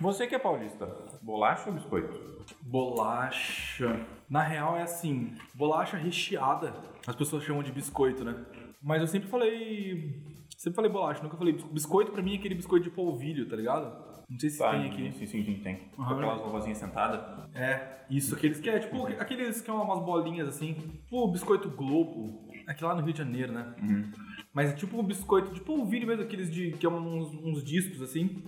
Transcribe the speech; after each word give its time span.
Você 0.00 0.26
que 0.26 0.34
é 0.34 0.38
paulista, 0.38 0.86
bolacha 1.22 1.68
ou 1.68 1.74
biscoito? 1.74 2.44
Bolacha. 2.62 4.06
Na 4.28 4.42
real 4.42 4.76
é 4.76 4.82
assim, 4.82 5.32
bolacha 5.54 5.96
recheada. 5.96 6.74
As 7.06 7.14
pessoas 7.16 7.42
chamam 7.44 7.62
de 7.62 7.72
biscoito, 7.72 8.24
né? 8.24 8.36
Mas 8.82 9.00
eu 9.00 9.06
sempre 9.06 9.28
falei. 9.28 10.22
Sempre 10.56 10.76
falei 10.76 10.90
bolacha, 10.90 11.22
nunca 11.22 11.36
falei 11.36 11.52
biscoito. 11.54 11.74
Biscoito 11.74 12.12
pra 12.12 12.22
mim 12.22 12.34
é 12.34 12.36
aquele 12.38 12.54
biscoito 12.54 12.84
de 12.84 12.90
polvilho, 12.90 13.48
tá 13.48 13.56
ligado? 13.56 14.04
Não 14.28 14.38
sei 14.38 14.50
se 14.50 14.58
Tá, 14.58 14.70
tem 14.72 14.86
aqui. 14.86 15.12
Sim, 15.12 15.26
sim, 15.26 15.44
sim, 15.44 15.54
tem. 15.62 15.76
Com 15.94 16.02
Aham. 16.02 16.16
aquelas 16.16 16.40
vovozinhas 16.40 16.78
sentadas. 16.78 17.20
É, 17.54 18.00
isso, 18.10 18.34
aqueles 18.34 18.58
que 18.60 18.68
é 18.68 18.78
tipo 18.78 19.06
aqueles 19.06 19.60
que 19.60 19.70
é 19.70 19.72
umas 19.72 20.04
bolinhas 20.04 20.48
assim, 20.48 20.74
tipo 20.74 21.26
biscoito 21.28 21.70
Globo. 21.70 22.44
Aqui 22.66 22.82
lá 22.84 22.94
no 22.96 23.02
Rio 23.02 23.12
de 23.12 23.18
Janeiro, 23.20 23.52
né? 23.52 23.74
Uhum. 23.80 24.10
Mas 24.52 24.70
é 24.70 24.72
tipo 24.74 24.98
um 24.98 25.02
biscoito 25.04 25.52
de 25.52 25.60
polvilho 25.60 26.06
mesmo, 26.06 26.22
aqueles 26.24 26.50
de. 26.52 26.72
que 26.72 26.84
é 26.84 26.88
uns, 26.88 27.28
uns 27.34 27.62
discos 27.62 28.02
assim, 28.02 28.42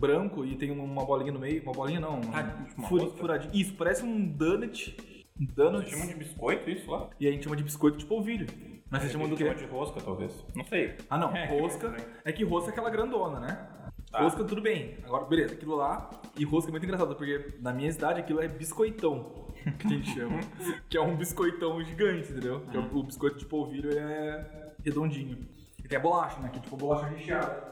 branco 0.00 0.44
e 0.44 0.56
tem 0.56 0.70
uma 0.70 1.04
bolinha 1.04 1.30
no 1.32 1.38
meio. 1.38 1.62
Uma 1.62 1.72
bolinha 1.72 2.00
não, 2.00 2.20
uma, 2.20 2.38
Ah, 2.40 2.66
rosca? 2.82 3.16
furadinha. 3.18 3.52
Isso, 3.54 3.74
parece 3.74 4.02
um 4.04 4.26
donut. 4.26 4.96
Um 5.38 5.44
Vocês 5.46 5.54
donut. 5.54 5.90
chamam 5.90 6.06
de 6.08 6.14
biscoito 6.14 6.68
isso 6.70 6.90
lá? 6.90 7.08
E 7.20 7.28
a 7.28 7.30
gente 7.30 7.44
chama 7.44 7.56
de 7.56 7.62
biscoito 7.62 7.98
de 7.98 8.06
polvilho. 8.06 8.46
Mas 8.90 9.02
vocês 9.02 9.12
chamam 9.12 9.28
do 9.28 9.36
quê? 9.36 9.44
Chama 9.44 9.56
de 9.56 9.64
rosca, 9.66 10.00
talvez. 10.00 10.44
Não 10.54 10.64
sei. 10.64 10.96
Ah 11.08 11.16
não, 11.18 11.30
É, 11.36 11.46
rosca. 11.46 11.94
É 12.24 12.32
que 12.32 12.42
rosca 12.44 12.70
é 12.70 12.72
aquela 12.72 12.90
grandona, 12.90 13.38
né? 13.40 13.68
Tá. 14.10 14.22
Rosca 14.22 14.42
tudo 14.42 14.60
bem. 14.60 14.96
Agora, 15.04 15.24
beleza, 15.26 15.54
aquilo 15.54 15.76
lá. 15.76 16.10
E 16.36 16.44
rosca 16.44 16.70
é 16.70 16.72
muito 16.72 16.84
engraçado, 16.84 17.14
porque 17.14 17.54
na 17.60 17.72
minha 17.72 17.92
cidade 17.92 18.18
aquilo 18.20 18.40
é 18.42 18.48
biscoitão. 18.48 19.46
Que 19.78 19.86
a 19.86 19.90
gente 19.90 20.10
chama. 20.14 20.40
que 20.88 20.96
é 20.96 21.00
um 21.00 21.16
biscoitão 21.16 21.80
gigante, 21.84 22.32
entendeu? 22.32 22.60
Que 22.70 22.76
é 22.76 22.80
o, 22.80 22.96
o 22.98 23.02
biscoito 23.04 23.38
de 23.38 23.44
polvilho 23.46 23.96
é 23.96 24.72
redondinho. 24.84 25.38
E 25.78 25.88
tem 25.88 25.96
a 25.96 26.00
bolacha, 26.00 26.40
né? 26.40 26.48
Que 26.48 26.58
é 26.58 26.62
tipo 26.62 26.76
bolacha 26.76 27.06
recheada. 27.06 27.70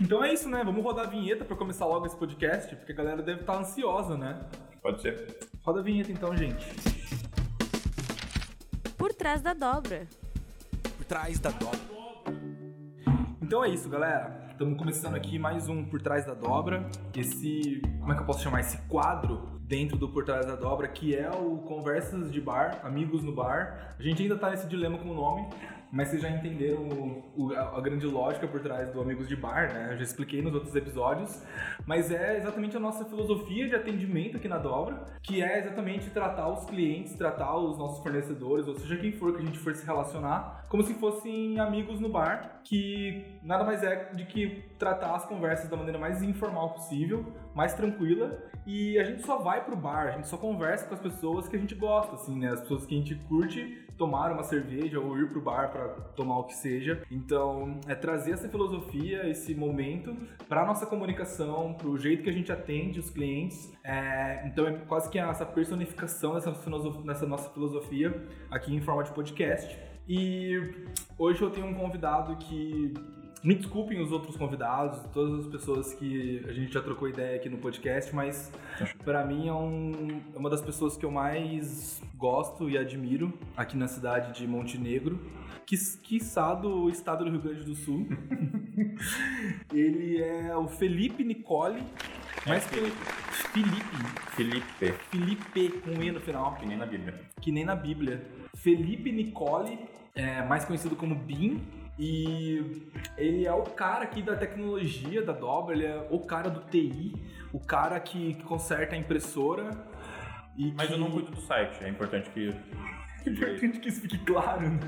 Então 0.00 0.22
é 0.24 0.32
isso, 0.32 0.48
né? 0.48 0.62
Vamos 0.64 0.82
rodar 0.82 1.06
a 1.06 1.10
vinheta 1.10 1.44
pra 1.44 1.56
começar 1.56 1.86
logo 1.86 2.06
esse 2.06 2.16
podcast, 2.16 2.74
porque 2.76 2.92
a 2.92 2.94
galera 2.94 3.22
deve 3.22 3.40
estar 3.40 3.58
ansiosa, 3.58 4.16
né? 4.16 4.40
Pode 4.82 5.00
ser. 5.00 5.38
Roda 5.62 5.80
a 5.80 5.82
vinheta 5.82 6.10
então, 6.10 6.36
gente. 6.36 6.66
Por 8.96 9.12
trás 9.12 9.40
da 9.42 9.54
dobra. 9.54 10.06
Por 10.96 11.04
trás 11.04 11.38
da 11.38 11.50
dobra. 11.50 11.92
Então 13.40 13.64
é 13.64 13.68
isso, 13.68 13.88
galera. 13.88 14.42
Estamos 14.52 14.78
começando 14.78 15.14
aqui 15.14 15.38
mais 15.38 15.68
um 15.68 15.84
Por 15.84 16.00
Trás 16.00 16.24
da 16.24 16.34
Dobra. 16.34 16.88
Esse, 17.16 17.82
como 17.98 18.12
é 18.12 18.14
que 18.14 18.22
eu 18.22 18.26
posso 18.26 18.42
chamar 18.42 18.60
esse 18.60 18.78
quadro 18.82 19.60
dentro 19.60 19.96
do 19.96 20.08
Por 20.08 20.24
Trás 20.24 20.46
da 20.46 20.54
Dobra, 20.54 20.86
que 20.86 21.16
é 21.16 21.28
o 21.30 21.58
Conversas 21.58 22.32
de 22.32 22.40
Bar, 22.40 22.80
Amigos 22.84 23.24
no 23.24 23.34
Bar. 23.34 23.94
A 23.98 24.02
gente 24.02 24.22
ainda 24.22 24.38
tá 24.38 24.50
nesse 24.50 24.66
dilema 24.68 24.98
com 24.98 25.10
o 25.10 25.14
nome, 25.14 25.48
mas 25.92 26.08
vocês 26.08 26.22
já 26.22 26.30
entenderam 26.30 26.80
o- 26.88 27.22
o- 27.36 27.54
a, 27.54 27.80
grande 27.82 28.06
lógica 28.06 28.48
por 28.48 28.60
trás 28.60 28.90
do 28.90 29.00
Amigos 29.00 29.28
de 29.28 29.36
Bar, 29.36 29.72
né? 29.74 29.88
Eu 29.92 29.98
já 29.98 30.02
expliquei 30.04 30.40
nos 30.40 30.54
outros 30.54 30.74
episódios, 30.74 31.42
mas 31.86 32.10
é 32.10 32.38
exatamente 32.38 32.76
a 32.76 32.80
nossa 32.80 33.04
filosofia 33.04 33.68
de 33.68 33.74
atendimento 33.76 34.38
aqui 34.38 34.48
na 34.48 34.56
Dobra, 34.58 35.04
que 35.22 35.42
é 35.42 35.58
exatamente 35.58 36.08
tratar 36.10 36.48
os 36.48 36.64
clientes, 36.64 37.14
tratar 37.14 37.56
os 37.58 37.76
nossos 37.78 38.02
fornecedores, 38.02 38.66
ou 38.66 38.74
seja, 38.74 38.96
quem 38.96 39.12
for 39.12 39.34
que 39.36 39.42
a 39.42 39.44
gente 39.44 39.58
for 39.58 39.74
se 39.74 39.84
relacionar, 39.84 40.66
como 40.70 40.82
se 40.82 40.94
fossem 40.94 41.60
amigos 41.60 42.00
no 42.00 42.08
bar, 42.08 42.60
que 42.64 43.38
nada 43.42 43.62
mais 43.62 43.82
é 43.82 44.12
de 44.14 44.24
que 44.24 44.64
tratar 44.78 45.14
as 45.14 45.26
conversas 45.26 45.68
da 45.68 45.76
maneira 45.76 45.98
mais 45.98 46.22
informal 46.22 46.70
possível, 46.70 47.24
mais 47.54 47.74
tranquila, 47.74 48.38
e 48.66 48.98
a 48.98 49.04
gente 49.04 49.22
só 49.22 49.38
vai 49.38 49.62
pro 49.64 49.76
bar, 49.76 50.08
a 50.08 50.10
gente 50.12 50.28
só 50.28 50.36
conversa 50.38 50.86
com 50.86 50.94
as 50.94 51.00
pessoas 51.00 51.48
que 51.48 51.56
a 51.56 51.58
gente 51.58 51.74
gosta, 51.74 52.14
assim, 52.14 52.38
né? 52.38 52.48
As 52.50 52.60
pessoas 52.60 52.86
que 52.86 52.94
a 52.94 52.98
gente 52.98 53.14
curte 53.28 53.84
tomar 54.02 54.32
uma 54.32 54.42
cerveja 54.42 54.98
ou 54.98 55.16
ir 55.16 55.28
pro 55.28 55.40
bar 55.40 55.70
pra 55.70 55.86
tomar 56.16 56.40
o 56.40 56.44
que 56.44 56.54
seja. 56.54 57.02
Então, 57.08 57.78
é 57.86 57.94
trazer 57.94 58.32
essa 58.32 58.48
filosofia, 58.48 59.28
esse 59.30 59.54
momento 59.54 60.16
para 60.48 60.66
nossa 60.66 60.84
comunicação, 60.86 61.72
pro 61.74 61.96
jeito 61.96 62.24
que 62.24 62.28
a 62.28 62.32
gente 62.32 62.50
atende 62.50 62.98
os 62.98 63.10
clientes. 63.10 63.72
É, 63.84 64.42
então, 64.44 64.66
é 64.66 64.72
quase 64.88 65.08
que 65.08 65.20
essa 65.20 65.46
personificação 65.46 66.34
dessa, 66.34 66.50
dessa 67.06 67.26
nossa 67.26 67.48
filosofia 67.50 68.26
aqui 68.50 68.74
em 68.74 68.80
forma 68.80 69.04
de 69.04 69.12
podcast. 69.12 69.78
E 70.08 70.58
hoje 71.16 71.40
eu 71.40 71.50
tenho 71.50 71.68
um 71.68 71.74
convidado 71.74 72.34
que 72.38 72.92
me 73.42 73.54
desculpem 73.54 74.00
os 74.00 74.12
outros 74.12 74.36
convidados, 74.36 75.00
todas 75.12 75.44
as 75.44 75.50
pessoas 75.50 75.92
que 75.94 76.44
a 76.48 76.52
gente 76.52 76.72
já 76.72 76.80
trocou 76.80 77.08
ideia 77.08 77.36
aqui 77.36 77.48
no 77.48 77.58
podcast, 77.58 78.14
mas 78.14 78.52
pra 79.04 79.24
mim 79.24 79.48
é, 79.48 79.52
um- 79.52 80.20
é 80.34 80.38
uma 80.38 80.48
das 80.48 80.60
pessoas 80.62 80.96
que 80.96 81.04
eu 81.04 81.10
mais 81.10 82.00
gosto 82.16 82.70
e 82.70 82.78
admiro 82.78 83.32
aqui 83.56 83.76
na 83.76 83.88
cidade 83.88 84.38
de 84.38 84.46
Montenegro, 84.46 85.18
que 85.66 85.76
quiçá 86.02 86.54
do 86.54 86.88
estado 86.88 87.24
do 87.24 87.30
Rio 87.30 87.40
Grande 87.40 87.64
do 87.64 87.74
Sul. 87.74 88.06
Ele 89.72 90.22
é 90.22 90.56
o 90.56 90.68
Felipe 90.68 91.24
Nicole, 91.24 91.82
mas 92.46 92.64
que 92.66 92.76
Felipe, 93.52 93.96
Felipe. 94.36 94.92
Felipe 95.10 95.68
com 95.80 96.02
E 96.02 96.10
no 96.10 96.20
final 96.20 96.54
Que 96.56 96.66
nem 96.66 96.76
na 96.76 96.86
Bíblia. 96.86 97.20
que 97.40 97.52
nem 97.52 97.64
na 97.64 97.74
Bíblia. 97.74 98.24
Felipe 98.56 99.10
Nicole, 99.12 99.78
é, 100.14 100.42
mais 100.46 100.64
conhecido 100.64 100.94
como 100.96 101.14
Bin, 101.14 101.60
e 102.04 102.90
ele 103.16 103.46
é 103.46 103.52
o 103.52 103.62
cara 103.62 104.02
aqui 104.02 104.20
da 104.22 104.34
tecnologia 104.34 105.22
da 105.22 105.32
Dobra, 105.32 105.72
ele 105.76 105.86
é 105.86 106.08
o 106.10 106.18
cara 106.18 106.50
do 106.50 106.58
TI, 106.68 107.14
o 107.52 107.60
cara 107.60 108.00
que 108.00 108.34
conserta 108.42 108.96
a 108.96 108.98
impressora. 108.98 109.70
E 110.58 110.72
Mas 110.72 110.88
que... 110.88 110.94
eu 110.94 110.98
não 110.98 111.12
cuido 111.12 111.30
do 111.30 111.40
site, 111.40 111.84
é 111.84 111.88
importante 111.88 112.28
que. 112.30 112.48
É 113.24 113.30
importante 113.30 113.78
que 113.78 113.88
isso 113.88 114.00
fique 114.00 114.18
claro, 114.18 114.62
né? 114.68 114.80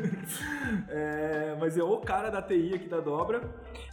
É, 0.88 1.56
mas 1.60 1.78
é 1.78 1.84
o 1.84 1.98
cara 1.98 2.30
da 2.30 2.42
TI 2.42 2.74
aqui 2.74 2.88
da 2.88 2.98
Dobra. 2.98 3.40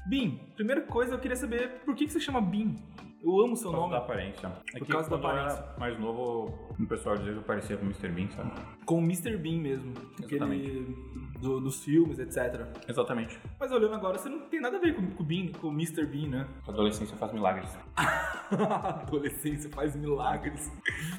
Bin, 0.07 0.39
primeira 0.55 0.81
coisa 0.81 1.13
eu 1.13 1.19
queria 1.19 1.37
saber 1.37 1.81
por 1.85 1.93
que, 1.93 2.07
que 2.07 2.11
você 2.11 2.19
chama 2.19 2.41
Bin? 2.41 2.75
Eu 3.23 3.39
amo 3.39 3.53
o 3.53 3.55
seu 3.55 3.69
Por 3.69 3.77
causa 3.77 3.81
nome. 3.81 3.91
da 3.91 3.97
aparência. 3.99 4.47
É 4.73 4.79
Por 4.79 4.85
que 4.87 4.91
causa 4.91 5.09
da 5.11 5.15
aparência. 5.15 5.57
era 5.57 5.75
mais 5.77 5.99
novo, 5.99 6.57
o 6.79 6.87
pessoal 6.87 7.15
dizia 7.15 7.33
que 7.33 7.37
eu 7.37 7.43
parecia 7.43 7.77
com 7.77 7.83
o 7.83 7.85
Mr. 7.85 8.09
Bean, 8.09 8.27
sabe? 8.31 8.51
Com 8.83 8.95
o 8.97 9.03
Mr. 9.03 9.37
Bean 9.37 9.59
mesmo. 9.61 9.93
Aquele 10.13 10.35
Exatamente. 10.37 11.10
Do- 11.41 11.59
dos 11.59 11.83
filmes, 11.83 12.19
etc. 12.19 12.65
Exatamente. 12.87 13.39
Mas 13.59 13.71
olhando 13.71 13.95
agora, 13.95 14.17
você 14.17 14.29
não 14.29 14.41
tem 14.41 14.61
nada 14.61 14.77
a 14.77 14.79
ver 14.79 14.95
com, 14.95 15.09
com 15.11 15.23
o 15.23 15.25
Bean, 15.25 15.47
com 15.59 15.67
o 15.67 15.71
Mr. 15.71 16.05
Bean, 16.05 16.27
né? 16.29 16.47
A 16.67 16.71
adolescência 16.71 17.17
faz 17.17 17.33
milagres. 17.33 17.69
Adolescência 18.51 19.69
faz 19.69 19.95
milagres. 19.95 20.71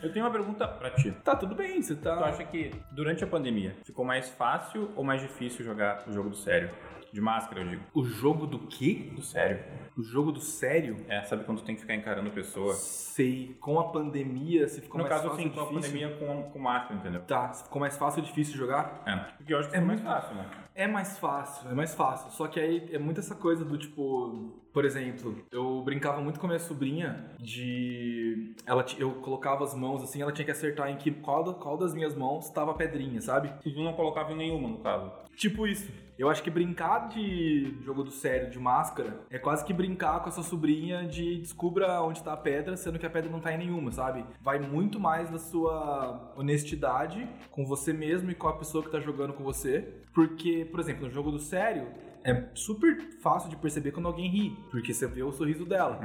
Eu 0.03 0.13
tenho 0.13 0.25
uma 0.25 0.31
pergunta 0.33 0.67
pra 0.69 0.91
ti. 0.91 1.11
Tá, 1.25 1.35
tudo 1.37 1.55
bem, 1.55 1.81
você 1.83 1.95
tá. 1.97 2.17
Tu 2.17 2.25
acha 2.25 2.45
que 2.45 2.71
durante 2.93 3.25
a 3.25 3.27
pandemia 3.27 3.77
ficou 3.85 4.05
mais 4.05 4.29
fácil 4.31 4.91
ou 4.97 5.05
mais 5.05 5.21
difícil 5.21 5.65
jogar 5.65 6.05
o 6.09 6.13
jogo 6.13 6.31
do 6.31 6.37
sério? 6.37 6.71
De 7.13 7.21
máscara, 7.21 7.61
eu 7.63 7.69
digo. 7.69 7.83
O 7.93 8.05
jogo 8.05 8.47
do 8.47 8.59
quê? 8.61 9.11
Do 9.15 9.21
sério. 9.23 9.59
O 9.97 10.03
jogo 10.03 10.33
do 10.33 10.41
sério? 10.41 10.97
É, 11.09 11.23
sabe 11.25 11.45
quando 11.45 11.59
tu 11.59 11.65
tem 11.65 11.75
que 11.75 11.83
ficar 11.83 11.95
encarando 11.95 12.29
a 12.29 12.33
pessoa? 12.33 12.73
Sei. 12.75 13.55
Com 13.61 13.79
a 13.79 13.89
pandemia, 13.91 14.67
você 14.67 14.81
ficou 14.81 14.97
no 14.99 15.05
mais 15.07 15.15
caso, 15.15 15.29
fácil 15.29 15.47
assim, 15.49 15.59
ou 15.61 15.67
com 15.67 15.77
a 15.77 15.81
difícil? 15.81 16.09
pandemia 16.09 16.43
com, 16.45 16.51
com 16.51 16.59
máscara, 16.59 16.95
entendeu? 16.99 17.21
Tá, 17.23 17.53
ficou 17.53 17.79
mais 17.81 17.97
fácil 17.99 18.21
ou 18.21 18.27
difícil 18.27 18.55
de 18.55 18.59
jogar? 18.59 19.03
É. 19.07 19.17
Porque 19.37 19.53
eu 19.53 19.59
acho 19.59 19.69
que 19.69 19.77
É 19.77 19.81
mais 19.81 20.01
fácil, 20.01 20.35
né? 20.37 20.47
É 20.75 20.87
mais 20.87 21.19
fácil, 21.19 21.71
é 21.71 21.75
mais 21.75 21.95
fácil. 21.95 22.31
Só 22.31 22.47
que 22.49 22.59
aí 22.59 22.89
é 22.91 22.99
muito 22.99 23.21
essa 23.21 23.35
coisa 23.35 23.63
do 23.63 23.77
tipo. 23.77 24.59
Por 24.73 24.87
exemplo, 24.87 25.37
eu 25.53 25.83
brincava 25.83 26.23
muito 26.23 26.41
com 26.41 26.47
a 26.47 26.49
minha 26.49 26.59
sobrinha 26.59 27.31
de. 27.39 28.55
Ela, 28.67 28.83
ti- 28.83 28.99
eu 28.99 29.11
colocava 29.17 29.65
as 29.65 29.75
mãos 29.75 30.03
assim, 30.03 30.23
ela 30.23 30.33
tinha 30.33 30.47
que 30.47 30.51
acertar 30.51 30.89
em 30.89 30.97
que 30.97 31.11
qual, 31.11 31.45
qual 31.57 31.77
das 31.77 31.93
minhas 31.95 32.15
mãos 32.15 32.49
tava 32.51 32.71
a 32.71 32.75
pedrinha, 32.75 33.21
sabe? 33.21 33.53
Tu 33.63 33.71
não 33.83 33.93
colocava 33.93 34.33
em 34.33 34.37
nenhuma, 34.37 34.67
no 34.69 34.79
caso. 34.79 35.13
Tipo 35.37 35.67
isso. 35.67 35.91
Eu 36.23 36.31
acho 36.31 36.41
que 36.41 36.53
brincar 36.53 37.09
de 37.09 37.75
jogo 37.83 38.05
do 38.05 38.13
sério, 38.13 38.49
de 38.49 38.57
máscara, 38.57 39.27
é 39.29 39.41
quase 39.41 39.65
que 39.65 39.73
brincar 39.73 40.21
com 40.21 40.29
a 40.29 40.31
sua 40.31 40.45
sobrinha 40.45 41.05
de 41.05 41.41
descubra 41.41 42.01
onde 42.01 42.23
tá 42.23 42.33
a 42.33 42.37
pedra, 42.37 42.77
sendo 42.77 42.97
que 42.97 43.05
a 43.05 43.11
pedra 43.11 43.29
não 43.29 43.41
tá 43.41 43.53
em 43.53 43.59
nenhuma, 43.59 43.91
sabe? 43.91 44.25
Vai 44.41 44.61
muito 44.61 45.01
mais 45.01 45.29
da 45.29 45.39
sua 45.41 46.33
honestidade 46.37 47.29
com 47.51 47.67
você 47.67 47.93
mesmo 47.93 48.31
e 48.31 48.37
com 48.37 48.47
a 48.47 48.53
pessoa 48.53 48.85
que 48.85 48.91
tá 48.91 49.01
jogando 49.01 49.33
com 49.33 49.43
você. 49.43 49.95
Porque, 50.15 50.65
por 50.71 50.79
exemplo, 50.79 51.07
no 51.07 51.11
jogo 51.11 51.33
do 51.33 51.41
sério, 51.41 51.89
é 52.23 52.45
super 52.55 53.01
fácil 53.21 53.51
de 53.51 53.57
perceber 53.57 53.91
quando 53.91 54.07
alguém 54.07 54.31
ri, 54.31 54.57
porque 54.71 54.95
você 54.95 55.09
vê 55.09 55.25
o 55.25 55.33
sorriso 55.33 55.67
dela. 55.67 55.99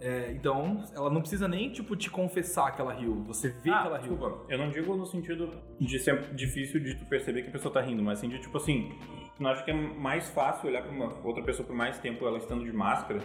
É, 0.00 0.30
então, 0.32 0.84
ela 0.94 1.10
não 1.10 1.20
precisa 1.20 1.48
nem, 1.48 1.70
tipo, 1.70 1.96
te 1.96 2.10
confessar 2.10 2.70
que 2.74 2.80
ela 2.80 2.92
riu. 2.92 3.22
Você 3.24 3.48
vê 3.48 3.70
ah, 3.70 3.80
que 3.80 3.86
ela 3.86 3.98
riu. 3.98 4.10
desculpa. 4.10 4.44
Eu 4.48 4.58
não 4.58 4.70
digo 4.70 4.96
no 4.96 5.06
sentido 5.06 5.50
de 5.80 5.98
ser 5.98 6.34
difícil 6.34 6.80
de 6.80 6.94
tu 6.94 7.04
perceber 7.06 7.42
que 7.42 7.48
a 7.48 7.52
pessoa 7.52 7.72
tá 7.72 7.80
rindo, 7.80 8.02
mas 8.02 8.18
assim, 8.18 8.28
de 8.28 8.38
tipo 8.38 8.56
assim, 8.56 8.92
não 9.38 9.50
acha 9.50 9.62
que 9.64 9.70
é 9.70 9.74
mais 9.74 10.28
fácil 10.30 10.68
olhar 10.68 10.82
pra 10.82 10.90
uma 10.90 11.14
outra 11.24 11.42
pessoa 11.42 11.66
por 11.66 11.74
mais 11.74 11.98
tempo 11.98 12.26
ela 12.26 12.38
estando 12.38 12.64
de 12.64 12.72
máscara? 12.72 13.20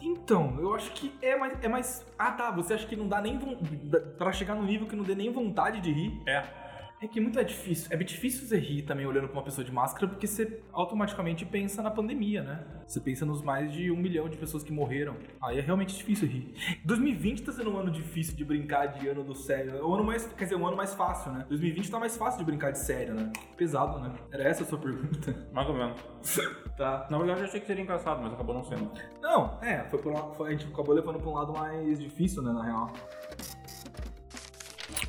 Então, 0.00 0.56
eu 0.60 0.74
acho 0.74 0.92
que 0.92 1.12
é 1.22 1.36
mais, 1.36 1.64
é 1.64 1.68
mais. 1.68 2.06
Ah, 2.18 2.32
tá. 2.32 2.50
Você 2.50 2.74
acha 2.74 2.86
que 2.86 2.96
não 2.96 3.08
dá 3.08 3.20
nem. 3.22 3.38
Pra 4.18 4.32
chegar 4.32 4.54
no 4.54 4.62
nível 4.62 4.86
que 4.86 4.94
não 4.94 5.04
dê 5.04 5.14
nem 5.14 5.32
vontade 5.32 5.80
de 5.80 5.90
rir? 5.92 6.22
É. 6.26 6.44
É 7.00 7.06
que 7.06 7.20
muito 7.20 7.38
é 7.38 7.44
difícil. 7.44 7.88
É 7.90 7.96
difícil 7.96 8.46
você 8.46 8.58
rir 8.58 8.82
também 8.82 9.04
olhando 9.04 9.28
pra 9.28 9.36
uma 9.36 9.42
pessoa 9.42 9.64
de 9.64 9.70
máscara, 9.70 10.08
porque 10.08 10.26
você 10.26 10.62
automaticamente 10.72 11.44
pensa 11.44 11.82
na 11.82 11.90
pandemia, 11.90 12.42
né? 12.42 12.64
Você 12.86 13.00
pensa 13.00 13.26
nos 13.26 13.42
mais 13.42 13.72
de 13.72 13.90
um 13.90 13.96
milhão 13.96 14.28
de 14.28 14.36
pessoas 14.36 14.62
que 14.62 14.72
morreram. 14.72 15.16
Aí 15.42 15.58
é 15.58 15.60
realmente 15.60 15.94
difícil 15.96 16.28
rir. 16.28 16.54
2020 16.84 17.42
tá 17.42 17.52
sendo 17.52 17.72
um 17.72 17.76
ano 17.76 17.90
difícil 17.90 18.34
de 18.34 18.44
brincar 18.44 18.86
de 18.86 19.06
ano 19.08 19.22
do 19.22 19.34
sério. 19.34 19.76
É 19.76 19.84
um 19.84 19.94
ano 19.94 20.04
mais, 20.04 20.26
quer 20.26 20.44
dizer, 20.44 20.56
um 20.56 20.66
ano 20.66 20.76
mais 20.76 20.94
fácil, 20.94 21.32
né? 21.32 21.44
2020 21.48 21.90
tá 21.90 21.98
mais 21.98 22.16
fácil 22.16 22.38
de 22.38 22.44
brincar 22.46 22.70
de 22.70 22.78
sério, 22.78 23.14
né? 23.14 23.30
Pesado, 23.56 23.98
né? 23.98 24.12
Era 24.32 24.44
essa 24.44 24.62
a 24.62 24.66
sua 24.66 24.78
pergunta. 24.78 25.46
Mais 25.52 25.68
ou 25.68 25.74
menos. 25.74 26.00
Tá. 26.74 27.06
Na 27.08 27.18
verdade, 27.18 27.38
eu 27.38 27.46
achei 27.46 27.60
que 27.60 27.68
seria 27.68 27.84
engraçado, 27.84 28.20
mas 28.20 28.32
acabou 28.32 28.52
não 28.52 28.64
sendo. 28.64 28.90
Não, 29.22 29.60
é, 29.62 29.84
foi 29.84 30.00
por 30.00 30.12
um, 30.12 30.34
foi, 30.34 30.48
a 30.48 30.50
gente 30.50 30.66
acabou 30.66 30.92
levando 30.92 31.20
pra 31.20 31.30
um 31.30 31.34
lado 31.34 31.52
mais 31.52 32.00
difícil, 32.00 32.42
né, 32.42 32.52
na 32.52 32.64
real. 32.64 32.92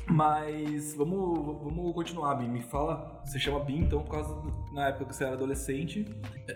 Mas 0.08 0.94
vamos, 0.94 1.62
vamos 1.62 1.92
continuar, 1.94 2.34
Bim. 2.36 2.48
Me 2.48 2.62
fala, 2.62 3.20
você 3.24 3.38
chama 3.38 3.60
Bim, 3.60 3.78
então, 3.80 4.02
por 4.02 4.10
causa 4.12 4.34
do- 4.34 4.72
na 4.72 4.88
época 4.88 5.06
que 5.06 5.16
você 5.16 5.24
era 5.24 5.34
adolescente, 5.34 6.06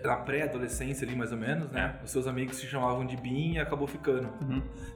na 0.03 0.17
pré-adolescência 0.17 1.05
ali, 1.05 1.15
mais 1.15 1.31
ou 1.31 1.37
menos, 1.37 1.69
né? 1.71 1.99
Os 2.03 2.11
seus 2.11 2.27
amigos 2.27 2.57
se 2.57 2.65
chamavam 2.67 3.05
de 3.05 3.17
Bim 3.17 3.53
e 3.53 3.59
acabou 3.59 3.87
ficando. 3.87 4.29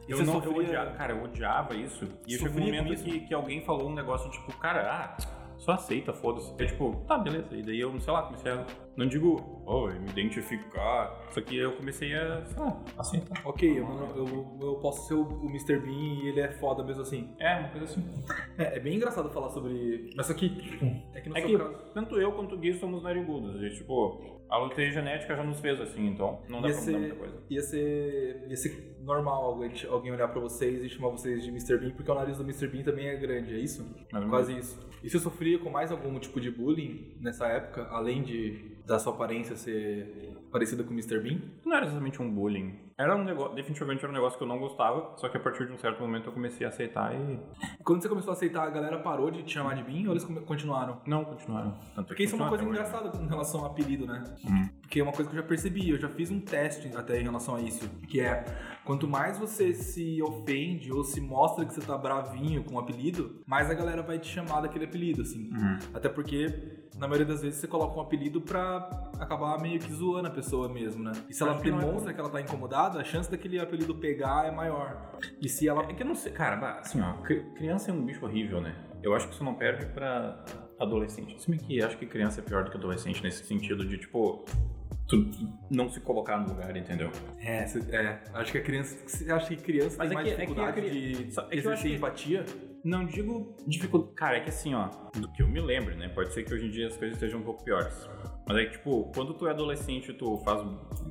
E 0.07 0.11
Eu 0.11 0.23
não, 0.23 0.35
eu 0.35 0.41
sofria- 0.43 0.63
odiava, 0.67 0.91
cara, 0.91 1.13
eu 1.13 1.23
odiava 1.23 1.75
isso. 1.75 2.07
E 2.27 2.31
chegou 2.33 2.47
um 2.47 2.53
Sofria 2.53 2.77
com 2.77 2.83
momento 2.83 3.03
que, 3.03 3.19
que 3.21 3.33
alguém 3.33 3.61
falou 3.65 3.89
um 3.89 3.93
negócio 3.93 4.29
tipo, 4.31 4.51
cara, 4.57 4.89
ah, 4.91 5.44
só 5.57 5.73
aceita, 5.73 6.13
foda-se. 6.13 6.53
É 6.61 6.65
tipo, 6.65 6.95
tá, 7.07 7.17
beleza. 7.17 7.55
E 7.55 7.61
daí 7.63 7.79
eu, 7.79 7.99
sei 7.99 8.13
lá, 8.13 8.23
comecei 8.23 8.51
a. 8.51 8.65
Não 8.95 9.05
digo, 9.07 9.61
oh, 9.65 9.87
me 9.87 10.09
identificar. 10.09 11.21
Só 11.31 11.41
que 11.41 11.57
eu 11.57 11.73
comecei 11.73 12.13
a, 12.15 12.45
sei 12.45 12.61
lá, 12.63 12.81
aceitar. 12.97 13.41
Ok, 13.45 13.69
eu, 13.69 13.85
eu, 14.15 14.57
eu 14.61 14.75
posso 14.75 15.07
ser 15.07 15.15
o, 15.15 15.23
o 15.23 15.49
Mr. 15.49 15.79
Bean 15.79 15.91
e 16.23 16.27
ele 16.29 16.39
é 16.39 16.51
foda 16.53 16.83
mesmo 16.83 17.01
assim. 17.01 17.35
É, 17.39 17.59
uma 17.59 17.69
coisa 17.69 17.85
assim. 17.85 18.03
É, 18.57 18.77
é 18.77 18.79
bem 18.79 18.95
engraçado 18.95 19.29
falar 19.29 19.49
sobre. 19.49 20.11
Mas 20.15 20.27
só 20.27 20.33
que. 20.33 20.49
tipo, 20.49 20.85
É 21.13 21.21
que 21.21 21.29
no 21.29 21.37
É 21.37 21.41
seu 21.41 21.49
que 21.49 21.57
caso. 21.57 21.75
tanto 21.93 22.19
eu 22.21 22.31
quanto 22.31 22.55
o 22.55 22.57
Gui 22.57 22.73
somos 22.73 23.03
narigudos. 23.03 23.61
E, 23.61 23.69
tipo, 23.77 24.34
a 24.49 24.57
loteria 24.57 24.91
genética 24.91 25.35
já 25.35 25.43
nos 25.43 25.59
fez 25.59 25.79
assim, 25.81 26.07
então 26.07 26.41
não 26.47 26.61
dá 26.61 26.69
Ia 26.69 26.73
pra 26.73 26.81
mudar 26.83 26.91
ser, 26.91 26.99
muita 26.99 27.15
coisa. 27.15 27.43
ia, 27.49 27.61
ser, 27.61 28.45
ia 28.49 28.55
ser 28.55 28.97
normal 29.01 29.59
alguém, 29.89 30.11
olhar 30.11 30.27
pra 30.27 30.39
vocês 30.39 30.83
e 30.83 30.89
chamar 30.89 31.09
vocês 31.09 31.43
de 31.43 31.49
Mr. 31.49 31.77
Bean, 31.77 31.91
porque 31.91 32.11
o 32.11 32.15
nariz 32.15 32.37
do 32.37 32.43
Mr. 32.43 32.67
Bean 32.67 32.83
também 32.83 33.07
é 33.07 33.15
grande, 33.15 33.53
é 33.55 33.59
isso? 33.59 33.85
Ou 34.13 34.29
Quase 34.29 34.57
isso. 34.57 34.79
E 35.03 35.09
você 35.09 35.19
sofria 35.19 35.59
com 35.59 35.69
mais 35.69 35.91
algum 35.91 36.17
tipo 36.19 36.39
de 36.39 36.49
bullying 36.49 37.15
nessa 37.19 37.47
época, 37.47 37.87
além 37.89 38.23
de 38.23 38.75
da 38.85 38.99
sua 38.99 39.13
aparência 39.13 39.55
ser 39.55 40.34
parecida 40.51 40.83
com 40.83 40.91
o 40.91 40.93
Mr. 40.93 41.19
Bean? 41.19 41.39
Não 41.65 41.75
era 41.75 41.85
exatamente 41.85 42.21
um 42.21 42.31
bullying. 42.31 42.79
Era 42.97 43.15
um 43.15 43.23
negócio, 43.23 43.55
definitivamente 43.55 44.03
era 44.03 44.11
um 44.11 44.15
negócio 44.15 44.37
que 44.37 44.43
eu 44.43 44.47
não 44.47 44.57
gostava, 44.57 45.17
só 45.17 45.27
que 45.27 45.35
a 45.35 45.39
partir 45.39 45.65
de 45.67 45.73
um 45.73 45.77
certo 45.77 45.99
momento 45.99 46.27
eu 46.27 46.33
comecei 46.33 46.65
a 46.65 46.69
aceitar 46.69 47.13
e. 47.13 47.39
Quando 47.83 48.01
você 48.01 48.07
começou 48.07 48.31
a 48.31 48.33
aceitar, 48.33 48.63
a 48.63 48.69
galera 48.69 48.99
parou 48.99 49.29
de 49.29 49.43
te 49.43 49.53
chamar 49.53 49.75
de 49.75 49.83
Bean 49.83 50.07
ou 50.07 50.11
eles 50.11 50.23
continuaram? 50.23 51.01
Não, 51.05 51.25
continuaram. 51.25 51.75
Tanto 51.93 52.07
Porque 52.07 52.23
isso 52.23 52.35
é 52.35 52.39
uma 52.39 52.49
coisa 52.49 52.63
engraçada 52.63 53.09
com 53.09 53.25
relação 53.25 53.61
ao 53.61 53.67
apelido, 53.67 54.05
né? 54.05 54.23
Hum. 54.45 54.69
Porque 54.81 54.99
é 54.99 55.03
uma 55.03 55.11
coisa 55.11 55.29
que 55.29 55.35
eu 55.35 55.41
já 55.41 55.47
percebi, 55.47 55.89
eu 55.89 55.99
já 55.99 56.07
fiz 56.07 56.31
um 56.31 56.39
teste 56.39 56.89
até 56.95 57.19
em 57.19 57.23
relação 57.23 57.55
a 57.55 57.61
isso, 57.61 57.89
que 58.07 58.21
é 58.21 58.45
quanto 58.85 59.07
mais 59.07 59.37
você 59.37 59.73
se 59.73 60.21
ofende 60.21 60.91
ou 60.93 61.03
se 61.03 61.19
mostra 61.19 61.65
que 61.65 61.73
você 61.73 61.81
tá 61.81 61.97
bravinho 61.97 62.63
com 62.63 62.75
o 62.75 62.79
apelido, 62.79 63.41
mais 63.45 63.69
a 63.69 63.73
galera 63.73 64.01
vai 64.03 64.19
te 64.19 64.27
chamar 64.27 64.61
daquele 64.61 64.85
apelido, 64.85 65.23
assim. 65.23 65.49
Uhum. 65.51 65.77
Até 65.93 66.07
porque, 66.07 66.47
na 66.97 67.07
maioria 67.07 67.25
das 67.25 67.41
vezes, 67.41 67.59
você 67.59 67.67
coloca 67.67 67.97
um 67.97 68.01
apelido 68.01 68.39
pra 68.39 68.87
acabar 69.19 69.59
meio 69.59 69.79
que 69.79 69.91
zoando 69.91 70.27
a 70.27 70.31
pessoa 70.31 70.69
mesmo, 70.69 71.03
né? 71.03 71.11
E 71.27 71.33
se 71.33 71.41
ela 71.43 71.57
é 71.57 71.61
demonstra 71.61 72.13
que 72.13 72.19
ela 72.19 72.29
tá 72.29 72.39
incomodada, 72.39 72.99
a 72.99 73.03
chance 73.03 73.29
daquele 73.29 73.59
apelido 73.59 73.95
pegar 73.95 74.45
é 74.45 74.51
maior. 74.51 75.17
E 75.41 75.49
se 75.49 75.67
ela. 75.67 75.81
É 75.83 75.93
que 75.93 76.03
eu 76.03 76.07
não 76.07 76.15
sei, 76.15 76.31
cara, 76.31 76.79
assim, 76.79 77.01
ó, 77.01 77.13
cri- 77.23 77.43
criança 77.55 77.89
é 77.91 77.93
um 77.93 78.05
bicho 78.05 78.23
horrível, 78.23 78.61
né? 78.61 78.75
Eu 79.01 79.13
acho 79.15 79.27
que 79.27 79.33
isso 79.33 79.43
não 79.43 79.53
perde 79.55 79.85
pra 79.87 80.43
adolescente. 80.79 81.39
Se 81.41 81.49
bem 81.49 81.59
que 81.59 81.81
acho 81.81 81.97
que 81.97 82.05
criança 82.05 82.41
é 82.41 82.43
pior 82.43 82.63
do 82.63 82.71
que 82.71 82.77
adolescente 82.77 83.21
nesse 83.23 83.43
sentido 83.45 83.85
de, 83.85 83.97
tipo, 83.97 84.43
tu 85.07 85.29
não 85.69 85.89
se 85.89 85.99
colocar 85.99 86.37
no 86.39 86.49
lugar, 86.49 86.75
entendeu? 86.75 87.11
É, 87.39 87.65
cê- 87.67 87.83
é, 87.95 88.19
acho 88.33 88.51
que 88.51 88.57
a 88.57 88.61
criança. 88.61 88.97
Você 89.07 89.31
acha 89.31 89.47
que 89.47 89.57
criança 89.57 89.95
Mas 89.97 90.09
tem 90.09 90.17
é 90.17 90.21
mais 90.21 90.27
que- 90.27 90.33
é 90.33 90.35
que 90.35 90.41
dificuldade 90.53 90.81
de 90.81 90.87
é 90.87 90.91
que 91.31 91.39
acho 91.39 91.47
exercer 91.51 91.89
que- 91.91 91.95
empatia? 91.97 92.45
Não 92.83 93.05
digo 93.05 93.55
dificuldade. 93.65 94.13
Cara, 94.15 94.37
é 94.37 94.39
que 94.41 94.49
assim, 94.49 94.75
ó, 94.75 94.89
do 95.15 95.31
que 95.31 95.41
eu 95.41 95.47
me 95.47 95.59
lembro, 95.59 95.95
né? 95.95 96.07
Pode 96.09 96.31
ser 96.33 96.43
que 96.43 96.53
hoje 96.53 96.67
em 96.67 96.69
dia 96.69 96.87
as 96.87 96.95
coisas 96.95 97.15
estejam 97.17 97.39
um 97.39 97.43
pouco 97.43 97.63
piores. 97.63 98.07
Mas 98.47 98.57
é 98.57 98.65
que, 98.65 98.71
tipo, 98.73 99.11
quando 99.15 99.33
tu 99.33 99.47
é 99.47 99.51
adolescente 99.51 100.11
e 100.11 100.13
tu 100.13 100.37
faz 100.39 100.61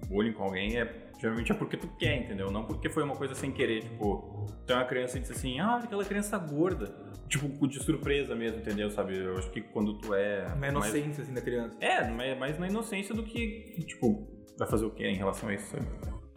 bullying 0.09 0.33
com 0.33 0.45
alguém, 0.45 0.79
é. 0.79 1.04
Geralmente 1.25 1.51
é 1.53 1.55
porque 1.55 1.79
tu 1.79 1.89
quer, 1.99 2.17
entendeu? 2.23 2.51
Não 2.51 2.65
porque 2.67 2.91
foi 2.91 3.03
uma 3.03 3.17
coisa 3.17 3.35
sem 3.35 3.51
querer. 3.51 3.81
Tipo, 3.81 4.45
é 4.69 4.75
uma 4.75 4.85
criança 4.85 5.17
e 5.17 5.23
diz 5.23 5.31
assim, 5.31 5.59
ah, 5.59 5.77
aquela 5.83 6.05
criança 6.05 6.37
gorda. 6.37 6.95
Tipo, 7.31 7.67
de 7.67 7.83
surpresa 7.83 8.35
mesmo, 8.35 8.59
entendeu? 8.61 8.91
Sabe? 8.91 9.17
Eu 9.17 9.39
acho 9.39 9.51
que 9.51 9.63
quando 9.63 9.99
tu 10.01 10.13
é. 10.13 10.55
Mais- 10.55 10.71
inocência, 10.71 11.23
assim, 11.23 11.33
da 11.33 11.41
criança. 11.41 11.79
É, 11.81 12.07
mas 12.11 12.39
mais 12.39 12.59
na 12.59 12.69
inocência 12.69 13.15
do 13.15 13.23
que, 13.23 13.75
tipo, 13.87 14.29
vai 14.59 14.69
fazer 14.69 14.85
o 14.85 14.91
que 14.91 15.03
em 15.03 15.17
relação 15.17 15.49
a 15.49 15.55
isso, 15.55 15.71
sabe? 15.71 15.87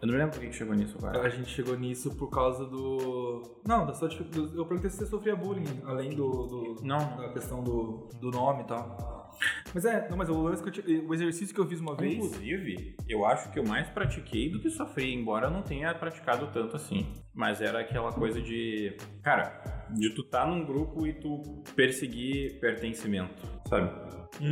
Eu 0.02 0.08
não 0.08 0.14
me 0.14 0.20
lembro 0.22 0.40
por 0.40 0.48
que 0.48 0.54
chegou 0.54 0.74
nisso 0.74 0.96
agora. 1.00 1.20
A 1.22 1.28
gente 1.30 1.50
chegou 1.50 1.78
nisso 1.78 2.16
por 2.16 2.30
causa 2.30 2.64
do. 2.66 3.60
Não, 3.68 3.86
da 3.86 3.94
sua 3.94 4.08
dificuldade. 4.08 4.56
Eu 4.56 4.66
perguntei 4.66 4.90
se 4.90 4.98
você 5.00 5.06
sofria 5.08 5.36
bullying, 5.36 5.66
além 5.84 6.12
do. 6.12 6.30
do- 6.48 6.76
Não, 6.84 6.98
não. 7.00 7.18
Da 7.18 7.30
questão 7.34 7.62
do, 7.62 8.08
do 8.22 8.32
nome 8.32 8.62
e 8.64 8.68
tal. 8.68 9.27
Mas 9.74 9.86
é, 9.86 10.08
não, 10.10 10.18
mas 10.18 10.30
o 10.30 10.42
lance 10.42 10.62
que 10.64 10.70
eu 10.70 10.74
ti- 10.74 11.06
O 11.08 11.14
exercício 11.14 11.54
que 11.54 11.62
eu 11.62 11.68
fiz 11.68 11.80
uma 11.80 11.96
vez. 11.96 12.16
Inclusive, 12.16 12.96
eu 13.08 13.26
acho 13.26 13.52
que 13.52 13.60
eu 13.60 13.64
mais 13.66 13.88
pratiquei 13.90 14.50
do 14.50 14.60
que 14.60 14.70
sofri, 14.70 15.14
embora 15.14 15.48
eu 15.48 15.52
não 15.52 15.62
tenha 15.62 15.94
praticado 15.94 16.48
tanto 16.48 16.76
assim. 16.76 17.06
Mas 17.34 17.62
era 17.62 17.80
aquela 17.80 18.12
coisa 18.12 18.42
de. 18.42 18.96
Cara, 19.22 19.86
de 19.94 20.10
tu 20.16 20.24
tá 20.24 20.46
num 20.46 20.66
grupo 20.66 21.06
e 21.06 21.14
tu 21.14 21.42
perseguir 21.76 22.60
pertencimento, 22.60 23.42
sabe? 23.70 23.90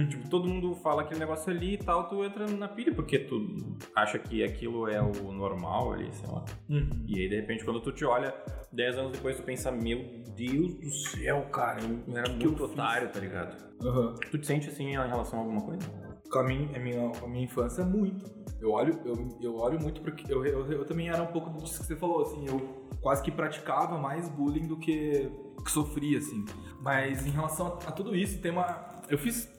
Tipo, 0.09 0.27
todo 0.29 0.47
mundo 0.47 0.73
fala 0.75 1.03
aquele 1.03 1.19
negócio 1.19 1.51
ali 1.51 1.73
e 1.73 1.77
tal, 1.77 2.07
tu 2.09 2.23
entra 2.23 2.47
na 2.47 2.67
pilha 2.67 2.91
porque 2.93 3.19
tu 3.19 3.77
acha 3.95 4.17
que 4.17 4.43
aquilo 4.43 4.87
é 4.87 4.99
o 4.99 5.31
normal 5.31 5.93
ali, 5.93 6.11
sei 6.11 6.27
lá. 6.27 6.43
Uhum. 6.67 7.05
E 7.07 7.19
aí, 7.19 7.29
de 7.29 7.35
repente, 7.35 7.63
quando 7.63 7.79
tu 7.81 7.91
te 7.91 8.03
olha 8.03 8.33
10 8.71 8.97
anos 8.97 9.11
depois, 9.11 9.37
tu 9.37 9.43
pensa, 9.43 9.71
meu 9.71 10.23
Deus 10.35 10.73
do 10.79 10.89
céu, 10.91 11.43
cara, 11.51 11.81
eu 11.83 12.17
era 12.17 12.27
que 12.33 12.45
muito 12.47 12.63
otário, 12.63 13.09
tá 13.09 13.19
ligado? 13.19 13.74
Uhum. 13.81 14.15
Tu 14.31 14.37
te 14.37 14.47
sente 14.47 14.69
assim 14.69 14.89
em 14.89 14.93
relação 14.93 15.39
a 15.39 15.41
alguma 15.41 15.61
coisa? 15.61 15.87
Com 16.29 16.39
a 16.39 16.43
minha, 16.43 16.75
a 16.75 16.79
minha, 16.79 17.11
a 17.23 17.27
minha 17.27 17.45
infância, 17.45 17.83
muito. 17.83 18.25
Eu 18.59 18.71
olho, 18.71 18.99
eu, 19.05 19.37
eu 19.41 19.55
olho 19.57 19.79
muito 19.79 20.01
porque 20.01 20.31
eu, 20.31 20.45
eu, 20.45 20.71
eu 20.71 20.85
também 20.85 21.09
era 21.09 21.21
um 21.21 21.27
pouco 21.27 21.49
disso 21.51 21.79
que 21.81 21.85
você 21.85 21.95
falou, 21.95 22.21
assim, 22.21 22.47
eu 22.47 22.85
quase 23.01 23.21
que 23.21 23.31
praticava 23.31 23.97
mais 23.97 24.27
bullying 24.29 24.65
do 24.65 24.77
que, 24.77 25.29
que 25.63 25.71
sofria, 25.71 26.17
assim. 26.17 26.43
Mas 26.81 27.25
em 27.27 27.29
relação 27.29 27.67
a, 27.67 27.89
a 27.89 27.91
tudo 27.91 28.15
isso, 28.15 28.41
tem 28.41 28.51
uma. 28.51 28.95
Eu 29.09 29.17
fiz. 29.17 29.53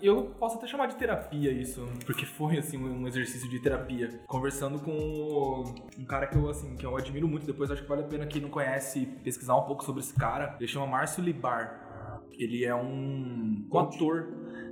Eu 0.00 0.34
posso 0.38 0.56
até 0.56 0.66
chamar 0.66 0.86
de 0.86 0.96
terapia 0.96 1.52
isso, 1.52 1.86
porque 2.06 2.24
foi 2.24 2.58
assim 2.58 2.78
um 2.78 3.06
exercício 3.06 3.48
de 3.48 3.60
terapia. 3.60 4.20
Conversando 4.26 4.80
com 4.80 5.62
um 5.98 6.04
cara 6.04 6.26
que 6.26 6.36
eu 6.36 6.48
assim, 6.48 6.74
que 6.76 6.84
eu 6.84 6.96
admiro 6.96 7.28
muito, 7.28 7.46
depois 7.46 7.70
acho 7.70 7.82
que 7.82 7.88
vale 7.88 8.02
a 8.02 8.06
pena 8.06 8.26
quem 8.26 8.40
não 8.40 8.48
conhece 8.48 9.06
pesquisar 9.22 9.56
um 9.56 9.62
pouco 9.62 9.84
sobre 9.84 10.00
esse 10.00 10.14
cara. 10.14 10.56
Ele 10.58 10.66
chama 10.66 10.86
Márcio 10.86 11.22
Libar. 11.22 11.89
Ele 12.38 12.64
é 12.64 12.74
um, 12.74 13.64
um 13.72 13.78
ator. 13.78 14.28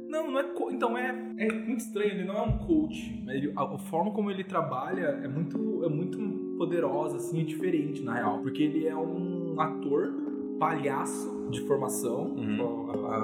Não, 0.08 0.30
não 0.30 0.38
é. 0.40 0.46
Então 0.72 0.96
é, 0.96 1.08
é 1.38 1.52
muito 1.52 1.80
estranho, 1.80 2.12
ele 2.12 2.24
não 2.24 2.36
é 2.36 2.42
um 2.42 2.58
coach. 2.58 3.22
ele- 3.28 3.52
a, 3.56 3.62
a 3.62 3.78
forma 3.78 4.10
como 4.12 4.30
ele 4.30 4.42
trabalha 4.44 5.20
é 5.22 5.28
muito, 5.28 5.84
é 5.84 5.88
muito 5.88 6.18
poderosa, 6.56 7.16
assim, 7.16 7.40
é 7.40 7.44
diferente, 7.44 8.02
na 8.02 8.14
real. 8.14 8.38
Porque 8.40 8.62
ele 8.62 8.86
é 8.86 8.96
um 8.96 9.60
ator, 9.60 10.12
palhaço 10.58 11.48
de 11.50 11.60
formação. 11.62 12.34
Uhum. 12.34 12.90
A- 12.90 13.16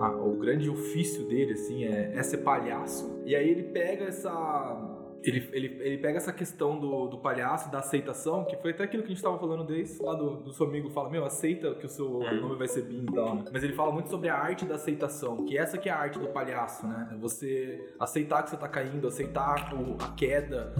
a- 0.00 0.06
a- 0.06 0.16
o 0.26 0.36
grande 0.38 0.68
ofício 0.70 1.24
dele, 1.28 1.52
assim, 1.52 1.84
é, 1.84 2.12
é 2.16 2.22
ser 2.22 2.38
palhaço. 2.38 3.22
E 3.26 3.36
aí 3.36 3.48
ele 3.48 3.64
pega 3.64 4.04
essa. 4.06 4.91
Ele, 5.24 5.48
ele, 5.52 5.66
ele 5.82 5.98
pega 5.98 6.16
essa 6.18 6.32
questão 6.32 6.78
do, 6.78 7.06
do 7.08 7.18
palhaço, 7.18 7.70
da 7.70 7.78
aceitação, 7.78 8.44
que 8.44 8.56
foi 8.56 8.72
até 8.72 8.84
aquilo 8.84 9.02
que 9.02 9.10
a 9.12 9.14
gente 9.14 9.22
tava 9.22 9.38
falando 9.38 9.64
desde 9.64 10.02
lá 10.02 10.14
do, 10.14 10.36
do 10.38 10.52
seu 10.52 10.66
amigo 10.66 10.90
fala, 10.90 11.08
meu, 11.10 11.24
aceita 11.24 11.74
que 11.74 11.86
o 11.86 11.88
seu 11.88 12.08
nome 12.40 12.56
vai 12.56 12.66
ser 12.68 12.82
Bin 12.82 13.04
e 13.08 13.12
tal, 13.14 13.36
né? 13.36 13.44
Mas 13.52 13.62
ele 13.62 13.72
fala 13.74 13.92
muito 13.92 14.10
sobre 14.10 14.28
a 14.28 14.36
arte 14.36 14.64
da 14.64 14.74
aceitação, 14.74 15.44
que 15.44 15.56
essa 15.56 15.78
que 15.78 15.88
é 15.88 15.92
a 15.92 15.96
arte 15.98 16.18
do 16.18 16.28
palhaço, 16.28 16.86
né? 16.86 17.10
É 17.12 17.16
você 17.16 17.92
aceitar 18.00 18.42
que 18.42 18.50
você 18.50 18.56
tá 18.56 18.68
caindo, 18.68 19.06
aceitar 19.06 19.72
o- 19.74 19.96
a 20.02 20.08
queda, 20.14 20.72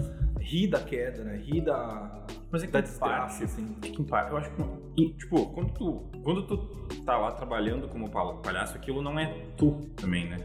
rir 0.43 0.67
da 0.67 0.79
queda, 0.81 1.23
né? 1.23 1.37
Rir 1.37 1.61
da, 1.61 2.25
Mas 2.51 2.63
é 2.63 2.67
que 2.67 2.73
da 2.73 2.81
desgraça, 2.81 3.43
assim. 3.45 3.73
que 3.81 4.03
parte, 4.03 4.31
eu 4.31 4.37
acho 4.37 4.51
que, 4.95 5.09
tipo, 5.13 5.45
quando 5.47 5.73
tu, 5.73 6.03
quando 6.23 6.43
tu 6.47 6.57
tá 7.05 7.17
lá 7.17 7.31
trabalhando 7.31 7.87
como 7.87 8.09
pal- 8.09 8.37
palhaço, 8.41 8.75
aquilo 8.75 9.01
não 9.01 9.17
é 9.19 9.25
tu 9.57 9.71
também, 9.95 10.29
né? 10.29 10.37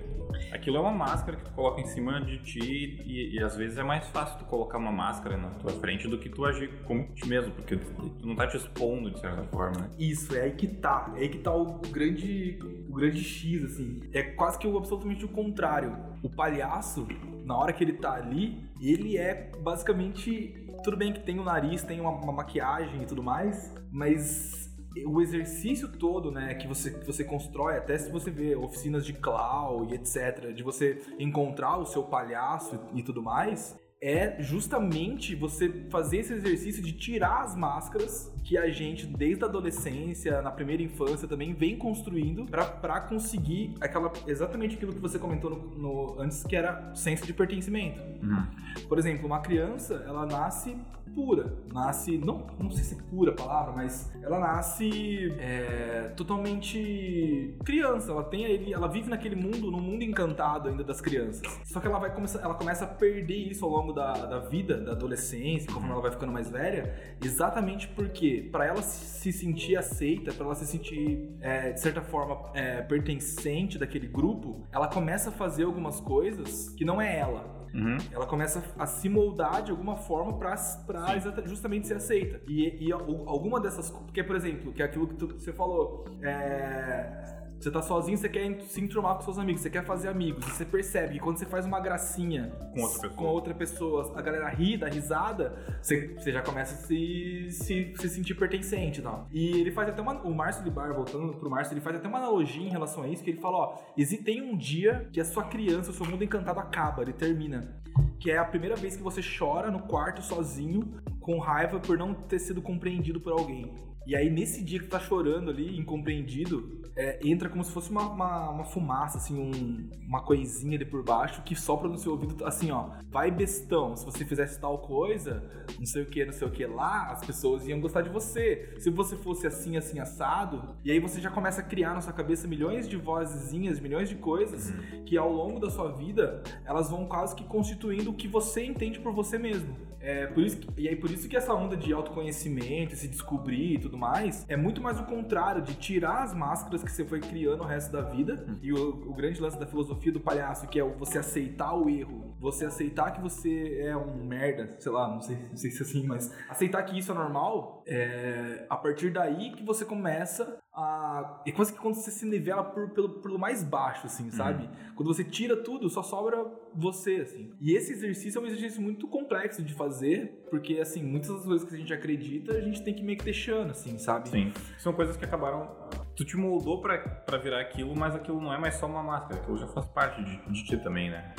Aquilo 0.53 0.77
é 0.77 0.81
uma 0.81 0.93
máscara 0.93 1.37
que 1.37 1.45
tu 1.45 1.51
coloca 1.53 1.81
em 1.81 1.87
cima 1.87 2.21
de 2.21 2.39
ti 2.39 3.03
e, 3.05 3.35
e 3.35 3.43
às 3.43 3.57
vezes 3.57 3.77
é 3.79 3.83
mais 3.83 4.07
fácil 4.09 4.39
tu 4.39 4.45
colocar 4.45 4.79
uma 4.79 4.93
máscara 4.93 5.37
na 5.37 5.49
tua 5.51 5.73
frente 5.73 6.07
do 6.07 6.19
que 6.19 6.29
tu 6.29 6.45
agir 6.45 6.71
como 6.87 7.05
ti 7.15 7.27
mesmo, 7.27 7.51
porque 7.53 7.77
tu, 7.77 8.09
tu 8.11 8.27
não 8.27 8.35
tá 8.37 8.47
te 8.47 8.57
expondo 8.57 9.11
de 9.11 9.21
certa 9.21 9.43
forma, 9.45 9.81
né? 9.81 9.91
Isso, 9.99 10.35
é 10.37 10.43
aí 10.43 10.53
que 10.53 10.67
tá. 10.67 11.13
É 11.17 11.21
aí 11.21 11.29
que 11.29 11.39
tá 11.39 11.55
o 11.55 11.79
grande, 11.91 12.59
o 12.89 12.95
grande 12.95 13.23
X, 13.23 13.65
assim. 13.65 14.01
É 14.13 14.23
quase 14.23 14.59
que 14.59 14.67
o, 14.67 14.77
absolutamente 14.79 15.25
o 15.25 15.29
contrário. 15.29 15.95
O 16.23 16.29
palhaço, 16.31 17.07
na 17.49 17.57
hora 17.57 17.73
que 17.73 17.83
ele 17.83 17.95
tá 17.95 18.13
ali, 18.13 18.63
ele 18.79 19.17
é 19.17 19.51
basicamente. 19.63 20.67
Tudo 20.85 20.97
bem 20.97 21.13
que 21.13 21.21
tem 21.21 21.41
o 21.41 21.43
nariz, 21.43 21.83
tem 21.83 21.99
uma, 21.99 22.11
uma 22.11 22.33
maquiagem 22.33 23.03
e 23.03 23.07
tudo 23.07 23.23
mais, 23.23 23.75
mas 23.91 24.71
o 25.07 25.21
exercício 25.21 25.89
todo, 25.89 26.31
né, 26.31 26.55
que 26.55 26.69
você, 26.69 26.91
que 26.91 27.07
você 27.07 27.25
constrói, 27.25 27.77
até 27.77 27.97
se 27.99 28.13
você 28.13 28.31
vê 28.31 28.55
oficinas 28.55 29.05
de 29.05 29.13
clown 29.13 29.89
e 29.91 29.95
etc, 29.95 30.53
de 30.55 30.63
você 30.63 31.03
encontrar 31.19 31.79
o 31.79 31.87
seu 31.87 32.05
palhaço 32.05 32.79
e 32.95 33.03
tudo 33.03 33.23
mais, 33.23 33.77
é 34.01 34.41
justamente 34.41 35.35
você 35.35 35.87
fazer 35.91 36.19
esse 36.19 36.33
exercício 36.33 36.83
de 36.83 36.93
tirar 36.93 37.43
as 37.43 37.57
máscaras 37.57 38.33
que 38.45 38.57
a 38.57 38.69
gente, 38.71 39.07
desde 39.07 39.45
a 39.45 39.47
adolescência, 39.47 40.41
na 40.41 40.51
primeira 40.51 40.83
infância 40.83 41.27
também, 41.27 41.53
vem 41.53 41.77
construindo 41.77 42.47
para 42.47 43.01
conseguir 43.01 43.75
aquela, 43.81 44.13
exatamente 44.27 44.77
aquilo 44.77 44.93
que 44.93 45.01
você 45.01 45.19
comentou 45.19 45.51
no, 45.51 45.79
no, 45.79 46.21
antes, 46.21 46.45
que 46.45 46.55
era 46.55 46.95
senso 46.95 47.27
de 47.27 47.35
pertencimento. 47.35 48.01
Uhum. 48.23 48.47
Por 48.89 48.99
exemplo, 48.99 49.27
uma 49.27 49.41
criança, 49.41 50.03
ela 50.07 50.25
nasce 50.25 50.77
pura. 51.09 51.53
Nasce, 51.73 52.19
não, 52.19 52.47
não 52.59 52.71
sei 52.71 52.85
se 52.85 52.95
é 52.95 52.99
pura 53.11 53.33
a 53.33 53.35
palavra, 53.35 53.73
mas 53.73 54.13
ela 54.23 54.39
nasce 54.39 55.35
é, 55.39 56.13
totalmente 56.17 57.57
criança. 57.65 58.13
Ela 58.13 58.25
tem 58.25 58.45
ele, 58.45 58.73
ela 58.73 58.89
vive 58.89 59.09
naquele 59.09 59.37
mundo, 59.37 59.71
no 59.71 59.81
mundo 59.81 60.03
encantado 60.03 60.69
ainda 60.69 60.85
das 60.85 61.01
crianças. 61.01 61.43
Só 61.65 61.81
que 61.81 61.87
ela 61.87 61.99
vai 61.99 62.15
começar, 62.15 62.41
ela 62.41 62.55
começa 62.55 62.85
a 62.85 62.89
perder 62.89 63.51
isso 63.51 63.65
ao 63.65 63.71
longo 63.71 63.93
da, 63.93 64.13
da 64.13 64.39
vida, 64.39 64.79
da 64.79 64.93
adolescência, 64.93 65.67
conforme 65.73 65.93
ela 65.93 66.03
vai 66.03 66.11
ficando 66.11 66.33
mais 66.33 66.51
velha, 66.51 66.95
exatamente 67.23 67.89
porque 67.89 68.49
para 68.51 68.67
ela 68.67 68.83
se 68.83 69.33
sentir 69.33 69.77
aceita, 69.77 70.33
para 70.33 70.45
ela 70.45 70.55
se 70.55 70.67
sentir 70.67 71.37
é, 71.41 71.73
de 71.73 71.81
certa 71.81 72.03
forma 72.03 72.51
é, 72.55 72.83
pertencente 72.83 73.79
daquele 73.79 74.07
grupo, 74.07 74.67
ela 74.73 74.89
começa 74.89 75.31
a 75.31 75.33
fazer 75.33 75.65
algumas 75.65 76.01
coisas 76.01 76.71
que 76.71 76.85
não 76.85 77.01
é 77.01 77.19
ela. 77.19 77.58
Uhum. 77.75 77.97
Ela 78.13 78.27
começa 78.27 78.63
a 78.79 78.87
se 78.87 79.09
moldar 79.09 79.63
de 79.63 79.71
alguma 79.71 79.97
forma 79.97 80.39
para 80.39 81.19
justamente 81.45 81.87
ser 81.87 81.97
aceita. 81.97 82.41
E, 82.47 82.87
e 82.87 82.93
alguma 82.93 83.61
dessas. 83.61 83.91
Porque, 83.91 84.23
por 84.23 84.37
exemplo, 84.37 84.73
que 84.73 84.83
é 84.83 84.85
aquilo 84.85 85.07
que 85.09 85.15
tu, 85.15 85.27
você 85.29 85.53
falou. 85.53 86.05
É 86.23 87.38
você 87.61 87.71
tá 87.71 87.83
sozinho, 87.83 88.17
você 88.17 88.29
quer 88.29 88.61
se 88.63 88.81
enturmar 88.81 89.17
com 89.17 89.23
seus 89.23 89.39
amigos, 89.39 89.63
você 89.63 89.71
quer 89.71 89.85
fazer 89.85 90.09
amigos. 90.09 90.47
E 90.47 90.51
você 90.51 90.65
percebe 90.65 91.15
que 91.15 91.21
quando 91.21 91.39
você 91.39 91.47
faz 91.47 91.67
uma 91.67 91.81
gracinha 91.81 92.53
com 92.73 92.83
outra 92.83 93.01
pessoa, 93.01 93.15
com 93.15 93.25
outra 93.25 93.55
pessoa 93.55 94.13
a 94.15 94.23
galera 94.23 94.49
ri, 94.49 94.77
dá 94.77 94.89
risada, 94.89 95.57
você, 95.83 96.15
você 96.15 96.33
já 96.33 96.43
começa 96.43 96.75
a 96.75 96.77
se, 96.87 97.49
se, 97.51 97.95
se 97.97 98.09
sentir 98.09 98.35
pertencente 98.35 99.01
e 99.01 99.03
tal. 99.03 99.27
E 99.33 99.61
ele 99.61 99.73
faz 99.73 99.89
até 99.89 100.01
uma. 100.01 100.19
O 100.23 100.35
Márcio 100.35 100.63
de 100.63 100.71
Bar, 100.71 100.95
voltando 100.95 101.35
pro 101.35 101.51
Márcio, 101.51 101.75
ele 101.75 101.81
faz 101.81 101.97
até 101.97 102.07
uma 102.07 102.19
analogia 102.19 102.67
em 102.67 102.71
relação 102.71 103.03
a 103.03 103.09
isso, 103.09 103.25
que 103.25 103.31
ele 103.31 103.41
fala: 103.41 103.57
ó, 103.57 103.77
tem 104.25 104.43
um 104.43 104.57
dia 104.57 105.09
que 105.13 105.21
a 105.21 105.25
sua 105.25 105.45
criança, 105.45 105.91
o 105.91 105.95
seu 105.95 106.07
mundo 106.07 106.23
encantado 106.23 106.61
acaba, 106.61 107.03
ele 107.03 107.13
termina. 107.13 107.77
Que 108.21 108.31
é 108.31 108.39
a 108.39 108.45
primeira 108.45 108.77
vez 108.77 108.97
que 108.97 109.03
você 109.03 109.21
chora 109.23 109.71
no 109.71 109.81
quarto 109.81 110.23
sozinho, 110.23 111.01
com 111.29 111.39
raiva 111.39 111.79
por 111.79 111.99
não 111.99 112.15
ter 112.15 112.39
sido 112.39 112.63
compreendido 112.63 113.21
por 113.21 113.35
alguém. 113.35 113.71
E 114.07 114.17
aí, 114.17 114.31
nesse 114.31 114.65
dia 114.65 114.81
que 114.81 114.87
tá 114.87 114.99
chorando 114.99 115.51
ali, 115.51 115.79
incompreendido, 115.79 116.81
é, 116.97 117.21
entra 117.23 117.51
como 117.51 117.63
se 117.63 117.71
fosse 117.71 117.91
uma, 117.91 118.09
uma, 118.09 118.49
uma 118.49 118.65
fumaça, 118.65 119.19
assim, 119.19 119.39
um, 119.39 119.91
uma 120.07 120.23
coisinha 120.23 120.79
ali 120.79 120.87
por 120.87 121.05
baixo 121.05 121.43
que 121.43 121.55
sopra 121.55 121.87
no 121.87 121.99
seu 121.99 122.13
ouvido, 122.13 122.43
assim, 122.47 122.71
ó. 122.71 122.93
Vai 123.11 123.31
bestão, 123.31 123.95
se 123.95 124.07
você 124.07 124.25
fizesse 124.25 124.59
tal 124.59 124.79
coisa, 124.79 125.43
não 125.79 125.85
sei 125.85 126.05
o 126.05 126.07
que, 126.07 126.25
não 126.25 126.33
sei 126.33 126.49
o 126.49 126.51
que 126.51 126.65
lá, 126.65 127.11
as 127.13 127.23
pessoas 127.23 127.69
iam 127.69 127.79
gostar 127.79 128.01
de 128.01 128.09
você. 128.09 128.75
Se 128.79 128.89
você 128.89 129.15
fosse 129.15 129.47
assim, 129.47 129.77
assim, 129.77 129.99
assado, 129.99 130.77
e 130.83 130.91
aí 130.91 130.99
você 130.99 131.21
já 131.21 131.31
começa 131.31 131.61
a 131.61 131.65
criar 131.65 131.93
na 131.93 132.01
sua 132.01 132.15
cabeça 132.15 132.49
milhões 132.49 132.89
de 132.89 132.97
vozezinhas, 132.97 133.79
milhões 133.79 134.09
de 134.09 134.15
coisas 134.15 134.71
uhum. 134.71 135.05
que 135.05 135.19
ao 135.19 135.31
longo 135.31 135.61
da 135.61 135.69
sua 135.69 135.93
vida 135.93 136.43
elas 136.65 136.89
vão 136.89 137.05
quase 137.05 137.37
que 137.37 137.45
constituindo 137.45 138.13
o 138.13 138.15
que 138.15 138.27
você 138.27 138.65
entende 138.65 138.99
por 138.99 139.13
você 139.13 139.37
mesmo. 139.37 139.88
É, 140.01 140.27
por 140.27 140.43
isso 140.43 140.59
que, 140.59 140.81
e 140.81 140.89
aí 140.89 140.97
por 140.97 141.11
isso 141.11 141.29
que 141.29 141.37
essa 141.37 141.53
onda 141.55 141.77
de 141.77 141.93
autoconhecimento, 141.93 142.97
se 142.97 143.09
descobrir 143.09 143.75
e 143.75 143.79
tudo 143.79 143.97
mais, 143.97 144.45
é 144.49 144.57
muito 144.57 144.81
mais 144.81 144.99
o 144.99 145.05
contrário, 145.05 145.63
de 145.63 145.75
tirar 145.75 146.23
as 146.23 146.35
máscaras 146.35 146.83
que 146.83 146.91
você 146.91 147.05
foi 147.05 147.21
criando 147.21 147.63
o 147.63 147.67
resto 147.67 147.91
da 147.93 148.03
vida. 148.03 148.45
Hum. 148.49 148.57
E 148.63 148.73
o, 148.73 148.89
o, 149.09 149.15
grande 149.15 149.41
lance 149.41 149.59
da 149.59 149.67
filosofia 149.67 150.13
do 150.13 150.21
palhaço, 150.21 150.69
que 150.69 150.79
é 150.79 150.85
você 150.85 151.19
aceitar 151.19 151.75
o 151.75 151.89
erro, 151.89 152.35
você 152.39 152.65
aceitar 152.65 153.13
que 153.13 153.21
você 153.21 153.81
é 153.81 153.97
um 153.97 154.25
merda, 154.25 154.77
sei 154.79 154.93
lá, 154.93 155.09
não 155.09 155.21
sei, 155.21 155.37
não 155.51 155.57
sei 155.57 155.71
se 155.71 155.83
é 155.83 155.87
assim, 155.87 156.07
mas 156.07 156.33
aceitar 156.49 156.83
que 156.85 156.99
isso 156.99 157.11
é 157.11 157.15
normal, 157.15 157.83
é 157.87 158.67
a 158.69 158.77
partir 158.77 159.11
daí 159.11 159.53
que 159.53 159.65
você 159.65 159.85
começa 159.85 160.59
a. 160.79 161.43
É 161.45 161.51
quase 161.51 161.73
que 161.73 161.79
quando 161.79 161.95
você 161.95 162.11
se 162.11 162.25
nivela 162.25 162.63
por, 162.63 162.91
pelo, 162.91 163.21
pelo 163.21 163.39
mais 163.39 163.65
baixo, 163.65 164.07
assim, 164.07 164.31
sabe? 164.31 164.65
Uhum. 164.65 164.95
Quando 164.95 165.13
você 165.13 165.25
tira 165.25 165.57
tudo, 165.57 165.91
só 165.91 166.03
sobra 166.03 166.47
você, 166.75 167.17
assim. 167.17 167.53
E 167.61 167.73
esse 167.75 167.93
exercício 167.93 168.39
é 168.39 168.43
um 168.43 168.47
exercício 168.47 168.81
muito 168.81 169.09
complexo 169.09 169.63
de 169.63 169.75
fazer, 169.75 170.47
porque, 170.49 170.79
assim, 170.79 171.03
muitas 171.03 171.31
das 171.31 171.45
coisas 171.45 171.69
que 171.69 171.75
a 171.75 171.79
gente 171.79 171.93
acredita, 171.93 172.53
a 172.53 172.61
gente 172.61 172.83
tem 172.83 172.95
que 172.95 173.03
meio 173.03 173.19
que 173.19 173.25
deixando, 173.25 173.71
assim, 173.71 173.99
sabe? 173.99 174.29
Sim. 174.29 174.53
São 174.79 174.93
coisas 174.93 175.17
que 175.17 175.25
acabaram. 175.25 175.69
Tu 176.15 176.25
te 176.25 176.37
moldou 176.37 176.81
pra, 176.81 176.99
pra 176.99 177.39
virar 177.39 177.61
aquilo, 177.61 177.95
mas 177.97 178.15
aquilo 178.15 178.41
não 178.41 178.53
é 178.53 178.59
mais 178.59 178.75
só 178.75 178.87
uma 178.87 179.03
máscara, 179.03 179.41
aquilo 179.41 179.57
já 179.57 179.67
faz 179.69 179.87
parte 179.87 180.23
de, 180.23 180.53
de 180.53 180.65
ti 180.65 180.77
também, 180.77 181.11
né? 181.11 181.35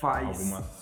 Faz. 0.00 0.26
Algumas 0.26 0.80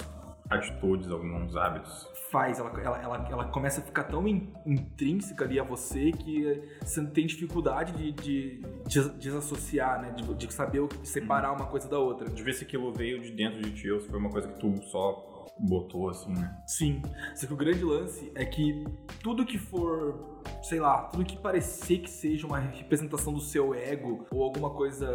atitudes, 0.51 1.11
alguns 1.11 1.57
hábitos 1.57 2.14
faz, 2.35 2.59
ela, 2.59 2.73
ela, 2.83 3.01
ela, 3.01 3.29
ela, 3.31 3.45
começa 3.45 3.81
a 3.81 3.85
ficar 3.85 4.03
tão 4.03 4.27
in, 4.27 4.53
intrínseca 4.67 5.45
ali 5.45 5.61
a 5.61 5.63
você 5.63 6.11
que 6.11 6.61
você 6.83 7.07
tem 7.07 7.27
dificuldade 7.27 7.93
de, 7.93 8.11
de, 8.11 8.61
de 8.89 9.09
desassociar, 9.11 10.03
né? 10.03 10.11
De, 10.11 10.35
de 10.35 10.53
saber 10.53 10.85
separar 11.05 11.53
uma 11.53 11.67
coisa 11.67 11.89
da 11.89 11.97
outra. 11.97 12.29
De 12.29 12.43
ver 12.43 12.55
se 12.55 12.65
aquilo 12.65 12.93
veio 12.93 13.23
de 13.23 13.31
dentro 13.31 13.63
de 13.63 13.71
ti 13.71 13.89
ou 13.89 14.01
se 14.01 14.09
foi 14.09 14.19
uma 14.19 14.31
coisa 14.31 14.49
que 14.49 14.59
tu 14.59 14.83
só 14.83 15.34
botou 15.59 16.09
assim, 16.09 16.33
né? 16.33 16.57
Sim. 16.67 17.03
Só 17.35 17.47
que 17.47 17.53
o 17.53 17.57
grande 17.57 17.83
lance 17.85 18.31
é 18.35 18.45
que 18.45 18.85
tudo 19.23 19.45
que 19.45 19.59
for, 19.59 20.43
sei 20.63 20.81
lá, 20.81 21.05
tudo 21.05 21.25
que 21.25 21.37
parecer 21.37 21.99
que 21.99 22.11
seja 22.11 22.47
uma 22.47 22.59
representação 22.59 23.33
do 23.33 23.41
seu 23.41 23.75
ego 23.75 24.27
ou 24.31 24.43
alguma 24.43 24.71
coisa 24.71 25.07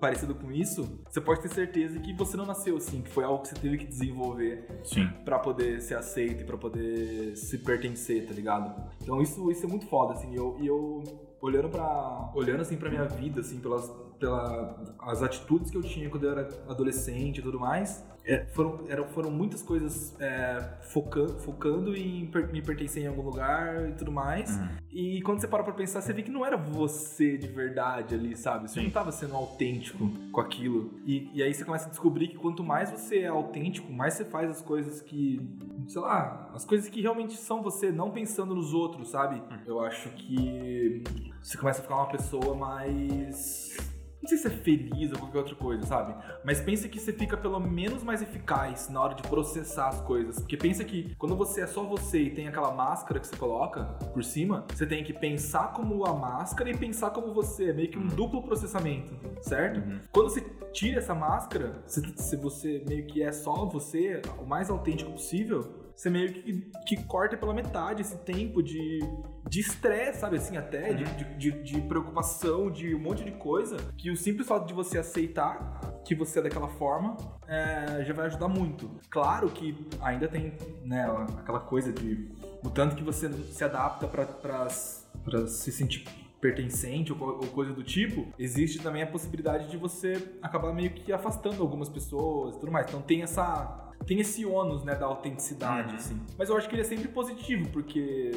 parecida 0.00 0.34
com 0.34 0.50
isso, 0.50 1.02
você 1.08 1.20
pode 1.20 1.42
ter 1.42 1.48
certeza 1.48 1.98
que 2.00 2.12
você 2.12 2.36
não 2.36 2.46
nasceu 2.46 2.76
assim, 2.76 3.02
que 3.02 3.10
foi 3.10 3.24
algo 3.24 3.42
que 3.42 3.48
você 3.48 3.54
teve 3.54 3.78
que 3.78 3.86
desenvolver 3.86 4.82
para 5.24 5.38
poder 5.38 5.80
ser 5.80 5.96
aceito 5.96 6.42
e 6.42 6.44
para 6.44 6.56
poder 6.56 7.36
se 7.36 7.58
pertencer, 7.58 8.26
tá 8.26 8.34
ligado? 8.34 8.90
Então 9.02 9.22
isso, 9.22 9.50
isso 9.50 9.64
é 9.64 9.68
muito 9.68 9.86
foda, 9.86 10.14
assim. 10.14 10.32
E 10.32 10.36
eu, 10.36 10.56
eu 10.60 11.02
olhando 11.40 11.68
para 11.68 12.32
olhando 12.34 12.60
assim 12.60 12.76
para 12.76 12.90
minha 12.90 13.04
vida, 13.04 13.40
assim, 13.40 13.60
pelas 13.60 13.88
pelas 14.18 15.22
atitudes 15.22 15.70
que 15.70 15.76
eu 15.76 15.82
tinha 15.82 16.08
quando 16.10 16.24
eu 16.24 16.32
era 16.32 16.48
adolescente 16.68 17.38
e 17.38 17.42
tudo 17.42 17.58
mais, 17.58 18.04
é, 18.28 18.44
foram, 18.52 18.84
eram, 18.88 19.08
foram 19.08 19.30
muitas 19.30 19.62
coisas 19.62 20.14
é, 20.20 20.62
focando, 20.82 21.38
focando 21.38 21.96
em 21.96 22.26
per, 22.26 22.52
me 22.52 22.60
pertencer 22.60 23.02
em 23.02 23.06
algum 23.06 23.22
lugar 23.22 23.88
e 23.88 23.92
tudo 23.94 24.12
mais. 24.12 24.54
Uhum. 24.54 24.68
E 24.92 25.22
quando 25.22 25.40
você 25.40 25.48
para 25.48 25.64
pra 25.64 25.72
pensar, 25.72 26.02
você 26.02 26.12
vê 26.12 26.22
que 26.22 26.30
não 26.30 26.44
era 26.44 26.54
você 26.54 27.38
de 27.38 27.46
verdade 27.46 28.14
ali, 28.14 28.36
sabe? 28.36 28.68
Você 28.68 28.80
Sim. 28.80 28.84
não 28.84 28.90
tava 28.90 29.10
sendo 29.12 29.34
autêntico 29.34 30.10
com 30.30 30.40
aquilo. 30.42 31.00
E, 31.06 31.30
e 31.32 31.42
aí 31.42 31.54
você 31.54 31.64
começa 31.64 31.86
a 31.86 31.88
descobrir 31.88 32.28
que 32.28 32.36
quanto 32.36 32.62
mais 32.62 32.90
você 32.90 33.20
é 33.20 33.28
autêntico, 33.28 33.90
mais 33.90 34.12
você 34.12 34.26
faz 34.26 34.50
as 34.50 34.60
coisas 34.60 35.00
que, 35.00 35.40
sei 35.86 36.02
lá, 36.02 36.50
as 36.54 36.66
coisas 36.66 36.86
que 36.90 37.00
realmente 37.00 37.34
são 37.34 37.62
você, 37.62 37.90
não 37.90 38.10
pensando 38.10 38.54
nos 38.54 38.74
outros, 38.74 39.08
sabe? 39.08 39.36
Uhum. 39.36 39.58
Eu 39.66 39.80
acho 39.80 40.10
que 40.10 41.02
você 41.42 41.56
começa 41.56 41.80
a 41.80 41.82
ficar 41.82 41.96
uma 41.96 42.10
pessoa 42.10 42.54
mais 42.54 43.74
não 44.20 44.28
sei 44.28 44.38
se 44.38 44.46
é 44.48 44.50
feliz 44.50 45.12
ou 45.12 45.18
qualquer 45.18 45.38
outra 45.38 45.54
coisa, 45.54 45.86
sabe? 45.86 46.14
Mas 46.44 46.60
pensa 46.60 46.88
que 46.88 46.98
você 46.98 47.12
fica 47.12 47.36
pelo 47.36 47.60
menos 47.60 48.02
mais 48.02 48.20
eficaz 48.20 48.88
na 48.88 49.00
hora 49.00 49.14
de 49.14 49.22
processar 49.22 49.88
as 49.88 50.00
coisas. 50.00 50.38
Porque 50.40 50.56
pensa 50.56 50.84
que 50.84 51.14
quando 51.16 51.36
você 51.36 51.60
é 51.60 51.66
só 51.66 51.84
você 51.84 52.22
e 52.22 52.30
tem 52.30 52.48
aquela 52.48 52.72
máscara 52.72 53.20
que 53.20 53.26
você 53.26 53.36
coloca 53.36 53.84
por 54.12 54.24
cima, 54.24 54.66
você 54.74 54.86
tem 54.86 55.04
que 55.04 55.12
pensar 55.12 55.72
como 55.72 56.04
a 56.04 56.12
máscara 56.12 56.70
e 56.70 56.76
pensar 56.76 57.10
como 57.10 57.32
você. 57.32 57.70
É 57.70 57.72
meio 57.72 57.90
que 57.90 57.98
um 57.98 58.06
duplo 58.06 58.42
processamento, 58.42 59.14
certo? 59.40 59.78
Uhum. 59.78 60.00
Quando 60.10 60.30
você 60.30 60.40
tira 60.72 60.98
essa 60.98 61.14
máscara, 61.14 61.82
se, 61.86 62.02
se 62.16 62.36
você 62.36 62.84
meio 62.88 63.06
que 63.06 63.22
é 63.22 63.32
só 63.32 63.66
você, 63.66 64.20
o 64.38 64.44
mais 64.44 64.70
autêntico 64.70 65.12
possível, 65.12 65.77
você 65.98 66.08
meio 66.08 66.32
que, 66.32 66.52
que 66.86 66.96
corta 67.04 67.36
pela 67.36 67.52
metade 67.52 68.02
esse 68.02 68.16
tempo 68.18 68.62
de 68.62 69.00
de 69.48 69.60
estresse, 69.60 70.20
sabe 70.20 70.36
assim, 70.36 70.56
até, 70.56 70.92
de, 70.92 71.04
uhum. 71.04 71.38
de, 71.38 71.50
de, 71.62 71.80
preocupação, 71.80 72.70
de 72.70 72.94
um 72.94 72.98
monte 72.98 73.24
de 73.24 73.30
coisa, 73.32 73.78
que 73.96 74.10
o 74.10 74.16
simples 74.16 74.46
fato 74.46 74.66
de 74.66 74.74
você 74.74 74.98
aceitar 74.98 75.80
que 76.04 76.14
você 76.14 76.38
é 76.38 76.42
daquela 76.42 76.68
forma 76.68 77.16
é, 77.46 78.04
já 78.04 78.12
vai 78.12 78.26
ajudar 78.26 78.48
muito. 78.48 78.90
Claro 79.08 79.48
que 79.50 79.74
ainda 80.00 80.28
tem, 80.28 80.52
né, 80.84 81.06
aquela 81.38 81.60
coisa 81.60 81.92
de 81.92 82.28
o 82.62 82.68
tanto 82.68 82.94
que 82.94 83.02
você 83.02 83.30
se 83.32 83.64
adapta 83.64 84.06
para 84.06 85.46
se 85.46 85.72
sentir 85.72 86.04
pertencente 86.40 87.12
ou, 87.12 87.20
ou, 87.20 87.46
coisa 87.48 87.72
do 87.72 87.82
tipo, 87.82 88.26
existe 88.38 88.78
também 88.80 89.02
a 89.02 89.06
possibilidade 89.06 89.68
de 89.68 89.76
você 89.76 90.36
acabar 90.40 90.72
meio 90.72 90.90
que 90.90 91.12
afastando 91.12 91.62
algumas 91.62 91.88
pessoas 91.88 92.56
e 92.56 92.60
tudo 92.60 92.72
mais. 92.72 92.86
Então 92.86 93.02
tem 93.02 93.22
essa 93.22 93.84
tem 94.06 94.20
esse 94.20 94.46
ônus, 94.46 94.84
né, 94.84 94.94
da 94.94 95.06
autenticidade, 95.06 95.90
uhum. 95.90 95.96
assim. 95.96 96.20
Mas 96.38 96.48
eu 96.48 96.56
acho 96.56 96.68
que 96.68 96.74
ele 96.74 96.82
é 96.82 96.84
sempre 96.84 97.08
positivo, 97.08 97.68
porque 97.70 98.30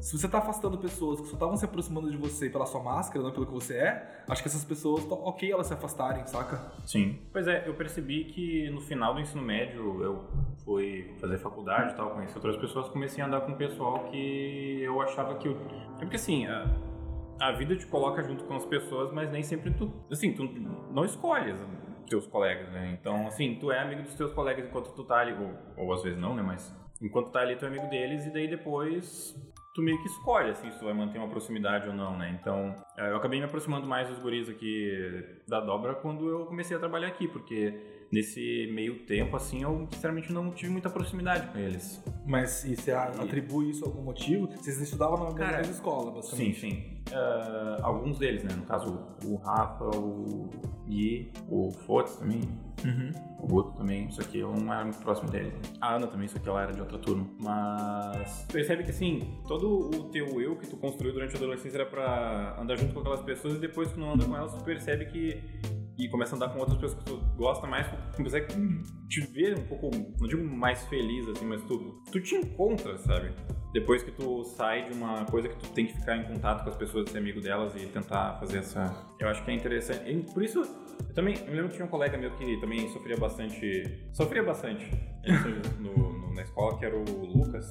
se 0.00 0.16
você 0.16 0.28
tá 0.28 0.38
afastando 0.38 0.76
pessoas 0.76 1.20
que 1.20 1.26
só 1.26 1.34
estavam 1.34 1.56
se 1.56 1.64
aproximando 1.64 2.10
de 2.10 2.16
você 2.16 2.50
pela 2.50 2.66
sua 2.66 2.82
máscara, 2.82 3.24
não 3.24 3.32
pelo 3.32 3.46
que 3.46 3.52
você 3.52 3.74
é, 3.74 4.24
acho 4.28 4.42
que 4.42 4.48
essas 4.48 4.64
pessoas, 4.64 5.04
tá 5.06 5.14
ok 5.14 5.50
elas 5.50 5.66
se 5.66 5.72
afastarem, 5.72 6.26
saca? 6.26 6.70
Sim. 6.84 7.18
Pois 7.32 7.48
é, 7.48 7.66
eu 7.66 7.74
percebi 7.74 8.24
que 8.24 8.68
no 8.70 8.80
final 8.80 9.14
do 9.14 9.20
ensino 9.20 9.42
médio 9.42 10.02
eu 10.02 10.24
fui 10.64 11.14
fazer 11.18 11.38
faculdade 11.38 11.94
e 11.94 11.96
tal, 11.96 12.10
conheci 12.10 12.34
outras 12.34 12.56
pessoas, 12.56 12.88
comecei 12.88 13.24
a 13.24 13.26
andar 13.26 13.40
com 13.40 13.52
um 13.52 13.56
pessoal 13.56 14.04
que 14.10 14.82
eu 14.82 15.00
achava 15.00 15.36
que 15.36 15.48
eu... 15.48 15.56
É 15.96 16.00
porque 16.00 16.16
assim, 16.16 16.46
a 16.46 16.70
vida 17.52 17.76
te 17.76 17.86
coloca 17.86 18.22
junto 18.22 18.44
com 18.44 18.54
as 18.54 18.64
pessoas, 18.64 19.12
mas 19.12 19.30
nem 19.30 19.42
sempre 19.42 19.70
tu, 19.72 19.92
assim, 20.10 20.32
tu 20.32 20.44
não 20.90 21.04
escolhe 21.04 21.52
os 21.52 21.60
teus 22.08 22.26
colegas, 22.26 22.70
né? 22.72 22.96
Então, 22.98 23.26
assim, 23.26 23.56
tu 23.56 23.70
é 23.70 23.80
amigo 23.80 24.02
dos 24.02 24.14
teus 24.14 24.32
colegas 24.32 24.66
enquanto 24.66 24.94
tu 24.94 25.04
tá 25.04 25.18
ali, 25.18 25.32
ou, 25.32 25.84
ou 25.84 25.92
às 25.92 26.02
vezes 26.02 26.18
não, 26.18 26.34
né? 26.34 26.42
Mas 26.42 26.74
enquanto 27.00 27.30
tá 27.30 27.40
ali, 27.40 27.56
tu 27.56 27.64
é 27.64 27.68
amigo 27.68 27.88
deles 27.88 28.26
e 28.26 28.32
daí 28.32 28.48
depois 28.48 29.34
tu 29.74 29.82
meio 29.82 30.00
que 30.00 30.08
escolhe, 30.08 30.50
assim, 30.50 30.70
se 30.70 30.78
tu 30.78 30.86
vai 30.86 30.94
manter 30.94 31.18
uma 31.18 31.28
proximidade 31.28 31.86
ou 31.86 31.94
não, 31.94 32.16
né? 32.16 32.34
Então, 32.40 32.74
é, 32.96 33.10
eu 33.10 33.16
acabei 33.16 33.38
me 33.38 33.44
aproximando 33.44 33.86
mais 33.86 34.08
dos 34.08 34.18
guris 34.18 34.48
aqui 34.48 35.22
da 35.46 35.60
dobra 35.60 35.94
quando 35.94 36.26
eu 36.26 36.46
comecei 36.46 36.74
a 36.74 36.80
trabalhar 36.80 37.08
aqui, 37.08 37.28
porque 37.28 37.78
nesse 38.12 38.70
meio 38.72 39.00
tempo, 39.06 39.36
assim, 39.36 39.62
eu 39.62 39.88
sinceramente 39.92 40.32
não 40.32 40.50
tive 40.50 40.70
muita 40.70 40.88
proximidade 40.90 41.48
com 41.48 41.58
eles. 41.58 42.02
Mas 42.26 42.64
e 42.64 42.74
você 42.76 42.92
atribui 42.92 43.70
isso 43.70 43.84
a 43.84 43.88
algum 43.88 44.02
motivo? 44.02 44.48
Vocês 44.48 44.80
estudavam 44.80 45.30
na 45.30 45.34
Cara, 45.34 45.58
mesma 45.58 45.72
escola, 45.72 46.10
Sim, 46.10 46.14
basicamente? 46.52 46.60
sim. 46.60 46.96
Ah, 47.12 47.78
alguns 47.82 48.18
deles, 48.18 48.42
né? 48.42 48.52
No 48.56 48.64
caso, 48.64 48.98
o 49.24 49.36
Rafa, 49.36 49.84
o 49.96 50.50
Yi, 50.88 51.32
o 51.48 51.70
Fotes 51.70 52.16
também, 52.16 52.40
Uhum. 52.84 53.10
o 53.40 53.46
Guto 53.46 53.72
também, 53.78 54.06
isso 54.06 54.20
aqui 54.20 54.38
eu 54.38 54.52
não 54.54 54.72
era 54.72 54.84
muito 54.84 54.98
próximo 54.98 55.30
dele. 55.30 55.52
A 55.80 55.94
Ana 55.94 56.06
também, 56.08 56.26
isso 56.26 56.36
aqui 56.36 56.48
ela 56.48 56.62
era 56.62 56.72
de 56.72 56.80
outra 56.80 56.98
turma. 56.98 57.26
Mas 57.38 58.44
percebe 58.52 58.82
que 58.84 58.90
assim, 58.90 59.38
todo 59.46 59.88
o 59.96 60.04
teu 60.10 60.40
eu 60.40 60.56
que 60.56 60.66
tu 60.66 60.76
construiu 60.76 61.12
durante 61.12 61.34
a 61.34 61.38
adolescência 61.38 61.78
era 61.78 61.86
pra 61.86 62.56
andar 62.60 62.76
junto 62.76 62.92
com 62.92 63.00
aquelas 63.00 63.22
pessoas 63.22 63.54
e 63.54 63.58
depois 63.60 63.88
que 63.88 63.94
tu 63.94 64.00
não 64.00 64.12
anda 64.12 64.24
com 64.24 64.36
elas, 64.36 64.52
tu 64.52 64.62
percebe 64.64 65.06
que. 65.06 65.40
E 65.98 66.08
começa 66.08 66.34
a 66.34 66.36
andar 66.36 66.48
com 66.50 66.58
outras 66.58 66.78
pessoas 66.78 66.98
que 67.02 67.04
tu 67.10 67.16
gosta 67.36 67.66
mais, 67.66 67.86
tu 68.14 68.22
consegue 68.22 68.46
te 69.08 69.20
ver 69.22 69.58
um 69.58 69.62
pouco, 69.66 69.90
não 70.20 70.28
digo 70.28 70.44
mais 70.44 70.84
feliz 70.86 71.26
assim, 71.28 71.46
mas 71.46 71.62
tu, 71.62 72.02
tu 72.12 72.20
te 72.20 72.34
encontra, 72.34 72.98
sabe? 72.98 73.32
Depois 73.72 74.02
que 74.02 74.10
tu 74.10 74.44
sai 74.44 74.84
de 74.88 74.92
uma 74.94 75.24
coisa 75.26 75.48
que 75.48 75.56
tu 75.56 75.70
tem 75.72 75.86
que 75.86 75.94
ficar 75.94 76.16
em 76.16 76.24
contato 76.24 76.64
com 76.64 76.70
as 76.70 76.76
pessoas, 76.76 77.10
ser 77.10 77.18
amigo 77.18 77.40
delas 77.40 77.74
e 77.76 77.86
tentar 77.86 78.38
fazer 78.38 78.58
essa. 78.58 79.06
Eu 79.18 79.28
acho 79.28 79.44
que 79.44 79.50
é 79.50 79.54
interessante. 79.54 80.10
E 80.10 80.22
por 80.32 80.42
isso, 80.42 80.62
eu 81.08 81.14
também. 81.14 81.34
Eu 81.46 81.52
lembro 81.52 81.68
que 81.68 81.74
tinha 81.74 81.84
um 81.84 81.90
colega 81.90 82.16
meu 82.16 82.30
que 82.36 82.58
também 82.58 82.88
sofria 82.90 83.16
bastante. 83.18 84.08
Sofria 84.12 84.42
bastante 84.42 84.90
no, 85.78 85.92
no- 85.92 86.34
na 86.34 86.42
escola, 86.42 86.78
que 86.78 86.84
era 86.86 86.96
o 86.96 87.04
Lucas. 87.26 87.66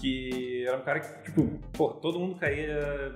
Que 0.00 0.64
era 0.64 0.76
um 0.78 0.82
cara 0.82 1.00
que, 1.00 1.24
tipo, 1.24 1.58
pô, 1.72 1.88
todo 1.94 2.20
mundo 2.20 2.36
caía 2.36 3.12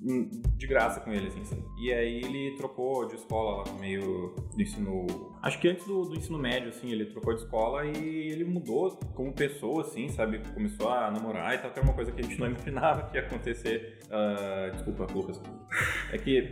de 0.00 0.66
graça 0.66 1.00
com 1.00 1.12
ele, 1.12 1.26
assim? 1.26 1.64
E 1.78 1.92
aí 1.92 2.18
ele 2.18 2.56
trocou 2.56 3.06
de 3.06 3.16
escola 3.16 3.64
lá 3.64 3.78
meio 3.78 4.34
do 4.54 4.62
ensino. 4.62 5.06
Acho 5.42 5.60
que 5.60 5.68
antes 5.68 5.86
do, 5.86 6.02
do 6.04 6.16
ensino 6.16 6.38
médio, 6.38 6.68
assim, 6.68 6.90
ele 6.90 7.06
trocou 7.06 7.34
de 7.34 7.42
escola 7.42 7.84
e 7.84 8.30
ele 8.30 8.44
mudou 8.44 8.96
como 9.14 9.32
pessoa, 9.32 9.82
assim, 9.82 10.08
sabe? 10.08 10.40
Começou 10.54 10.88
a 10.88 11.10
namorar 11.10 11.54
e 11.54 11.58
tal, 11.58 11.70
que 11.70 11.78
era 11.78 11.88
uma 11.88 11.94
coisa 11.94 12.12
que 12.12 12.20
a 12.20 12.24
gente 12.24 12.38
não 12.38 12.46
imaginava 12.50 13.08
que 13.08 13.16
ia 13.16 13.22
acontecer. 13.22 13.98
Ah, 14.10 14.70
desculpa, 14.72 15.06
Lucas. 15.12 15.40
É 16.12 16.18
que 16.18 16.48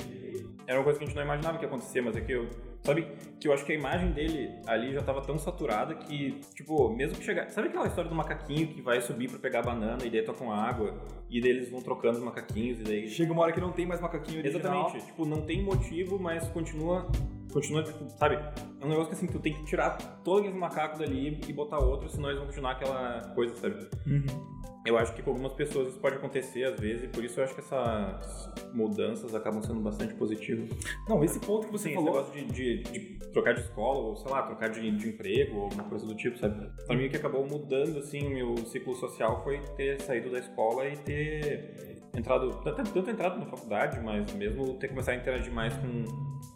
era 0.67 0.79
uma 0.79 0.85
coisa 0.85 0.99
que 0.99 1.05
a 1.05 1.09
gente 1.09 1.17
não 1.17 1.25
imaginava 1.25 1.59
que 1.59 1.65
ia 1.65 1.69
acontecer, 1.69 2.01
mas 2.01 2.17
é 2.17 2.21
que 2.21 2.33
eu. 2.33 2.49
Sabe 2.87 3.05
que 3.41 3.49
eu 3.49 3.53
acho 3.53 3.65
que 3.65 3.73
a 3.73 3.75
imagem 3.75 4.13
dele 4.13 4.49
ali 4.65 4.93
já 4.93 5.03
tava 5.03 5.21
tão 5.21 5.37
saturada 5.37 5.93
que, 5.97 6.41
tipo, 6.55 6.89
mesmo 6.95 7.19
que 7.19 7.25
chegar. 7.25 7.51
Sabe 7.51 7.67
aquela 7.67 7.89
história 7.89 8.09
do 8.09 8.15
macaquinho 8.15 8.69
que 8.69 8.81
vai 8.81 9.01
subir 9.01 9.29
pra 9.29 9.41
pegar 9.41 9.63
banana 9.63 10.05
e 10.05 10.09
daí 10.09 10.23
tocam 10.23 10.53
água 10.53 10.95
e 11.29 11.41
daí 11.41 11.51
eles 11.51 11.69
vão 11.69 11.83
trocando 11.83 12.19
os 12.19 12.25
macaquinhos 12.25 12.79
e 12.79 12.85
daí. 12.85 13.09
Chega 13.09 13.33
uma 13.33 13.43
hora 13.43 13.53
que 13.53 13.61
não 13.61 13.73
tem 13.73 13.85
mais 13.85 14.01
macaquinho 14.01 14.39
original. 14.39 14.87
Exatamente. 14.87 15.07
Tipo, 15.07 15.27
não 15.27 15.43
tem 15.43 15.65
motivo, 15.65 16.17
mas 16.17 16.49
continua. 16.51 17.11
Continua, 17.53 17.83
tipo, 17.83 18.09
sabe? 18.11 18.35
É 18.81 18.85
um 18.85 18.89
negócio 18.89 19.09
que 19.09 19.15
assim, 19.15 19.27
tu 19.27 19.39
tem 19.39 19.53
que 19.55 19.65
tirar 19.65 19.97
todos 20.23 20.41
aqueles 20.41 20.59
macacos 20.59 20.99
dali 20.99 21.41
e 21.49 21.53
botar 21.53 21.79
outro, 21.79 22.09
senão 22.09 22.29
eles 22.29 22.39
vão 22.39 22.47
continuar 22.47 22.73
aquela 22.73 23.33
coisa, 23.35 23.55
sabe? 23.57 23.89
Uhum. 24.07 24.57
Eu 24.85 24.97
acho 24.97 25.13
que 25.15 25.23
com 25.23 25.31
algumas 25.31 25.53
pessoas 25.55 25.89
isso 25.89 25.99
pode 25.99 26.15
acontecer 26.17 26.63
às 26.65 26.79
vezes, 26.79 27.05
e 27.05 27.09
por 27.09 27.25
isso 27.25 27.41
eu 27.41 27.45
acho 27.45 27.55
que 27.55 27.61
essas 27.61 28.53
mudanças 28.73 29.35
acabam 29.35 29.61
sendo 29.61 29.81
bastante 29.81 30.15
positivas. 30.15 30.69
Não, 31.09 31.25
esse 31.25 31.41
ponto 31.41 31.67
que 31.67 31.73
você 31.73 31.89
Sim, 31.89 31.95
esse 31.95 32.05
falou. 32.05 32.13
negócio 32.23 32.33
de, 32.47 32.53
de- 32.53 32.83
de 32.85 33.01
trocar 33.33 33.55
de 33.55 33.63
escola, 33.63 33.99
ou 33.99 34.17
sei 34.17 34.31
lá, 34.31 34.43
trocar 34.43 34.69
de, 34.71 34.89
de 34.97 35.09
emprego, 35.09 35.57
ou 35.57 35.63
alguma 35.65 35.85
coisa 35.85 36.07
do 36.07 36.15
tipo, 36.15 36.39
sabe? 36.39 36.71
Pra 36.87 36.95
mim, 36.97 37.07
o 37.07 37.11
que 37.11 37.17
acabou 37.17 37.45
mudando, 37.47 37.99
assim, 37.99 38.27
o 38.27 38.31
meu 38.31 38.57
ciclo 38.67 38.95
social 38.95 39.43
foi 39.43 39.59
ter 39.77 40.01
saído 40.03 40.31
da 40.31 40.39
escola 40.39 40.87
e 40.89 40.97
ter 40.99 41.96
entrado, 42.17 42.61
tanto, 42.65 42.93
tanto 42.93 43.11
entrado 43.11 43.39
na 43.39 43.47
faculdade, 43.47 44.01
mas 44.01 44.33
mesmo 44.33 44.75
ter 44.75 44.89
começado 44.89 45.15
a 45.15 45.19
interagir 45.19 45.53
mais 45.53 45.75
com, 45.77 46.05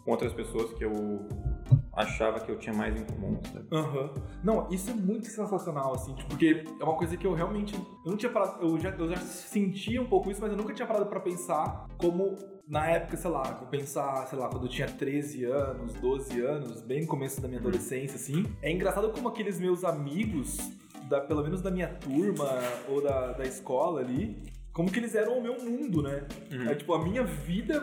com 0.03 0.11
outras 0.11 0.33
pessoas 0.33 0.73
que 0.73 0.83
eu 0.83 1.27
achava 1.93 2.39
que 2.39 2.49
eu 2.49 2.57
tinha 2.57 2.73
mais 2.73 2.99
em 2.99 3.03
comum, 3.03 3.39
sabe? 3.51 3.67
Aham. 3.71 4.09
Não, 4.43 4.67
isso 4.69 4.89
é 4.89 4.93
muito 4.93 5.27
sensacional, 5.27 5.93
assim, 5.93 6.13
tipo, 6.15 6.29
porque 6.29 6.63
é 6.79 6.83
uma 6.83 6.95
coisa 6.95 7.17
que 7.17 7.25
eu 7.25 7.33
realmente. 7.33 7.73
Eu 7.73 8.11
não 8.11 8.17
tinha 8.17 8.31
parado. 8.31 8.61
Eu 8.61 8.79
já, 8.79 8.89
eu 8.89 9.09
já 9.09 9.17
sentia 9.17 10.01
um 10.01 10.07
pouco 10.07 10.31
isso, 10.31 10.41
mas 10.41 10.51
eu 10.51 10.57
nunca 10.57 10.73
tinha 10.73 10.87
parado 10.87 11.05
pra 11.05 11.19
pensar 11.19 11.87
como. 11.97 12.35
Na 12.67 12.87
época, 12.87 13.17
sei 13.17 13.29
lá, 13.29 13.43
vou 13.43 13.67
pensar, 13.67 14.25
sei 14.27 14.39
lá, 14.39 14.47
quando 14.47 14.65
eu 14.65 14.69
tinha 14.69 14.87
13 14.87 15.43
anos, 15.43 15.93
12 15.95 16.39
anos, 16.39 16.81
bem 16.81 17.01
no 17.01 17.07
começo 17.07 17.41
da 17.41 17.47
minha 17.49 17.59
adolescência, 17.59 18.15
assim. 18.15 18.45
É 18.61 18.71
engraçado 18.71 19.11
como 19.11 19.27
aqueles 19.27 19.59
meus 19.59 19.83
amigos, 19.83 20.57
da, 21.09 21.19
pelo 21.19 21.43
menos 21.43 21.61
da 21.61 21.69
minha 21.69 21.89
turma 21.89 22.47
ou 22.87 23.01
da, 23.01 23.33
da 23.33 23.43
escola 23.43 23.99
ali, 23.99 24.41
como 24.73 24.91
que 24.91 24.99
eles 24.99 25.15
eram 25.15 25.37
o 25.37 25.41
meu 25.41 25.57
mundo, 25.61 26.01
né? 26.01 26.25
É, 26.69 26.75
tipo, 26.75 26.93
a 26.93 27.03
minha 27.03 27.23
vida 27.23 27.75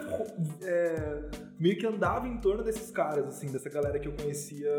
é, 0.63 1.31
meio 1.59 1.77
que 1.79 1.87
andava 1.87 2.27
em 2.27 2.39
torno 2.39 2.63
desses 2.65 2.91
caras, 2.91 3.27
assim, 3.27 3.51
dessa 3.53 3.69
galera 3.69 3.99
que 3.99 4.09
eu 4.09 4.13
conhecia, 4.13 4.71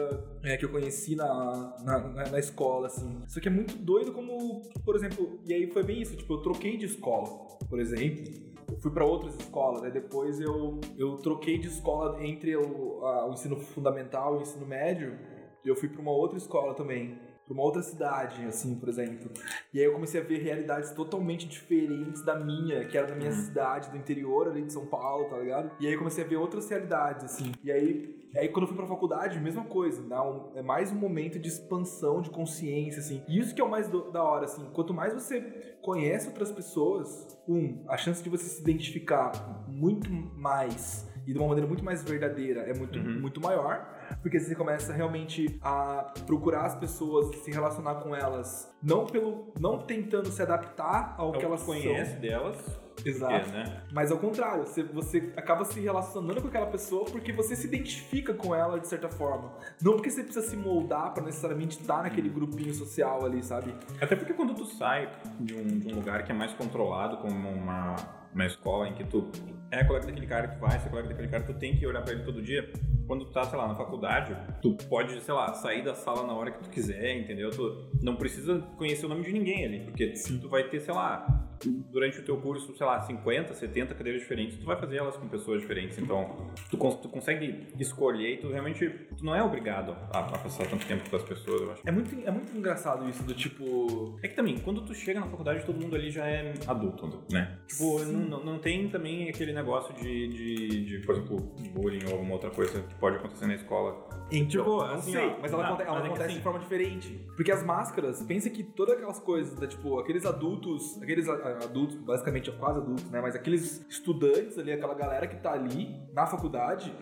é, 0.43 0.57
que 0.57 0.65
eu 0.65 0.69
conheci 0.69 1.15
na, 1.15 1.75
na, 1.83 1.99
na- 2.31 2.39
escola, 2.39 2.87
assim. 2.87 3.21
Isso 3.27 3.37
aqui 3.37 3.47
é 3.47 3.51
muito 3.51 3.75
doido 3.75 4.11
como, 4.11 4.61
por 4.85 4.95
exemplo, 4.95 5.39
e 5.45 5.53
aí 5.53 5.69
foi 5.71 5.83
bem 5.83 6.01
isso, 6.01 6.15
tipo, 6.15 6.33
eu 6.33 6.41
troquei 6.41 6.77
de 6.77 6.85
escola, 6.85 7.27
por 7.69 7.79
exemplo. 7.79 8.49
Eu 8.71 8.77
fui 8.79 8.91
pra 8.91 9.03
outras 9.03 9.35
escolas, 9.35 9.83
aí 9.83 9.91
depois 9.91 10.39
eu, 10.39 10.79
eu 10.97 11.17
troquei 11.17 11.57
de 11.57 11.67
escola 11.67 12.23
entre 12.25 12.55
o, 12.55 13.03
a- 13.05 13.27
o 13.27 13.33
ensino 13.33 13.55
fundamental 13.57 14.35
e 14.35 14.39
o 14.39 14.41
ensino 14.41 14.65
médio, 14.65 15.17
e 15.65 15.67
eu 15.67 15.75
fui 15.75 15.89
pra 15.89 16.01
uma 16.01 16.11
outra 16.11 16.37
escola 16.37 16.73
também. 16.73 17.19
Uma 17.49 17.63
outra 17.63 17.81
cidade, 17.81 18.45
assim, 18.45 18.75
por 18.75 18.87
exemplo. 18.89 19.31
E 19.73 19.79
aí 19.79 19.85
eu 19.85 19.93
comecei 19.93 20.21
a 20.21 20.23
ver 20.23 20.37
realidades 20.39 20.91
totalmente 20.91 21.47
diferentes 21.47 22.21
da 22.23 22.35
minha, 22.39 22.85
que 22.85 22.97
era 22.97 23.07
da 23.07 23.15
minha 23.15 23.31
cidade, 23.31 23.89
do 23.89 23.97
interior 23.97 24.47
ali 24.47 24.61
de 24.63 24.71
São 24.71 24.85
Paulo, 24.85 25.25
tá 25.29 25.37
ligado? 25.37 25.71
E 25.79 25.87
aí 25.87 25.93
eu 25.93 25.97
comecei 25.97 26.23
a 26.23 26.27
ver 26.27 26.35
outras 26.37 26.69
realidades, 26.69 27.25
assim. 27.25 27.51
E 27.63 27.71
aí, 27.71 28.29
aí 28.35 28.47
quando 28.49 28.63
eu 28.63 28.67
fui 28.67 28.77
pra 28.77 28.85
faculdade, 28.85 29.39
mesma 29.39 29.63
coisa, 29.65 30.01
dá 30.07 30.23
um- 30.23 30.51
é 30.55 30.61
mais 30.61 30.91
um 30.91 30.95
momento 30.95 31.39
de 31.39 31.47
expansão, 31.47 32.21
de 32.21 32.29
consciência, 32.29 32.99
assim. 32.99 33.23
E 33.27 33.39
isso 33.39 33.55
que 33.55 33.61
é 33.61 33.63
o 33.63 33.69
mais 33.69 33.87
do- 33.89 34.11
da 34.11 34.23
hora, 34.23 34.45
assim. 34.45 34.65
Quanto 34.73 34.93
mais 34.93 35.13
você 35.13 35.41
conhece 35.81 36.27
outras 36.27 36.51
pessoas, 36.51 37.27
um, 37.47 37.83
a 37.87 37.97
chance 37.97 38.21
de 38.21 38.29
você 38.29 38.43
se 38.45 38.61
identificar 38.61 39.65
muito 39.67 40.07
mais 40.11 41.08
e 41.29 41.33
de 41.33 41.37
uma 41.39 41.47
maneira 41.47 41.67
muito 41.67 41.83
mais 41.85 42.03
verdadeira 42.03 42.61
é 42.61 42.73
muito, 42.73 42.97
Uhum. 42.97 43.19
muito 43.21 43.39
maior. 43.39 43.87
Porque 44.21 44.39
você 44.39 44.55
começa 44.55 44.91
realmente 44.91 45.59
a 45.61 46.11
procurar 46.25 46.65
as 46.65 46.75
pessoas, 46.75 47.35
se 47.43 47.51
relacionar 47.51 47.95
com 47.95 48.15
elas, 48.15 48.73
não 48.81 49.05
pelo. 49.05 49.53
não 49.59 49.77
tentando 49.77 50.29
se 50.31 50.41
adaptar 50.41 51.13
ao 51.17 51.27
É 51.33 51.37
o 51.37 51.39
que 51.39 51.45
elas 51.45 51.63
conhece 51.63 52.11
são. 52.13 52.19
delas, 52.21 52.81
Exato. 53.05 53.49
né? 53.51 53.83
Mas 53.93 54.11
ao 54.11 54.17
contrário, 54.17 54.65
você, 54.65 54.81
você 54.83 55.31
acaba 55.37 55.63
se 55.63 55.79
relacionando 55.79 56.41
com 56.41 56.47
aquela 56.47 56.65
pessoa 56.65 57.05
porque 57.05 57.31
você 57.31 57.55
se 57.55 57.67
identifica 57.67 58.33
com 58.33 58.53
ela 58.55 58.79
de 58.79 58.87
certa 58.87 59.07
forma. 59.09 59.53
Não 59.81 59.93
porque 59.93 60.09
você 60.09 60.23
precisa 60.23 60.47
se 60.47 60.57
moldar 60.57 61.13
pra 61.13 61.23
necessariamente 61.23 61.79
estar 61.79 62.01
naquele 62.03 62.29
grupinho 62.29 62.73
social 62.73 63.23
ali, 63.23 63.43
sabe? 63.43 63.73
Até 64.01 64.15
porque 64.15 64.33
quando 64.33 64.55
tu 64.55 64.65
sai 64.65 65.09
de 65.39 65.53
um, 65.53 65.65
de 65.79 65.93
um 65.93 65.95
lugar 65.97 66.23
que 66.23 66.31
é 66.31 66.35
mais 66.35 66.51
controlado, 66.53 67.17
como 67.17 67.49
uma, 67.49 67.95
uma 68.33 68.45
escola 68.45 68.87
em 68.89 68.93
que 68.95 69.03
tu 69.03 69.29
é 69.71 69.83
colega 69.83 70.07
daquele 70.07 70.27
cara 70.27 70.47
que 70.47 70.59
vai, 70.59 70.79
ser 70.79 70.89
colega 70.89 71.09
daquele 71.09 71.27
cara, 71.27 71.43
tu 71.43 71.53
tem 71.53 71.75
que 71.75 71.85
olhar 71.85 72.01
pra 72.01 72.13
ele 72.13 72.23
todo 72.23 72.41
dia. 72.41 72.71
Quando 73.07 73.25
tu 73.25 73.31
tá, 73.31 73.43
sei 73.43 73.57
lá, 73.57 73.67
na 73.67 73.75
faculdade, 73.75 74.35
tu 74.61 74.75
pode, 74.87 75.19
sei 75.21 75.33
lá, 75.33 75.53
sair 75.53 75.83
da 75.83 75.95
sala 75.95 76.27
na 76.27 76.33
hora 76.33 76.51
que 76.51 76.63
tu 76.63 76.69
quiser, 76.69 77.17
entendeu? 77.17 77.49
Tu 77.49 77.89
não 78.01 78.15
precisa 78.15 78.59
conhecer 78.77 79.05
o 79.05 79.09
nome 79.09 79.23
de 79.23 79.33
ninguém 79.33 79.65
ali, 79.65 79.79
porque 79.81 80.13
tu 80.39 80.47
vai 80.47 80.63
ter, 80.69 80.79
sei 80.79 80.93
lá, 80.93 81.48
durante 81.67 82.19
o 82.19 82.23
teu 82.23 82.37
curso, 82.37 82.75
sei 82.77 82.85
lá, 82.85 83.01
50, 83.01 83.53
70 83.53 83.93
cadeiras 83.95 84.21
diferentes, 84.21 84.57
tu 84.57 84.65
vai 84.65 84.77
fazer 84.79 84.97
elas 84.97 85.17
com 85.17 85.27
pessoas 85.27 85.61
diferentes. 85.61 85.97
Então, 85.97 86.47
tu, 86.69 86.77
cons- 86.77 86.95
tu 86.95 87.09
consegue 87.09 87.67
escolher 87.79 88.33
e 88.35 88.37
tu 88.37 88.49
realmente, 88.49 88.87
tu 89.17 89.25
não 89.25 89.35
é 89.35 89.43
obrigado 89.43 89.91
a, 90.11 90.19
a 90.19 90.23
passar 90.23 90.67
tanto 90.67 90.85
tempo 90.85 91.09
com 91.09 91.15
as 91.15 91.23
pessoas, 91.23 91.61
eu 91.61 91.71
acho. 91.71 91.81
É 91.85 91.91
muito, 91.91 92.15
é 92.27 92.31
muito 92.31 92.55
engraçado 92.57 93.07
isso, 93.09 93.23
do 93.23 93.33
tipo. 93.33 94.17
É 94.23 94.27
que 94.27 94.35
também, 94.35 94.57
quando 94.59 94.81
tu 94.81 94.93
chega 94.93 95.19
na 95.19 95.27
faculdade, 95.27 95.65
todo 95.65 95.81
mundo 95.81 95.95
ali 95.95 96.09
já 96.11 96.25
é 96.27 96.53
adulto, 96.67 97.23
né? 97.31 97.57
Tipo, 97.67 97.99
não, 98.05 98.19
não- 98.39 98.43
não 98.43 98.59
tem 98.59 98.87
também 98.89 99.29
aquele 99.29 99.53
negócio 99.53 99.93
de, 99.95 100.27
de, 100.27 100.85
de, 100.85 100.99
por 101.05 101.15
exemplo, 101.15 101.37
bullying 101.73 102.05
ou 102.07 102.13
alguma 102.13 102.33
outra 102.33 102.49
coisa 102.49 102.81
que 102.81 102.95
pode 102.95 103.17
acontecer 103.17 103.47
na 103.47 103.55
escola. 103.55 104.07
Então, 104.31 104.47
Tipo, 104.49 104.81
assim, 104.81 105.11
sei, 105.13 105.27
ó, 105.27 105.35
mas 105.41 105.51
ela, 105.53 105.63
não, 105.69 105.81
ela 105.81 105.93
mas 105.93 106.03
é 106.03 106.05
acontece 106.07 106.23
assim- 106.25 106.35
de 106.37 106.41
forma 106.41 106.59
diferente. 106.59 107.19
Porque 107.35 107.51
as 107.51 107.63
máscaras, 107.63 108.21
pensa 108.23 108.49
que 108.49 108.63
todas 108.63 108.95
aquelas 108.95 109.19
coisas, 109.19 109.53
da, 109.59 109.65
tipo, 109.67 109.97
aqueles 109.99 110.25
adultos, 110.25 111.01
aqueles, 111.01 111.27
adultos, 111.63 111.97
basicamente 111.97 112.51
quase 112.51 112.79
adultos, 112.79 113.09
né? 113.09 113.21
Mas 113.21 113.35
aqueles 113.35 113.85
estudantes 113.89 114.57
ali, 114.57 114.71
aquela 114.71 114.93
galera 114.93 115.27
que 115.27 115.35
tá 115.37 115.53
ali 115.53 115.95
na 116.13 116.25
faculdade, 116.25 116.93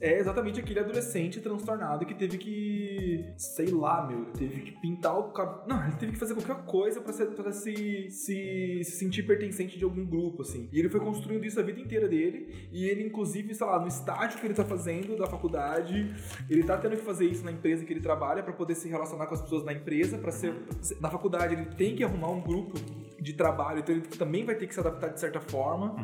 é 0.00 0.18
exatamente 0.18 0.60
aquele 0.60 0.80
adolescente 0.80 1.40
transtornado 1.40 2.06
que 2.06 2.14
teve 2.14 2.38
que, 2.38 3.24
sei 3.36 3.70
lá, 3.70 4.06
meu, 4.06 4.26
teve 4.32 4.60
que 4.62 4.72
pintar 4.80 5.18
o 5.18 5.32
cabelo. 5.32 5.62
Não, 5.66 5.82
ele 5.84 5.96
teve 5.96 6.12
que 6.12 6.18
fazer 6.18 6.34
qualquer 6.34 6.64
coisa 6.64 7.00
pra, 7.00 7.12
ser, 7.12 7.26
pra 7.26 7.52
se, 7.52 8.10
se, 8.10 8.80
se 8.84 8.90
sentir 8.92 9.24
pertencente 9.24 9.78
de 9.78 9.84
algum 9.84 10.04
grupo, 10.04 10.42
assim. 10.42 10.68
E 10.72 10.78
ele 10.78 10.88
foi 10.88 11.00
construindo 11.00 11.44
isso 11.44 11.58
a 11.58 11.62
vida 11.62 11.80
inteira 11.80 12.08
dele. 12.08 12.68
E 12.72 12.84
ele, 12.84 13.04
inclusive, 13.04 13.54
sei 13.54 13.66
lá, 13.66 13.78
no 13.78 13.88
estágio 13.88 14.38
que 14.38 14.46
ele 14.46 14.54
tá 14.54 14.64
fazendo 14.64 15.16
da 15.16 15.26
faculdade, 15.26 16.14
ele 16.48 16.62
tá 16.62 16.76
tendo 16.76 16.96
que 16.96 17.02
fazer 17.02 17.26
isso 17.26 17.44
na 17.44 17.52
empresa 17.52 17.84
que 17.84 17.92
ele 17.92 18.00
trabalha 18.00 18.42
pra 18.42 18.52
poder 18.52 18.74
se 18.74 18.88
relacionar 18.88 19.26
com 19.26 19.34
as 19.34 19.42
pessoas 19.42 19.64
na 19.64 19.72
empresa, 19.72 20.18
para 20.18 20.30
ser. 20.30 20.54
Na 21.00 21.10
faculdade, 21.10 21.54
ele 21.54 21.66
tem 21.66 21.94
que 21.94 22.04
arrumar 22.04 22.30
um 22.30 22.40
grupo 22.40 22.78
de 23.20 23.32
trabalho, 23.34 23.80
então 23.80 23.94
ele 23.94 24.06
também 24.06 24.44
vai 24.44 24.54
ter 24.54 24.66
que 24.66 24.74
se 24.74 24.80
adaptar 24.80 25.08
de 25.08 25.20
certa 25.20 25.40
forma. 25.40 25.96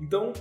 Então, 0.00 0.32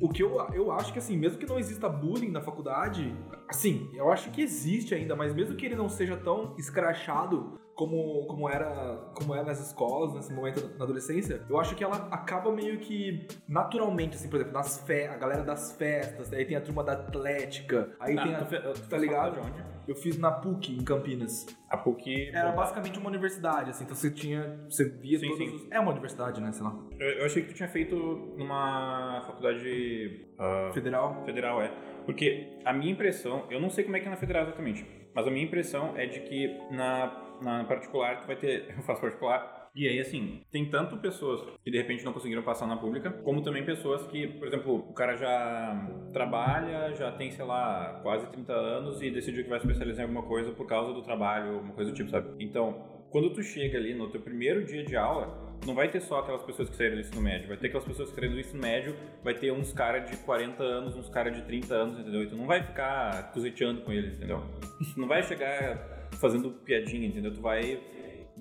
o 0.00 0.08
que 0.08 0.22
eu, 0.22 0.38
eu 0.52 0.70
acho 0.70 0.92
que 0.92 0.98
assim, 0.98 1.16
mesmo 1.16 1.38
que 1.38 1.46
não 1.46 1.58
exista 1.58 1.88
bullying 1.88 2.30
na 2.30 2.40
faculdade, 2.40 3.14
assim, 3.48 3.90
eu 3.94 4.10
acho 4.12 4.30
que 4.30 4.40
existe 4.40 4.94
ainda, 4.94 5.16
mas 5.16 5.34
mesmo 5.34 5.56
que 5.56 5.66
ele 5.66 5.76
não 5.76 5.88
seja 5.88 6.16
tão 6.16 6.54
escrachado 6.56 7.58
como, 7.78 8.26
como 8.26 8.50
era 8.50 9.08
como 9.14 9.32
era 9.32 9.44
nas 9.44 9.60
escolas, 9.64 10.12
nesse 10.12 10.32
momento 10.32 10.68
na 10.76 10.84
adolescência, 10.84 11.42
eu 11.48 11.60
acho 11.60 11.76
que 11.76 11.84
ela 11.84 12.08
acaba 12.10 12.50
meio 12.50 12.80
que 12.80 13.28
naturalmente, 13.46 14.16
assim, 14.16 14.28
por 14.28 14.34
exemplo, 14.34 14.52
nas 14.52 14.84
fe 14.84 15.04
a 15.04 15.16
galera 15.16 15.44
das 15.44 15.76
festas, 15.76 16.32
aí 16.32 16.44
tem 16.44 16.56
a 16.56 16.60
turma 16.60 16.82
da 16.82 16.94
atlética, 16.94 17.94
aí 18.00 18.18
Ah, 18.18 18.22
tem 18.24 18.34
a, 18.34 18.44
tu 18.72 18.88
tá 18.88 18.98
ligado? 18.98 19.38
Eu 19.86 19.94
fiz 19.94 20.18
na 20.18 20.30
PUC, 20.30 20.76
em 20.76 20.84
Campinas. 20.84 21.46
A 21.70 21.76
PUC. 21.78 22.28
Era 22.30 22.52
basicamente 22.52 22.98
uma 22.98 23.08
universidade, 23.08 23.70
assim, 23.70 23.84
então 23.84 23.96
você 23.96 24.10
tinha, 24.10 24.58
você 24.68 24.84
via 24.84 25.18
Sim, 25.18 25.28
todos 25.28 25.48
sim. 25.48 25.54
os... 25.54 25.70
É 25.70 25.78
uma 25.80 25.92
universidade, 25.92 26.40
né, 26.42 26.52
sei 26.52 26.64
lá. 26.64 26.76
Eu, 26.98 27.08
eu 27.10 27.26
achei 27.26 27.42
que 27.42 27.48
tu 27.48 27.54
tinha 27.54 27.68
feito 27.68 27.94
numa 28.36 29.22
faculdade 29.24 30.26
ah, 30.36 30.70
Federal. 30.74 31.24
federal, 31.24 31.62
é. 31.62 31.72
Porque 32.04 32.58
a 32.64 32.72
minha 32.72 32.90
impressão, 32.90 33.44
eu 33.48 33.60
não 33.60 33.70
sei 33.70 33.84
como 33.84 33.96
é 33.96 34.00
que 34.00 34.06
é 34.08 34.10
na 34.10 34.16
federal 34.16 34.42
exatamente, 34.42 34.84
mas 35.14 35.26
a 35.26 35.30
minha 35.30 35.44
impressão 35.44 35.96
é 35.96 36.06
de 36.06 36.20
que 36.20 36.58
na, 36.70 37.27
na 37.42 37.64
particular 37.64 38.20
tu 38.20 38.26
vai 38.26 38.36
ter. 38.36 38.74
Eu 38.76 38.82
faço 38.82 39.00
particular. 39.00 39.58
E 39.74 39.86
aí, 39.86 40.00
assim, 40.00 40.42
tem 40.50 40.68
tanto 40.70 40.96
pessoas 40.96 41.40
que 41.62 41.70
de 41.70 41.76
repente 41.76 42.04
não 42.04 42.12
conseguiram 42.12 42.42
passar 42.42 42.66
na 42.66 42.76
pública, 42.76 43.10
como 43.10 43.42
também 43.42 43.64
pessoas 43.64 44.04
que, 44.08 44.26
por 44.26 44.48
exemplo, 44.48 44.74
o 44.74 44.92
cara 44.92 45.16
já 45.16 45.88
trabalha, 46.12 46.94
já 46.94 47.12
tem, 47.12 47.30
sei 47.30 47.44
lá, 47.44 48.00
quase 48.02 48.26
30 48.28 48.52
anos 48.52 49.00
e 49.02 49.10
decidiu 49.10 49.44
que 49.44 49.50
vai 49.50 49.58
especializar 49.58 50.04
em 50.04 50.08
alguma 50.08 50.26
coisa 50.26 50.50
por 50.50 50.66
causa 50.66 50.92
do 50.92 51.02
trabalho, 51.02 51.54
alguma 51.54 51.74
coisa 51.74 51.92
do 51.92 51.96
tipo, 51.96 52.10
sabe? 52.10 52.28
Então, 52.42 52.98
quando 53.10 53.30
tu 53.30 53.42
chega 53.42 53.78
ali 53.78 53.94
no 53.94 54.10
teu 54.10 54.20
primeiro 54.20 54.64
dia 54.64 54.84
de 54.84 54.96
aula, 54.96 55.56
não 55.66 55.74
vai 55.74 55.88
ter 55.88 56.00
só 56.00 56.20
aquelas 56.20 56.42
pessoas 56.42 56.68
que 56.68 56.76
saíram 56.76 56.96
do 56.96 57.00
ensino 57.00 57.20
médio, 57.20 57.48
vai 57.48 57.56
ter 57.56 57.68
aquelas 57.68 57.86
pessoas 57.86 58.10
que 58.10 58.14
saíram 58.14 58.34
do 58.34 58.40
ensino 58.40 58.60
médio, 58.60 58.96
vai 59.22 59.34
ter 59.34 59.52
uns 59.52 59.72
caras 59.72 60.10
de 60.10 60.16
40 60.18 60.62
anos, 60.62 60.96
uns 60.96 61.08
caras 61.08 61.34
de 61.34 61.42
30 61.42 61.74
anos, 61.74 61.98
entendeu? 61.98 62.22
E 62.22 62.26
tu 62.26 62.36
não 62.36 62.46
vai 62.46 62.62
ficar 62.62 63.32
cozeteando 63.32 63.82
com 63.82 63.92
eles, 63.92 64.14
entendeu? 64.14 64.42
Não 64.96 65.08
vai 65.08 65.22
chegar 65.22 65.97
fazendo 66.12 66.50
piadinha, 66.50 67.06
entendeu? 67.06 67.32
Tu 67.32 67.40
vai. 67.40 67.80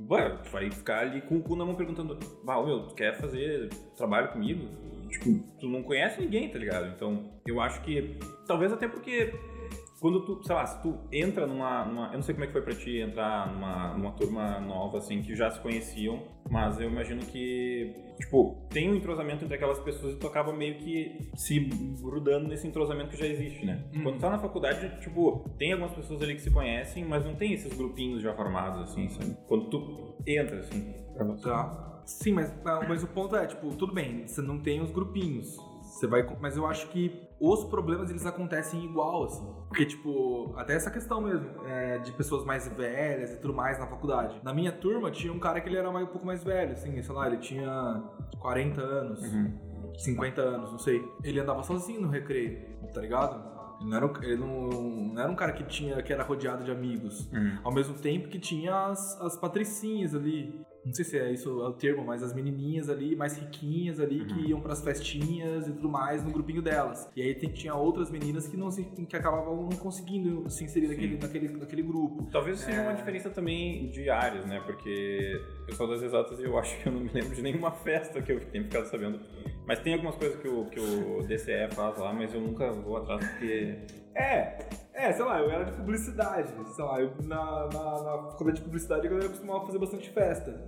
Ué, 0.09 0.29
tu 0.43 0.49
vai 0.51 0.69
ficar 0.69 0.99
ali 0.99 1.21
com 1.21 1.37
o 1.37 1.41
cu 1.41 1.55
na 1.55 1.65
mão 1.65 1.75
perguntando: 1.75 2.17
Ah, 2.47 2.61
meu, 2.63 2.87
tu 2.87 2.95
quer 2.95 3.15
fazer 3.15 3.69
trabalho 3.95 4.29
comigo? 4.29 4.67
Tipo, 5.09 5.39
tu 5.59 5.67
não 5.67 5.81
conhece 5.83 6.21
ninguém, 6.21 6.49
tá 6.49 6.59
ligado? 6.59 6.87
Então, 6.95 7.31
eu 7.45 7.59
acho 7.61 7.81
que. 7.81 8.17
Talvez 8.45 8.71
até 8.71 8.87
porque 8.87 9.33
quando 9.99 10.21
tu, 10.25 10.43
sei 10.43 10.55
lá, 10.55 10.65
se 10.65 10.81
tu 10.81 10.95
entra 11.11 11.47
numa, 11.47 11.85
numa- 11.85 12.07
Eu 12.07 12.13
não 12.13 12.21
sei 12.21 12.33
como 12.33 12.43
é 12.43 12.47
que 12.47 12.53
foi 12.53 12.61
pra 12.61 12.75
ti 12.75 12.99
entrar 12.99 13.51
numa, 13.51 13.93
numa 13.97 14.11
turma 14.11 14.59
nova, 14.59 14.97
assim, 14.99 15.21
que 15.21 15.35
já 15.35 15.49
se 15.49 15.59
conheciam, 15.59 16.21
mas 16.49 16.79
eu 16.79 16.89
imagino 16.89 17.21
que, 17.25 17.93
tipo, 18.19 18.67
tem 18.69 18.89
um 18.89 18.95
entrosamento 18.95 19.43
entre 19.43 19.55
aquelas 19.55 19.79
pessoas 19.79 20.13
e 20.13 20.17
tu 20.17 20.27
acaba 20.27 20.53
meio 20.53 20.75
que 20.75 21.29
se 21.35 21.59
grudando 22.01 22.47
nesse 22.47 22.67
entrosamento 22.67 23.09
que 23.09 23.17
já 23.17 23.25
existe, 23.25 23.65
né? 23.65 23.83
Uhum. 23.95 24.03
Quando 24.03 24.15
tu 24.17 24.21
tá 24.21 24.29
na 24.29 24.39
faculdade, 24.39 24.99
tipo, 25.01 25.49
tem 25.57 25.73
algumas 25.73 25.93
pessoas 25.93 26.21
ali 26.21 26.35
que 26.35 26.41
se 26.41 26.51
conhecem, 26.51 27.03
mas 27.03 27.25
não 27.25 27.35
tem 27.35 27.53
esses 27.53 27.73
grupinhos 27.75 28.21
já 28.21 28.33
formados, 28.33 28.81
assim, 28.91 29.09
sabe? 29.09 29.35
Quando 29.47 29.69
tu 29.69 30.15
entra, 30.25 30.59
assim, 30.59 30.93
pra 31.13 31.25
você. 31.25 31.43
Tá. 31.49 32.01
Sim, 32.05 32.31
mas, 32.33 32.53
mas 32.87 33.03
o 33.03 33.07
ponto 33.07 33.35
é, 33.35 33.45
tipo, 33.47 33.67
tudo 33.75 33.93
bem, 33.93 34.25
você 34.25 34.41
não 34.41 34.59
tem 34.59 34.79
os 34.79 34.91
grupinhos. 34.91 35.57
Você 35.81 36.07
vai. 36.07 36.25
Mas 36.39 36.55
eu 36.55 36.65
acho 36.65 36.87
que 36.89 37.26
os 37.39 37.63
problemas 37.65 38.09
eles 38.09 38.25
acontecem 38.25 38.83
igual, 38.83 39.25
assim. 39.25 39.45
Porque, 39.67 39.85
tipo, 39.85 40.53
até 40.57 40.73
essa 40.73 40.89
questão 40.89 41.21
mesmo, 41.21 41.47
é, 41.65 41.99
de 41.99 42.11
pessoas 42.13 42.43
mais 42.45 42.67
velhas 42.69 43.31
e 43.33 43.37
tudo 43.39 43.53
mais 43.53 43.77
na 43.79 43.85
faculdade. 43.87 44.39
Na 44.43 44.53
minha 44.53 44.71
turma 44.71 45.11
tinha 45.11 45.31
um 45.31 45.39
cara 45.39 45.61
que 45.61 45.69
ele 45.69 45.77
era 45.77 45.91
mais- 45.91 46.07
um 46.07 46.11
pouco 46.11 46.25
mais 46.25 46.43
velho, 46.43 46.71
assim, 46.73 47.01
sei 47.01 47.13
lá, 47.15 47.27
ele 47.27 47.37
tinha 47.37 48.03
40 48.39 48.81
anos, 48.81 49.21
Uhum. 49.21 49.53
50 49.97 50.41
anos, 50.41 50.71
não 50.71 50.79
sei. 50.79 51.03
Ele 51.23 51.39
andava 51.39 51.61
sozinho 51.63 52.01
no 52.01 52.07
recreio, 52.09 52.59
tá 52.93 53.01
ligado? 53.01 53.55
Ele 53.79 53.89
não 53.89 53.97
era, 53.97 54.05
um- 54.07 54.23
ele 54.23 54.35
não, 54.37 54.69
não 55.13 55.21
era 55.21 55.31
um 55.31 55.35
cara 55.35 55.51
que 55.53 55.63
tinha 55.63 56.01
que 56.01 56.11
era 56.11 56.23
rodeado 56.23 56.63
de 56.63 56.71
amigos. 56.71 57.31
Uhum. 57.31 57.57
Ao 57.63 57.71
mesmo 57.71 57.93
tempo 57.95 58.27
que 58.29 58.39
tinha 58.39 58.87
as, 58.87 59.19
as 59.21 59.37
patricinhas 59.37 60.15
ali. 60.15 60.59
Não 60.87 60.93
sei 60.93 61.05
se 61.05 61.19
é 61.19 61.31
isso 61.31 61.51
o 61.51 61.73
termo, 61.73 62.03
mas 62.05 62.23
as 62.23 62.33
menininhas 62.33 62.89
ali, 62.89 63.15
mais 63.15 63.37
riquinhas 63.37 63.99
ali, 63.99 64.23
que 64.25 64.49
iam 64.49 64.59
pras 64.61 64.81
festinhas 64.81 65.67
e 65.67 65.71
tudo 65.71 65.89
mais 65.89 66.23
no 66.23 66.31
grupinho 66.31 66.61
delas. 66.61 67.09
E 67.15 67.21
aí 67.21 67.35
tem- 67.35 67.51
tinha 67.51 67.75
outras 67.75 68.09
meninas 68.09 68.47
que 68.47 68.55
não 68.55 68.71
se, 68.71 68.83
que 68.83 69.15
acabavam 69.15 69.63
não 69.63 69.77
conseguindo 69.77 70.49
se 70.49 70.63
inserir 70.63 70.87
naquele, 70.87 71.17
naquele, 71.17 71.47
naquele 71.49 71.81
grupo. 71.83 72.27
Talvez 72.31 72.59
seja 72.59 72.79
É. 72.79 72.83
uma 72.83 72.93
diferença 72.93 73.29
também 73.29 73.89
de 73.89 74.09
áreas, 74.09 74.45
né? 74.45 74.61
Porque 74.65 75.41
eu 75.67 75.75
sou 75.75 75.87
das 75.87 76.01
exatas 76.01 76.39
e 76.39 76.43
eu 76.43 76.57
acho 76.57 76.77
que 76.81 76.87
eu 76.87 76.93
não 76.93 77.01
me 77.01 77.09
lembro 77.13 77.35
de 77.35 77.41
nenhuma 77.41 77.71
festa 77.83 78.21
que 78.21 78.31
eu 78.31 78.39
tenha 78.39 78.63
ficado 78.63 78.85
sabendo. 78.85 79.19
Mas 79.65 79.79
tem 79.79 79.93
algumas 79.93 80.15
coisas 80.15 80.39
que 80.39 80.47
o, 80.47 80.65
que 80.65 80.79
o 80.79 81.23
DCE 81.27 81.67
faz 81.71 81.97
lá, 81.97 82.13
mas 82.13 82.33
eu 82.33 82.39
nunca 82.39 82.71
vou 82.71 82.95
atrás 82.97 83.25
porque. 83.27 83.77
É, 84.15 84.57
é, 84.97 85.13
sei 85.13 85.23
lá, 85.23 85.39
eu 85.39 85.51
era 85.51 85.63
de 85.63 85.73
publicidade. 85.73 86.51
Sei 86.73 86.83
lá, 86.83 86.99
eu, 86.99 87.13
na, 87.23 87.69
na, 87.71 88.03
na 88.03 88.31
faculdade 88.31 88.57
de 88.57 88.63
publicidade 88.63 89.05
eu 89.05 89.29
costumava 89.29 89.65
fazer 89.65 89.77
bastante 89.77 90.09
festa. 90.09 90.67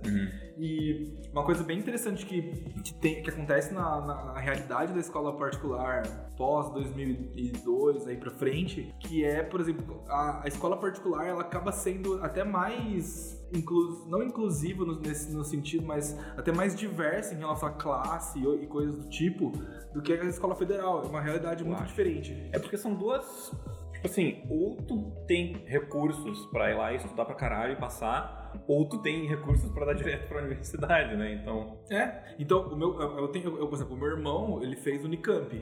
E 0.56 1.18
uma 1.32 1.44
coisa 1.44 1.64
bem 1.64 1.78
interessante 1.78 2.24
que, 2.24 2.42
que, 2.84 2.94
tem, 2.94 3.22
que 3.22 3.30
acontece 3.30 3.74
na, 3.74 4.00
na 4.00 4.38
realidade 4.38 4.92
da 4.92 5.00
escola 5.00 5.36
particular 5.36 6.02
pós 6.36 6.70
2002 6.72 8.06
aí 8.06 8.16
pra 8.16 8.30
frente, 8.30 8.94
que 9.00 9.24
é, 9.24 9.42
por 9.42 9.60
exemplo, 9.60 10.04
a, 10.08 10.44
a 10.44 10.48
escola 10.48 10.76
particular 10.76 11.26
ela 11.26 11.40
acaba 11.40 11.72
sendo 11.72 12.22
até 12.22 12.44
mais 12.44 13.40
inclu, 13.52 14.06
não 14.08 14.22
inclusiva 14.22 14.84
no, 14.84 15.00
nesse, 15.00 15.32
no 15.32 15.44
sentido, 15.44 15.84
mas 15.84 16.16
até 16.36 16.52
mais 16.52 16.74
diversa 16.76 17.34
em 17.34 17.38
relação 17.38 17.68
à 17.68 17.72
classe 17.72 18.38
e, 18.38 18.62
e 18.62 18.66
coisas 18.66 18.96
do 18.96 19.08
tipo 19.08 19.52
do 19.92 20.00
que 20.00 20.12
a 20.12 20.24
escola 20.24 20.54
federal. 20.54 21.02
É 21.04 21.08
uma 21.08 21.20
realidade 21.20 21.64
muito 21.64 21.82
diferente. 21.84 22.48
É 22.52 22.58
porque 22.58 22.76
são 22.76 22.94
duas. 22.94 23.52
Tipo 24.00 24.06
assim, 24.08 24.42
ou 24.48 24.76
tu 24.76 25.12
tem 25.26 25.52
recursos 25.66 26.46
pra 26.46 26.70
ir 26.70 26.74
lá 26.74 26.90
e 26.92 26.96
estudar 26.96 27.26
pra 27.26 27.34
caralho 27.34 27.74
e 27.74 27.76
passar, 27.76 28.62
ou 28.66 28.88
tu 28.88 28.96
tem 29.02 29.26
recursos 29.28 29.70
pra 29.72 29.84
dar 29.84 29.92
direto 29.94 30.26
pra 30.26 30.38
universidade, 30.40 31.14
né? 31.16 31.34
Então. 31.34 31.78
É, 31.90 32.34
então 32.38 32.66
o 32.68 32.76
meu, 32.76 32.98
eu, 32.98 33.18
eu 33.18 33.28
tenho, 33.28 33.58
eu, 33.58 33.68
por 33.68 33.74
exemplo, 33.74 33.94
o 33.94 33.98
meu 33.98 34.08
irmão, 34.08 34.62
ele 34.62 34.74
fez 34.76 35.04
Unicamp. 35.04 35.54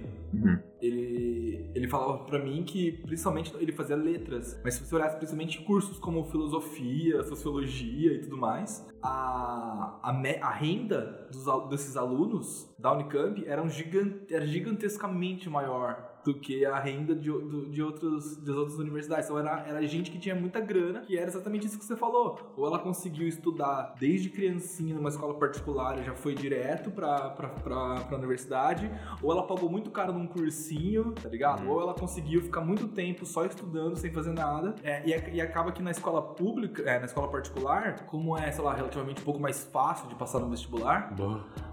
Ele, 0.81 1.68
ele 1.74 1.88
falava 1.88 2.18
pra 2.24 2.38
mim 2.38 2.62
que, 2.62 2.92
principalmente, 3.03 3.53
ele 3.59 3.72
fazia 3.72 3.96
letras, 3.96 4.61
mas 4.62 4.74
se 4.74 4.87
você 4.87 4.94
olhasse 4.94 5.16
principalmente 5.16 5.61
cursos 5.64 5.98
como 5.98 6.24
filosofia, 6.27 7.24
sociologia 7.24 8.12
e 8.12 8.20
tudo 8.20 8.37
mais, 8.37 8.87
a, 9.03 9.98
a, 10.01 10.12
me- 10.12 10.38
a 10.40 10.51
renda 10.51 11.27
dos, 11.33 11.68
desses 11.70 11.96
alunos 11.96 12.72
da 12.79 12.92
Unicamp 12.92 13.44
era, 13.48 13.61
um 13.61 13.68
gigan- 13.68 14.20
era 14.31 14.46
gigantescamente 14.46 15.51
maior 15.51 16.18
do 16.33 16.38
que 16.38 16.64
a 16.67 16.79
renda 16.79 17.14
de, 17.14 17.31
do- 17.31 17.67
de, 17.71 17.83
outros, 17.83 18.37
das 18.37 18.55
outras 18.57 18.79
universidades. 18.79 19.27
Então 19.27 19.38
era, 19.38 19.61
era 19.67 19.87
gente 19.87 20.11
que 20.11 20.19
tinha 20.19 20.35
muita 20.35 20.61
grana, 20.61 21.01
que 21.01 21.17
era 21.17 21.27
exatamente 21.27 21.67
isso 21.67 21.79
que 21.79 21.85
você 21.85 21.97
falou. 21.97 22.53
Ou 22.57 22.67
ela 22.67 22.79
conseguiu 22.79 23.27
estudar 23.27 23.95
desde 23.99 24.29
criancinha 24.29 24.95
numa 24.95 25.09
escola 25.09 25.35
particular 25.35 25.99
e 25.99 26.05
já 26.05 26.14
foi 26.14 26.35
direto 26.35 26.91
pra, 26.91 27.31
pra, 27.31 27.49
pra, 27.49 27.95
pra 28.01 28.17
universidade, 28.19 28.91
ou 29.23 29.33
ela 29.33 29.47
pagou 29.47 29.71
muito 29.71 29.91
caro 29.91 30.12
num 30.12 30.27
cursinho, 30.27 31.12
tá 31.12 31.29
ligado? 31.29 31.67
Ou 31.69 31.81
ela 31.81 31.95
conseguiu 31.95 32.43
ficar 32.43 32.61
muito 32.61 32.88
tempo 32.88 33.25
só 33.25 33.45
estudando, 33.45 33.97
sem 33.97 34.12
fazer 34.12 34.33
nada. 34.33 34.75
É, 34.83 35.07
e, 35.09 35.14
ac- 35.14 35.31
e 35.33 35.41
acaba 35.41 35.73
que 35.73 35.83
na 35.83 35.91
escola 35.91 36.21
pública, 36.21 36.83
é, 36.83 36.99
na 36.99 37.07
escola 37.07 37.29
particular, 37.29 38.05
como 38.07 38.37
é, 38.37 38.51
sei 38.51 38.62
lá, 38.62 38.75
relativamente 38.75 39.23
um 39.23 39.25
pouco 39.25 39.41
mais 39.41 39.64
fácil 39.64 40.09
de 40.09 40.14
passar 40.14 40.41
no 40.41 40.51
vestibular, 40.51 41.14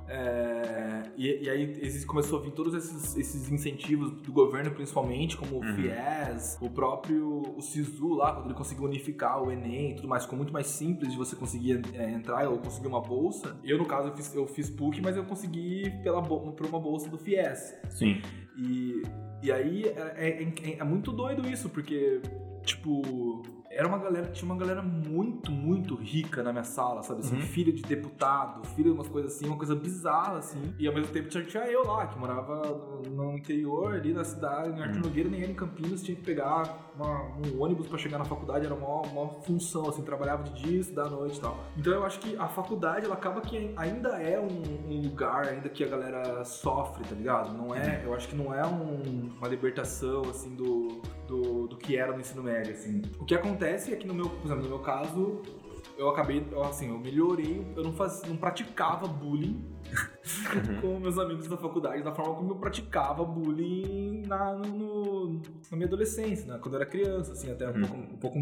é, 0.08 1.04
e, 1.18 1.44
e 1.46 1.50
aí 1.50 1.78
existe, 1.82 2.06
começou 2.06 2.40
a 2.40 2.42
vir 2.42 2.52
todos 2.52 2.74
esses, 2.74 3.16
esses 3.18 3.52
incentivos 3.52 4.12
do 4.12 4.32
governo, 4.32 4.72
principalmente, 4.72 5.36
como 5.38 5.60
o 5.60 5.64
FIES, 5.64 6.58
o 6.62 6.70
próprio 6.70 7.56
o 7.58 7.62
SISU 7.62 8.14
lá, 8.16 8.34
quando 8.34 8.46
ele 8.48 8.54
conseguiu 8.54 8.86
unificar 8.86 9.42
o 9.42 9.52
Enem 9.52 9.92
e 9.92 9.96
tudo 9.96 10.08
mais, 10.08 10.24
ficou 10.24 10.38
muito 10.38 10.54
mais 10.54 10.68
simples 10.68 11.12
de 11.12 11.18
você 11.18 11.36
conseguir 11.36 11.82
é, 11.94 12.12
entrar 12.12 12.48
ou 12.50 12.58
conseguir 12.58 12.88
uma 12.88 13.02
bolsa. 13.02 13.58
Eu, 13.64 13.78
no 13.78 13.86
caso, 13.86 14.10
eu 14.10 14.16
fiz, 14.16 14.36
eu 14.36 14.48
fiz 14.48 14.70
PUC, 14.70 15.02
mas 15.02 15.16
eu 15.16 15.24
consegui 15.26 15.90
pela, 16.04 16.22
por 16.22 16.66
uma 16.68 16.80
bolsa 16.80 17.10
do 17.10 17.18
FIES. 17.18 17.76
Sim. 17.90 18.22
E, 18.58 19.02
e 19.42 19.52
aí 19.52 19.84
é, 19.84 20.14
é- 20.18 20.44
é- 20.44 20.78
é 20.80 20.84
muito 20.84 21.12
doido 21.12 21.48
isso, 21.50 21.70
porque, 21.70 22.22
tipo, 22.64 23.42
era 23.76 23.88
uma 23.88 23.98
galera, 23.98 24.28
tinha 24.32 24.50
uma 24.52 24.58
galera 24.58 24.82
muito, 24.82 25.52
muito 25.52 25.96
rica 25.96 26.42
na 26.42 26.52
minha 26.52 26.64
sala, 26.64 27.04
sabe? 27.04 27.20
Assim, 27.20 27.36
Uhum. 27.36 27.42
filha 27.42 27.74
de 27.74 27.82
deputado, 27.82 28.66
filha 28.70 28.90
de 28.90 28.96
umas 28.96 29.08
coisas 29.10 29.36
assim, 29.36 29.48
uma 29.48 29.58
coisa 29.58 29.76
bizarra, 29.76 30.38
assim. 30.38 30.74
E 30.80 30.88
ao 30.88 30.94
mesmo 30.94 31.12
tempo 31.12 31.28
tinha, 31.28 31.44
tinha 31.44 31.64
eu 31.66 31.86
lá, 31.86 32.08
que 32.08 32.18
morava 32.18 32.62
no, 32.64 33.02
no 33.32 33.38
interior 33.38 33.94
ali 33.94 34.14
da 34.14 34.24
cidade, 34.24 34.70
em 34.80 34.82
Arthur 34.82 34.96
Uhum. 34.98 35.02
Nogueira, 35.04 35.30
nem 35.30 35.42
era 35.44 35.52
em 35.52 35.56
Campinas, 35.56 36.02
tinha 36.02 36.16
que 36.16 36.24
pegar 36.24 36.85
uma- 36.96 37.24
um 37.38 37.62
ônibus 37.62 37.88
pra 37.88 37.98
chegar 37.98 38.18
na 38.18 38.26
faculdade, 38.26 38.66
era 38.66 38.74
uma, 38.76 39.02
uma 39.02 39.28
função, 39.42 39.88
assim, 39.90 40.02
trabalhava 40.02 40.44
de 40.44 40.54
dia, 40.62 40.76
à 41.04 41.10
noite 41.10 41.38
e 41.38 41.42
tal. 41.42 41.58
Então 41.78 41.94
eu 41.94 42.06
acho 42.06 42.20
que 42.20 42.36
a 42.38 42.48
faculdade, 42.48 43.06
ela 43.06 43.16
acaba 43.16 43.42
que 43.42 43.74
ainda 43.78 44.10
é 44.22 44.40
um, 44.40 44.48
um 44.94 45.02
lugar, 45.02 45.48
ainda 45.48 45.70
que 45.70 45.84
a 45.84 45.88
galera 45.88 46.44
sofre, 46.46 47.04
tá 47.04 47.16
ligado? 47.16 47.54
Não 47.54 47.74
é, 47.74 48.02
eu 48.06 48.14
acho 48.14 48.28
que 48.28 48.36
não 48.36 48.54
é 48.54 48.66
um- 48.66 49.30
uma 49.38 49.48
libertação, 49.48 50.22
assim, 50.30 50.56
do, 50.56 51.02
do, 51.28 51.68
do 51.68 51.78
que 51.78 51.96
era 51.98 52.12
no 52.14 52.20
ensino 52.20 52.42
médio, 52.44 52.74
assim. 52.74 53.02
O 53.20 53.26
que 53.26 53.36
acontece 53.36 53.94
é 53.94 53.96
que 53.96 54.08
no 54.08 54.14
meu, 54.14 54.26
no 54.44 54.56
meu 54.58 54.80
caso, 54.80 55.42
eu 55.98 56.10
acabei, 56.10 56.46
assim, 56.70 56.90
eu 56.90 56.98
melhorei, 57.00 57.66
eu 57.76 57.84
não, 57.84 57.94
faz, 57.94 58.22
não 58.28 58.36
praticava 58.38 59.08
bullying 59.08 59.64
com 60.82 61.00
meus 61.00 61.18
amigos 61.18 61.48
da 61.48 61.56
faculdade, 61.58 62.02
da 62.04 62.12
forma 62.14 62.36
como 62.36 62.52
eu 62.52 62.56
praticava 62.56 63.24
bullying 63.24 64.24
na, 64.28 64.54
no- 64.56 65.40
na 65.70 65.78
minha 65.78 65.88
adolescência, 65.88 66.46
né? 66.52 66.60
Quando 66.62 66.74
eu 66.76 66.82
era 66.82 66.90
criança, 66.90 67.32
assim, 67.34 67.52
até 67.52 67.68
um, 67.70 67.74
Uhum. 67.76 67.82
pouco, 67.88 67.96
um 68.14 68.18
pouco 68.18 68.40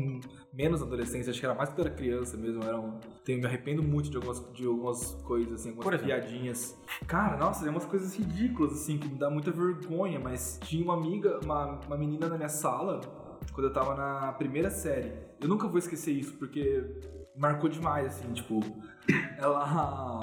menos 0.53 0.79
na 0.81 0.87
adolescência, 0.87 1.29
acho 1.31 1.39
que 1.39 1.45
era 1.45 1.53
mais 1.55 1.69
quando 1.69 1.79
eu 1.79 1.85
era 1.87 1.93
criança 1.95 2.37
mesmo, 2.37 2.63
era 2.63 2.79
um, 2.79 2.97
tenho, 3.25 3.39
me 3.39 3.45
arrependo 3.45 3.83
muito 3.83 4.09
de 4.09 4.15
algumas, 4.17 4.39
de 4.53 4.65
algumas 4.65 5.11
coisas, 5.23 5.53
assim, 5.59 5.69
algumas 5.77 6.01
piadinhas. 6.01 6.77
Cara, 7.07 7.37
nossa, 7.37 7.67
é 7.67 7.69
umas 7.69 7.85
coisas 7.85 8.15
ridículas, 8.15 8.73
assim, 8.73 8.97
que 8.97 9.07
me 9.07 9.15
dá 9.17 9.29
muita 9.29 9.51
vergonha, 9.51 10.19
mas 10.19 10.59
tinha 10.63 10.83
uma 10.83 10.93
amiga, 10.95 11.39
uma, 11.43 11.79
uma 11.85 11.97
menina 11.97 12.27
na 12.29 12.37
minha 12.37 12.49
sala, 12.49 13.01
quando 13.53 13.67
eu 13.67 13.73
tava 13.73 13.93
na 13.95 14.31
primeira 14.33 14.69
série. 14.69 15.11
Eu 15.41 15.49
nunca 15.49 15.67
vou 15.67 15.77
esquecer 15.77 16.11
isso, 16.11 16.33
porque 16.37 16.81
marcou 17.35 17.69
demais, 17.69 18.07
assim, 18.07 18.31
tipo, 18.33 18.59
ela 19.37 20.21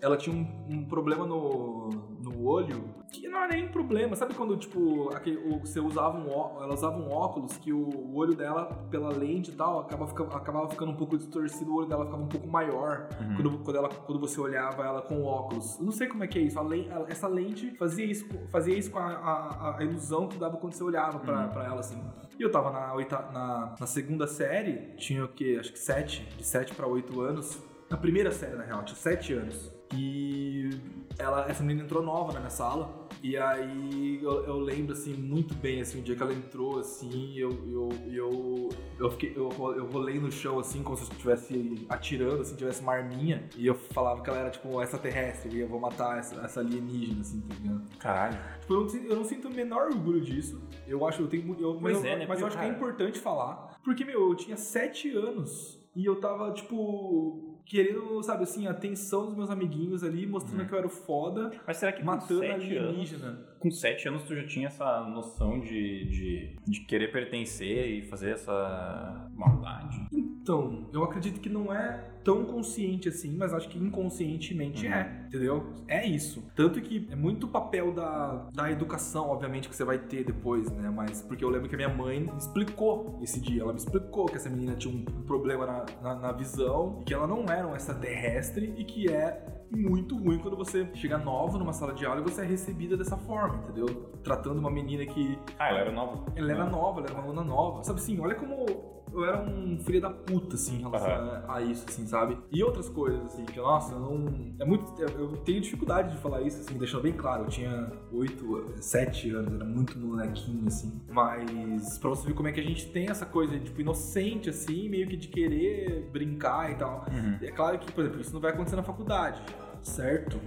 ela 0.00 0.16
tinha 0.16 0.34
um, 0.34 0.66
um 0.68 0.84
problema 0.84 1.26
no, 1.26 1.88
no 2.20 2.44
olho 2.44 2.91
que 3.12 3.28
não 3.28 3.38
era 3.40 3.54
nem 3.54 3.68
problema. 3.68 4.16
Sabe 4.16 4.34
quando, 4.34 4.56
tipo, 4.56 5.10
aquele, 5.14 5.36
o- 5.36 5.60
você 5.60 5.78
usava 5.78 6.16
um 6.18 6.30
ó- 6.30 6.62
ela 6.62 6.74
usava 6.74 6.96
um 6.96 7.10
óculos 7.12 7.56
que 7.58 7.72
o, 7.72 7.78
o 7.78 8.16
olho 8.16 8.34
dela, 8.34 8.66
pela 8.90 9.10
lente 9.10 9.50
e 9.50 9.54
tal, 9.54 9.80
acaba, 9.80 10.06
fica- 10.06 10.24
acabava 10.24 10.68
ficando 10.68 10.92
um 10.92 10.96
pouco 10.96 11.16
distorcido, 11.18 11.70
o 11.70 11.76
olho 11.76 11.88
dela 11.88 12.04
ficava 12.06 12.22
um 12.22 12.28
pouco 12.28 12.48
maior 12.48 13.08
Uhum. 13.20 13.34
quando, 13.36 13.58
quando, 13.64 13.76
ela, 13.76 13.88
quando 13.88 14.18
você 14.20 14.40
olhava 14.40 14.82
ela 14.84 15.02
com 15.02 15.20
o 15.20 15.24
óculos. 15.24 15.78
Eu 15.78 15.84
não 15.84 15.92
sei 15.92 16.06
como 16.08 16.24
é 16.24 16.26
que 16.26 16.38
é 16.38 16.42
isso. 16.42 16.58
A 16.58 16.62
a- 16.62 17.04
essa 17.08 17.28
lente 17.28 17.70
fazia 17.76 18.04
isso, 18.04 18.26
com- 18.26 18.48
fazia 18.48 18.76
isso 18.76 18.90
com 18.90 18.98
a, 18.98 19.04
a- 19.12 19.76
a 19.78 19.84
ilusão 19.84 20.26
que 20.28 20.38
dava 20.38 20.56
quando 20.56 20.72
você 20.72 20.82
olhava 20.82 21.18
pra, 21.18 21.42
Uhum. 21.46 21.48
pra 21.50 21.64
ela, 21.66 21.80
assim. 21.80 22.02
E 22.38 22.42
eu 22.42 22.50
tava 22.50 22.70
na, 22.70 22.94
oita- 22.94 23.28
na, 23.32 23.74
na 23.78 23.86
segunda 23.86 24.26
série, 24.26 24.94
tinha 24.96 25.24
o 25.24 25.28
quê? 25.28 25.58
Acho 25.60 25.70
que 25.72 25.78
sete, 25.78 26.26
de 26.36 26.44
sete 26.46 26.74
pra 26.74 26.86
oito 26.86 27.20
anos. 27.20 27.62
Na 27.90 27.96
primeira 27.98 28.30
série, 28.32 28.56
na 28.56 28.64
real, 28.64 28.82
tinha 28.84 28.96
sete 28.96 29.34
anos. 29.34 29.70
E 29.94 30.70
ela, 31.18 31.46
essa 31.48 31.62
menina 31.62 31.84
entrou 31.84 32.02
nova 32.02 32.32
na 32.32 32.40
minha 32.40 32.50
sala. 32.50 33.00
E 33.22 33.36
aí 33.36 34.18
eu, 34.20 34.44
eu 34.46 34.58
lembro 34.58 34.94
assim 34.94 35.14
muito 35.14 35.54
bem 35.54 35.80
assim 35.80 36.00
o 36.00 36.02
dia 36.02 36.16
que 36.16 36.22
ela 36.22 36.32
entrou 36.34 36.80
assim, 36.80 37.38
eu 37.38 37.50
eu 37.70 37.88
eu 38.10 38.68
eu 38.98 39.10
fiquei 39.12 39.32
eu, 39.36 39.48
eu 39.76 39.86
rolei 39.86 40.18
no 40.18 40.28
chão 40.32 40.58
assim 40.58 40.82
como 40.82 40.96
se 40.96 41.04
eu 41.04 41.08
estivesse 41.12 41.86
atirando, 41.88 42.40
assim, 42.40 42.56
tivesse 42.56 42.82
uma 42.82 42.94
arminha 42.94 43.48
e 43.56 43.64
eu 43.64 43.76
falava 43.76 44.22
que 44.22 44.28
ela 44.28 44.40
era 44.40 44.50
tipo 44.50 44.82
extraterrestre 44.82 45.56
e 45.56 45.60
eu 45.60 45.68
vou 45.68 45.78
matar 45.78 46.18
essa, 46.18 46.40
essa 46.40 46.58
alienígena 46.58 47.20
assim, 47.20 47.40
tá 47.42 47.54
ligado? 47.54 47.82
Caralho. 48.00 48.38
Tipo, 48.60 48.74
eu 48.74 48.80
não, 48.80 48.88
sinto- 48.88 49.06
eu 49.06 49.16
não 49.16 49.24
sinto 49.24 49.48
o 49.48 49.54
menor 49.54 49.86
orgulho 49.92 50.20
disso. 50.20 50.60
Eu 50.88 51.06
acho, 51.06 51.22
eu 51.22 51.28
tenho, 51.28 51.44
eu, 51.60 51.78
Pois 51.80 51.98
mas, 51.98 52.04
é, 52.04 52.16
né, 52.16 52.26
mas 52.28 52.40
eu 52.40 52.46
acho 52.48 52.58
que 52.58 52.64
é 52.64 52.68
importante 52.68 53.20
falar, 53.20 53.78
porque 53.84 54.04
meu, 54.04 54.30
eu 54.30 54.34
tinha 54.34 54.56
sete 54.56 55.08
anos 55.16 55.78
e 55.94 56.04
eu 56.04 56.16
tava 56.16 56.50
tipo 56.50 57.51
querendo, 57.64 58.22
sabe 58.22 58.42
assim, 58.44 58.66
a 58.66 58.70
atenção 58.70 59.26
dos 59.26 59.34
meus 59.36 59.50
amiguinhos 59.50 60.02
ali, 60.04 60.26
mostrando 60.26 60.60
Uhum. 60.60 60.66
que 60.66 60.74
eu 60.74 60.78
era 60.78 60.86
o 60.86 60.90
foda, 60.90 61.52
Mas 61.66 61.76
será 61.76 61.92
que 61.92 62.00
com 62.00 62.06
matando 62.06 62.40
sete 62.40 62.52
anos, 62.76 62.88
alienígena. 62.88 63.38
Com 63.62 63.70
sete 63.70 64.08
anos 64.08 64.24
tu 64.24 64.34
já 64.34 64.44
tinha 64.44 64.66
essa 64.66 65.02
noção 65.02 65.60
de, 65.60 66.04
de, 66.06 66.56
de 66.66 66.80
querer 66.80 67.12
pertencer 67.12 67.88
e 67.88 68.02
fazer 68.02 68.30
essa 68.30 69.30
maldade? 69.36 70.08
Então, 70.12 70.88
eu 70.92 71.04
acredito 71.04 71.38
que 71.40 71.48
não 71.48 71.72
é 71.72 72.10
tão 72.24 72.44
consciente 72.44 73.08
assim, 73.08 73.36
mas 73.36 73.54
acho 73.54 73.68
que 73.68 73.78
inconscientemente 73.78 74.86
Uhum. 74.86 74.92
é, 74.92 75.24
entendeu? 75.28 75.72
É 75.86 76.04
isso. 76.04 76.42
Tanto 76.56 76.80
que 76.80 77.06
é 77.10 77.14
muito 77.14 77.46
papel 77.46 77.92
da, 77.92 78.48
da 78.52 78.70
educação, 78.70 79.28
obviamente, 79.28 79.68
que 79.68 79.76
você 79.76 79.84
vai 79.84 79.98
ter 79.98 80.24
depois, 80.24 80.68
né? 80.72 80.90
Mas 80.90 81.22
porque 81.22 81.44
eu 81.44 81.48
lembro 81.48 81.68
que 81.68 81.74
a 81.76 81.78
minha 81.78 81.88
mãe 81.88 82.20
me 82.20 82.36
explicou 82.36 83.20
esse 83.22 83.40
dia. 83.40 83.62
Ela 83.62 83.72
me 83.72 83.78
explicou 83.78 84.26
que 84.26 84.36
essa 84.36 84.50
menina 84.50 84.74
tinha 84.74 84.92
um 84.92 85.04
problema 85.22 85.64
na, 85.66 85.86
na, 86.02 86.14
na 86.16 86.32
visão, 86.32 86.98
e 87.00 87.04
que 87.04 87.14
ela 87.14 87.26
não 87.26 87.44
era 87.44 87.66
um 87.66 87.76
extraterrestre 87.76 88.74
e 88.76 88.84
que 88.84 89.08
é 89.12 89.44
muito 89.70 90.16
ruim 90.16 90.38
quando 90.38 90.56
você 90.56 90.86
chega 90.94 91.16
nova 91.16 91.58
numa 91.58 91.72
sala 91.72 91.94
de 91.94 92.04
aula 92.04 92.20
e 92.20 92.24
você 92.24 92.42
é 92.42 92.44
recebida 92.44 92.96
dessa 92.96 93.16
forma, 93.16 93.51
entendeu? 93.56 93.86
Tratando 94.22 94.58
uma 94.58 94.70
menina 94.70 95.04
que 95.06 95.38
Ah, 95.58 95.68
ela 95.68 95.80
era 95.80 95.92
nova. 95.92 96.24
ela 96.36 96.52
era 96.52 96.66
nova, 96.66 97.00
ela 97.00 97.08
era 97.10 97.14
uma 97.18 97.24
aluna 97.24 97.44
nova. 97.44 97.82
Sabe 97.82 97.98
assim, 98.00 98.18
olha 98.20 98.34
como 98.34 98.66
eu 99.12 99.24
era 99.24 99.42
um 99.42 99.78
filho 99.78 100.00
da 100.00 100.08
puta, 100.10 100.54
assim, 100.54 100.76
em 100.76 100.80
relação 100.80 101.10
a, 101.10 101.56
a 101.56 101.62
isso, 101.62 101.84
assim, 101.86 102.06
sabe? 102.06 102.38
E 102.50 102.62
outras 102.62 102.88
coisas, 102.88 103.20
assim, 103.26 103.44
que, 103.44 103.58
nossa, 103.58 103.92
eu 103.92 104.00
não. 104.00 104.54
É 104.58 104.64
muito. 104.64 104.84
Eu, 105.00 105.36
tenho 105.38 105.60
dificuldade 105.60 106.12
de 106.12 106.16
falar 106.18 106.40
isso, 106.42 106.60
assim, 106.60 106.78
deixando 106.78 107.02
bem 107.02 107.12
claro. 107.12 107.44
Eu 107.44 107.48
tinha 107.48 107.92
8, 108.10 108.72
7 108.76 109.30
anos, 109.30 109.52
era 109.54 109.64
muito 109.64 109.98
molequinho, 109.98 110.66
assim. 110.66 111.00
Mas 111.10 111.98
pra 111.98 112.10
você 112.10 112.26
ver 112.28 112.34
como 112.34 112.48
é 112.48 112.52
que 112.52 112.60
a 112.60 112.64
gente 112.64 112.88
tem 112.90 113.08
essa 113.10 113.26
coisa, 113.26 113.58
tipo, 113.58 113.80
inocente, 113.80 114.48
assim, 114.48 114.88
meio 114.88 115.06
que 115.06 115.16
de 115.16 115.28
querer 115.28 116.08
brincar 116.10 116.70
e 116.70 116.76
tal. 116.76 117.04
Uhum. 117.12 117.36
É 117.42 117.50
claro 117.50 117.78
que, 117.78 117.92
por 117.92 118.02
exemplo, 118.04 118.20
isso 118.20 118.32
não 118.32 118.40
vai 118.40 118.52
acontecer 118.52 118.76
na 118.76 118.82
faculdade, 118.82 119.42
certo? 119.82 120.38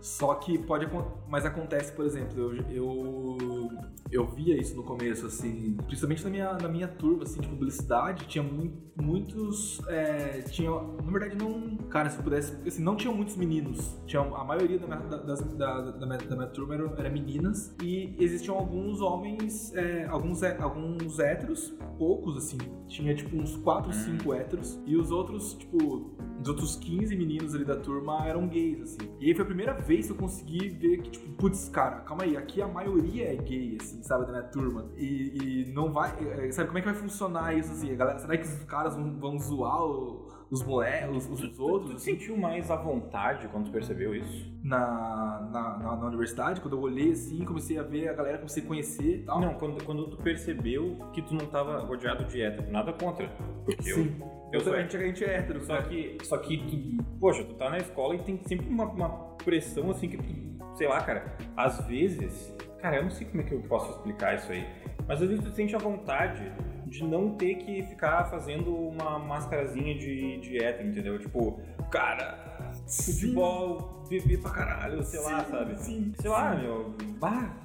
Só 0.00 0.34
que 0.34 0.58
pode 0.58 0.86
mas 1.28 1.44
acontece, 1.44 1.92
por 1.92 2.04
exemplo, 2.04 2.38
eu, 2.40 2.54
eu 2.70 3.68
eu 4.10 4.26
via 4.26 4.56
isso 4.60 4.76
no 4.76 4.84
começo, 4.84 5.26
assim, 5.26 5.76
principalmente 5.86 6.22
na 6.22 6.30
minha, 6.30 6.52
na 6.52 6.68
minha 6.68 6.86
turma, 6.86 7.24
assim, 7.24 7.40
de 7.40 7.48
publicidade, 7.48 8.26
tinha 8.26 8.44
mu- 8.44 8.70
muitos, 9.00 9.80
é, 9.88 10.42
tinha, 10.42 10.70
na 10.70 11.10
verdade 11.10 11.36
não, 11.36 11.76
cara, 11.88 12.08
se 12.10 12.18
eu 12.18 12.22
pudesse, 12.22 12.56
assim, 12.66 12.82
não 12.82 12.94
tinham 12.94 13.12
muitos 13.14 13.34
meninos, 13.36 13.98
tinha, 14.06 14.22
a 14.22 14.44
maioria 14.44 14.78
da 14.78 14.86
minha, 14.86 15.00
da, 15.00 15.16
das- 15.16 15.40
da, 15.56 15.80
da 15.90 16.06
minha, 16.06 16.18
da 16.18 16.36
minha 16.36 16.48
turma 16.48 16.74
era, 16.74 16.84
era 16.96 17.10
meninas, 17.10 17.74
e 17.82 18.14
existiam 18.20 18.56
alguns 18.56 19.00
homens, 19.00 19.74
é, 19.74 20.04
alguns, 20.04 20.42
alguns 20.44 21.18
héteros, 21.18 21.74
poucos, 21.98 22.36
assim, 22.36 22.58
tinha, 22.86 23.14
tipo, 23.16 23.34
uns 23.36 23.56
4, 23.56 23.92
5 23.92 24.32
héteros, 24.32 24.78
e 24.86 24.96
os 24.96 25.10
outros, 25.10 25.54
tipo, 25.54 26.14
os 26.40 26.48
outros 26.48 26.76
15 26.76 27.16
meninos 27.16 27.52
ali 27.54 27.64
da 27.64 27.76
turma 27.76 28.24
eram 28.28 28.46
gays, 28.46 28.80
assim. 28.84 28.98
E 29.20 29.26
aí 29.26 29.34
foi 29.34 29.42
a 29.42 29.46
primeira 29.46 29.72
vez 29.74 30.06
que 30.06 30.12
eu 30.12 30.16
consegui 30.16 30.68
ver 30.68 30.98
que, 31.02 31.10
tipo, 31.10 31.32
putz, 31.36 31.68
cara, 31.68 32.00
calma 32.00 32.24
aí, 32.24 32.36
aqui 32.36 32.62
a 32.62 32.68
maioria 32.68 33.32
é 33.32 33.36
gay, 33.36 33.76
assim, 33.80 34.02
sabe, 34.02 34.24
da 34.26 34.30
minha 34.32 34.44
turma. 34.44 34.90
E, 34.96 35.66
e 35.68 35.72
não 35.72 35.92
vai. 35.92 36.10
é, 36.20 36.50
Sabe 36.52 36.68
como 36.68 36.78
é 36.78 36.82
que 36.82 36.88
vai 36.88 36.96
funcionar 36.96 37.54
isso, 37.56 37.72
assim? 37.72 37.92
A 37.92 37.96
galera, 37.96 38.18
será 38.18 38.36
que 38.36 38.44
os 38.44 38.64
caras 38.64 38.94
vão, 38.94 39.18
vão 39.18 39.38
zoar 39.38 39.82
o- 39.82 40.23
os 40.54 40.62
moleques, 40.62 41.28
os, 41.28 41.42
os 41.42 41.58
outros, 41.58 41.90
Tu 41.90 41.96
te 41.96 41.96
assim? 41.96 42.12
sentiu 42.12 42.36
mais 42.36 42.70
à 42.70 42.76
vontade 42.76 43.48
quando 43.48 43.66
tu 43.66 43.70
percebeu 43.70 44.14
isso? 44.14 44.52
Na, 44.62 45.48
na, 45.52 45.78
na, 45.78 45.96
na 45.96 46.06
universidade, 46.06 46.60
quando 46.60 46.76
eu 46.76 46.80
olhei 46.80 47.12
assim, 47.12 47.44
comecei 47.44 47.78
a 47.78 47.82
ver 47.82 48.08
a 48.08 48.14
galera, 48.14 48.38
comecei 48.38 48.62
a 48.62 48.66
conhecer 48.66 49.16
e 49.16 49.22
tal. 49.24 49.40
Não, 49.40 49.54
quando, 49.54 49.84
quando 49.84 50.08
tu 50.08 50.16
percebeu 50.16 50.96
que 51.12 51.20
tu 51.20 51.34
não 51.34 51.46
tava 51.46 51.80
rodeado 51.80 52.24
de 52.24 52.40
hétero. 52.40 52.70
Nada 52.70 52.92
contra. 52.92 53.28
Porque 53.64 53.90
eu, 53.90 53.96
Sim. 53.96 54.22
eu 54.52 54.60
sou 54.60 54.72
a, 54.72 54.80
gente, 54.80 54.96
a 54.96 55.00
gente 55.00 55.24
é 55.24 55.36
hétero, 55.36 55.64
Só 55.64 55.82
que, 55.82 56.18
só 56.22 56.38
que 56.38 56.58
tu, 56.58 57.04
poxa, 57.20 57.44
tu 57.44 57.54
tá 57.54 57.68
na 57.68 57.78
escola 57.78 58.14
e 58.14 58.18
tem 58.18 58.40
sempre 58.44 58.68
uma, 58.68 58.84
uma 58.84 59.08
pressão 59.44 59.90
assim 59.90 60.08
que 60.08 60.16
tu, 60.16 60.24
sei 60.76 60.88
lá, 60.88 61.00
cara, 61.02 61.36
às 61.56 61.86
vezes, 61.86 62.56
cara, 62.84 62.96
eu 62.96 63.04
não 63.04 63.10
sei 63.10 63.26
como 63.26 63.40
é 63.40 63.44
que 63.46 63.52
eu 63.54 63.62
posso 63.62 63.92
explicar 63.92 64.34
isso 64.34 64.52
aí, 64.52 64.62
mas 65.08 65.22
às 65.22 65.26
vezes 65.26 65.42
tu 65.42 65.50
sente 65.52 65.74
a 65.74 65.78
vontade 65.78 66.52
de 66.86 67.02
não 67.02 67.34
ter 67.34 67.54
que 67.54 67.82
ficar 67.84 68.26
fazendo 68.26 68.76
uma 68.76 69.18
mascarazinha 69.18 69.94
de, 69.94 70.62
hétero, 70.62 70.88
entendeu? 70.88 71.18
Tipo, 71.18 71.62
cara, 71.90 72.74
futebol, 72.86 74.04
bebê 74.10 74.36
pra 74.36 74.50
caralho, 74.50 75.02
sei 75.02 75.18
lá, 75.20 75.42
Sim, 75.42 75.50
sabe? 75.50 75.78
Sim. 75.78 76.12
Sei 76.20 76.30
lá, 76.30 76.54
meu, 76.56 76.94
bah, 77.18 77.56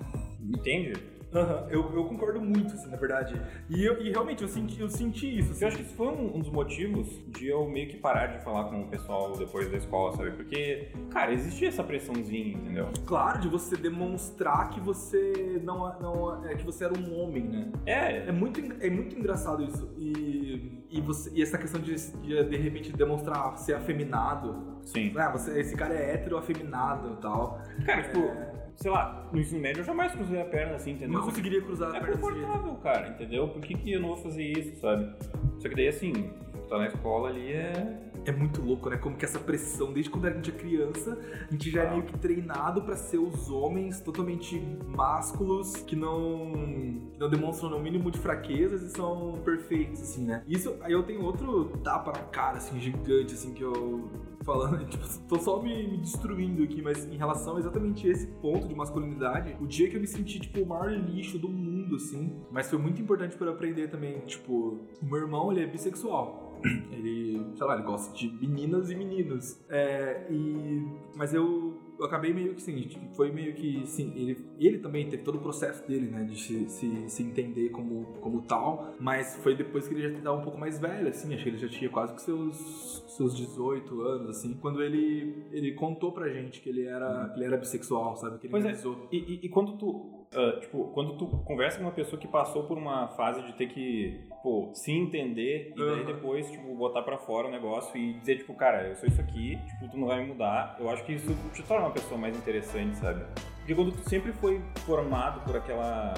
entende? 0.42 0.94
Aham, 1.34 1.68
eu, 1.70 1.94
eu 1.94 2.06
concordo 2.06 2.42
muito, 2.42 2.74
assim, 2.74 2.90
na 2.90 2.98
verdade. 2.98 3.40
E, 3.70 3.84
eu, 3.84 4.02
e 4.02 4.10
realmente, 4.10 4.42
eu 4.42 4.48
senti, 4.48 4.82
eu 4.82 4.90
senti 4.90 5.40
isso. 5.40 5.52
Assim. 5.52 5.62
Eu 5.64 5.68
acho 5.68 5.78
que 5.78 5.84
isso 5.84 5.94
foi 5.96 6.08
um, 6.08 6.38
um 6.38 6.40
dos 6.40 6.50
motivos 6.52 7.08
de 7.28 7.48
eu 7.48 7.68
meio 7.70 7.88
que 7.88 7.98
parar 7.98 8.28
de 8.28 8.44
falar 8.44 8.64
com 8.66 8.82
o 8.82 8.88
pessoal 8.88 9.34
depois 9.38 9.70
da 9.70 9.78
escola, 9.78 10.16
sabe? 10.18 10.32
Porque, 10.32 10.90
cara, 11.12 11.32
existia 11.32 11.68
essa 11.68 11.84
pressãozinha, 11.84 12.56
entendeu? 12.58 12.88
Claro, 13.06 13.40
de 13.42 13.48
você 13.48 13.78
demonstrar 13.78 14.70
que 14.72 14.80
você 14.80 15.62
não, 15.64 15.88
é- 15.88 15.96
não 16.02 16.46
é 16.48 16.56
que 16.56 16.66
você 16.66 16.86
era 16.86 16.94
um 17.00 17.20
homem, 17.20 17.44
né? 17.44 17.72
É, 17.86 18.28
É 18.28 18.32
muito, 18.32 18.60
é 18.84 18.90
muito 18.90 19.16
engraçado 19.18 19.64
isso. 19.64 19.88
E, 19.98 20.84
e, 20.90 21.00
você, 21.02 21.30
e 21.34 21.42
essa 21.44 21.58
questão 21.58 21.80
de, 21.80 21.94
de 21.96 22.44
de 22.44 22.58
repente 22.58 22.92
demonstrar 22.92 23.56
ser 23.58 23.74
afeminado. 23.76 24.80
sim. 24.86 25.14
Ah, 25.16 25.30
você, 25.32 25.60
esse 25.60 25.76
cara 25.76 25.94
é 25.94 26.14
hétero 26.14 26.38
afeminado 26.38 27.14
e 27.14 27.22
tal. 27.22 27.60
Cara, 27.86 28.02
tipo, 28.04 28.32
sei 28.82 28.90
lá, 28.92 29.28
no 29.32 29.40
ensino 29.40 29.60
médio 29.60 29.82
eu 29.82 29.86
jamais 29.86 30.12
cruzei 30.14 30.42
a 30.42 30.46
perna 30.46 30.76
assim, 30.76 30.92
entendeu? 30.92 31.20
Não 31.20 31.26
conseguiria 31.26 31.62
cruzar 31.62 31.92
a 31.94 31.98
É 31.98 32.00
perna 32.00 32.16
jeito. 32.16 32.22
confortável, 32.22 32.76
cara, 32.76 33.08
entendeu? 33.10 33.48
Por 33.50 33.62
que, 33.62 33.74
que 33.76 33.92
eu 33.92 34.00
não 34.00 34.10
vou 34.10 34.18
fazer 34.18 34.44
isso, 34.44 34.80
sabe? 34.80 35.14
Só 35.60 35.68
que 35.68 35.76
daí, 35.76 35.88
assim, 35.90 36.14
tá 36.70 36.78
na 36.78 36.88
escola 36.88 37.30
ali 37.30 37.52
é. 37.52 38.09
É 38.26 38.32
muito 38.32 38.62
louco, 38.62 38.90
né? 38.90 38.98
Como 38.98 39.16
que 39.16 39.26
essa 39.26 39.40
pressão, 39.40 39.92
desde 39.94 40.12
quando 40.12 40.26
a 40.26 40.32
gente 40.32 40.50
é 40.52 40.54
criança, 40.54 41.18
a 41.48 41.52
gente 41.52 41.70
já 41.72 41.84
é 41.84 41.88
Ah. 41.88 41.92
meio 41.92 42.04
que 42.04 42.18
treinado 42.18 42.82
pra 42.82 42.96
ser 42.96 43.18
os 43.18 43.50
homens 43.50 44.00
totalmente 44.02 44.60
másculos, 44.88 45.76
que 45.78 45.96
não, 45.96 46.52
que 47.14 47.20
não 47.20 47.30
demonstram 47.30 47.70
no 47.70 47.80
mínimo 47.80 48.12
de 48.12 48.20
fraquezas 48.20 48.84
e 48.84 48.90
são 48.90 49.40
perfeitos, 49.44 50.02
assim, 50.02 50.26
né? 50.26 50.44
Isso, 50.48 50.76
aí 50.82 50.92
eu 50.92 51.04
tenho 51.04 51.24
outro 51.24 51.66
tapa 51.84 52.12
na 52.12 52.24
cara, 52.26 52.58
assim, 52.58 52.80
gigante, 52.80 53.34
assim, 53.34 53.54
que 53.54 53.64
eu... 53.64 54.10
Falando, 54.44 54.84
tipo, 54.88 55.06
tô 55.28 55.38
só 55.38 55.62
me, 55.62 55.88
me 55.88 55.98
destruindo 55.98 56.64
aqui, 56.64 56.82
mas 56.82 57.06
em 57.06 57.18
relação 57.18 57.58
a 57.58 57.60
exatamente 57.60 58.08
esse 58.08 58.26
ponto 58.28 58.68
de 58.68 58.74
masculinidade, 58.74 59.56
o 59.60 59.68
dia 59.68 59.90
que 59.90 59.96
eu 59.98 60.02
me 60.02 60.08
senti, 60.08 60.40
tipo, 60.40 60.62
o 60.62 60.66
maior 60.66 60.90
lixo 60.92 61.38
do 61.38 61.50
mundo, 61.50 61.96
assim, 61.98 62.34
mas 62.50 62.70
foi 62.70 62.80
muito 62.80 63.02
importante 63.02 63.36
para 63.36 63.48
eu 63.48 63.54
aprender 63.54 63.90
também, 63.90 64.20
tipo, 64.22 64.80
o 65.02 65.06
meu 65.06 65.18
irmão, 65.20 65.52
ele 65.52 65.62
é 65.64 65.68
bissexual. 65.68 66.49
Ele, 66.92 67.42
sei 67.56 67.66
lá, 67.68 67.74
ele 67.76 67.84
gosta 67.84 68.16
de 68.16 68.28
meninas 68.30 68.90
e 68.92 68.96
meninos. 68.96 69.60
É, 69.70 70.28
e, 70.30 70.86
mas 71.16 71.34
eu, 71.34 71.78
eu 71.98 72.06
acabei 72.06 72.34
meio 72.34 72.54
que, 72.54 72.62
assim, 72.62 72.90
foi 73.16 73.32
meio 73.32 73.54
que, 73.54 73.86
sim, 73.86 74.12
ele, 74.16 74.38
ele 74.60 74.78
também 74.80 75.08
teve 75.10 75.24
todo 75.24 75.36
o 75.36 75.42
processo 75.42 75.88
dele, 75.88 76.08
né, 76.08 76.24
de 76.24 76.38
se, 76.40 76.70
se, 76.70 77.10
se 77.10 77.24
entender 77.24 77.70
como, 77.70 78.06
como 78.22 78.42
tal, 78.42 78.94
mas 79.00 79.36
foi 79.38 79.56
depois 79.56 79.88
que 79.88 79.94
ele 79.94 80.10
já 80.10 80.18
estava 80.18 80.38
um 80.38 80.42
pouco 80.44 80.58
mais 80.58 80.80
velho, 80.80 81.08
assim, 81.08 81.34
acho 81.34 81.44
que 81.44 81.50
ele 81.50 81.58
já 81.58 81.68
tinha 81.70 81.90
quase 81.90 82.14
que 82.14 82.22
seus, 82.22 83.04
seus 83.16 83.36
18 83.36 84.02
anos, 84.02 84.30
assim, 84.30 84.54
quando 84.62 84.82
ele, 84.84 85.46
ele 85.52 85.74
contou 85.74 86.12
pra 86.12 86.28
gente 86.30 86.62
que 86.62 86.70
ele 86.70 86.84
era, 86.84 87.30
que 87.30 87.38
ele 87.40 87.46
era 87.46 87.58
bissexual, 87.58 88.16
sabe, 88.18 88.40
que 88.40 88.48
ele 88.48 88.52
Pois 88.52 88.66
é. 88.66 88.74
E, 89.12 89.18
e- 89.18 89.40
e 89.44 89.50
quando 89.50 89.78
tu. 89.78 90.19
Ah, 90.36 90.60
tipo, 90.60 90.86
quando 90.94 91.18
tu 91.18 91.28
conversa 91.46 91.78
com 91.78 91.84
uma 91.86 91.92
pessoa 91.92 92.20
que 92.20 92.28
passou 92.28 92.64
por 92.64 92.78
uma 92.78 93.08
fase 93.10 93.42
de 93.44 93.54
ter 93.54 93.68
que, 93.68 94.28
pô, 94.44 94.70
se 94.74 94.92
entender 94.92 95.74
e 95.76 95.80
daí 95.80 95.88
Aham. 96.02 96.06
depois, 96.06 96.50
tipo, 96.52 96.74
botar 96.76 97.02
pra 97.02 97.18
fora 97.18 97.48
o 97.48 97.52
negócio 97.52 97.96
e 97.98 98.14
dizer, 98.14 98.38
tipo, 98.38 98.54
cara, 98.54 98.88
eu 98.88 98.96
sou 98.96 99.08
isso 99.10 99.20
aqui, 99.22 99.58
tipo, 99.66 99.90
tu 99.90 99.98
não 99.98 100.08
vai 100.08 100.22
me 100.22 100.28
mudar, 100.28 100.76
eu 100.80 100.90
acho 100.90 101.04
que 101.04 101.14
isso 101.14 101.36
te 101.54 101.64
torna 101.64 101.86
uma 101.88 101.92
pessoa 101.94 102.20
mais 102.20 102.38
interessante, 102.38 102.96
sabe? 102.98 103.24
Porque 103.58 103.76
quando 103.76 103.92
tu 103.92 104.08
sempre 104.10 104.32
foi 104.34 104.62
formado 104.86 105.42
por 105.42 105.56
aquela. 105.56 106.14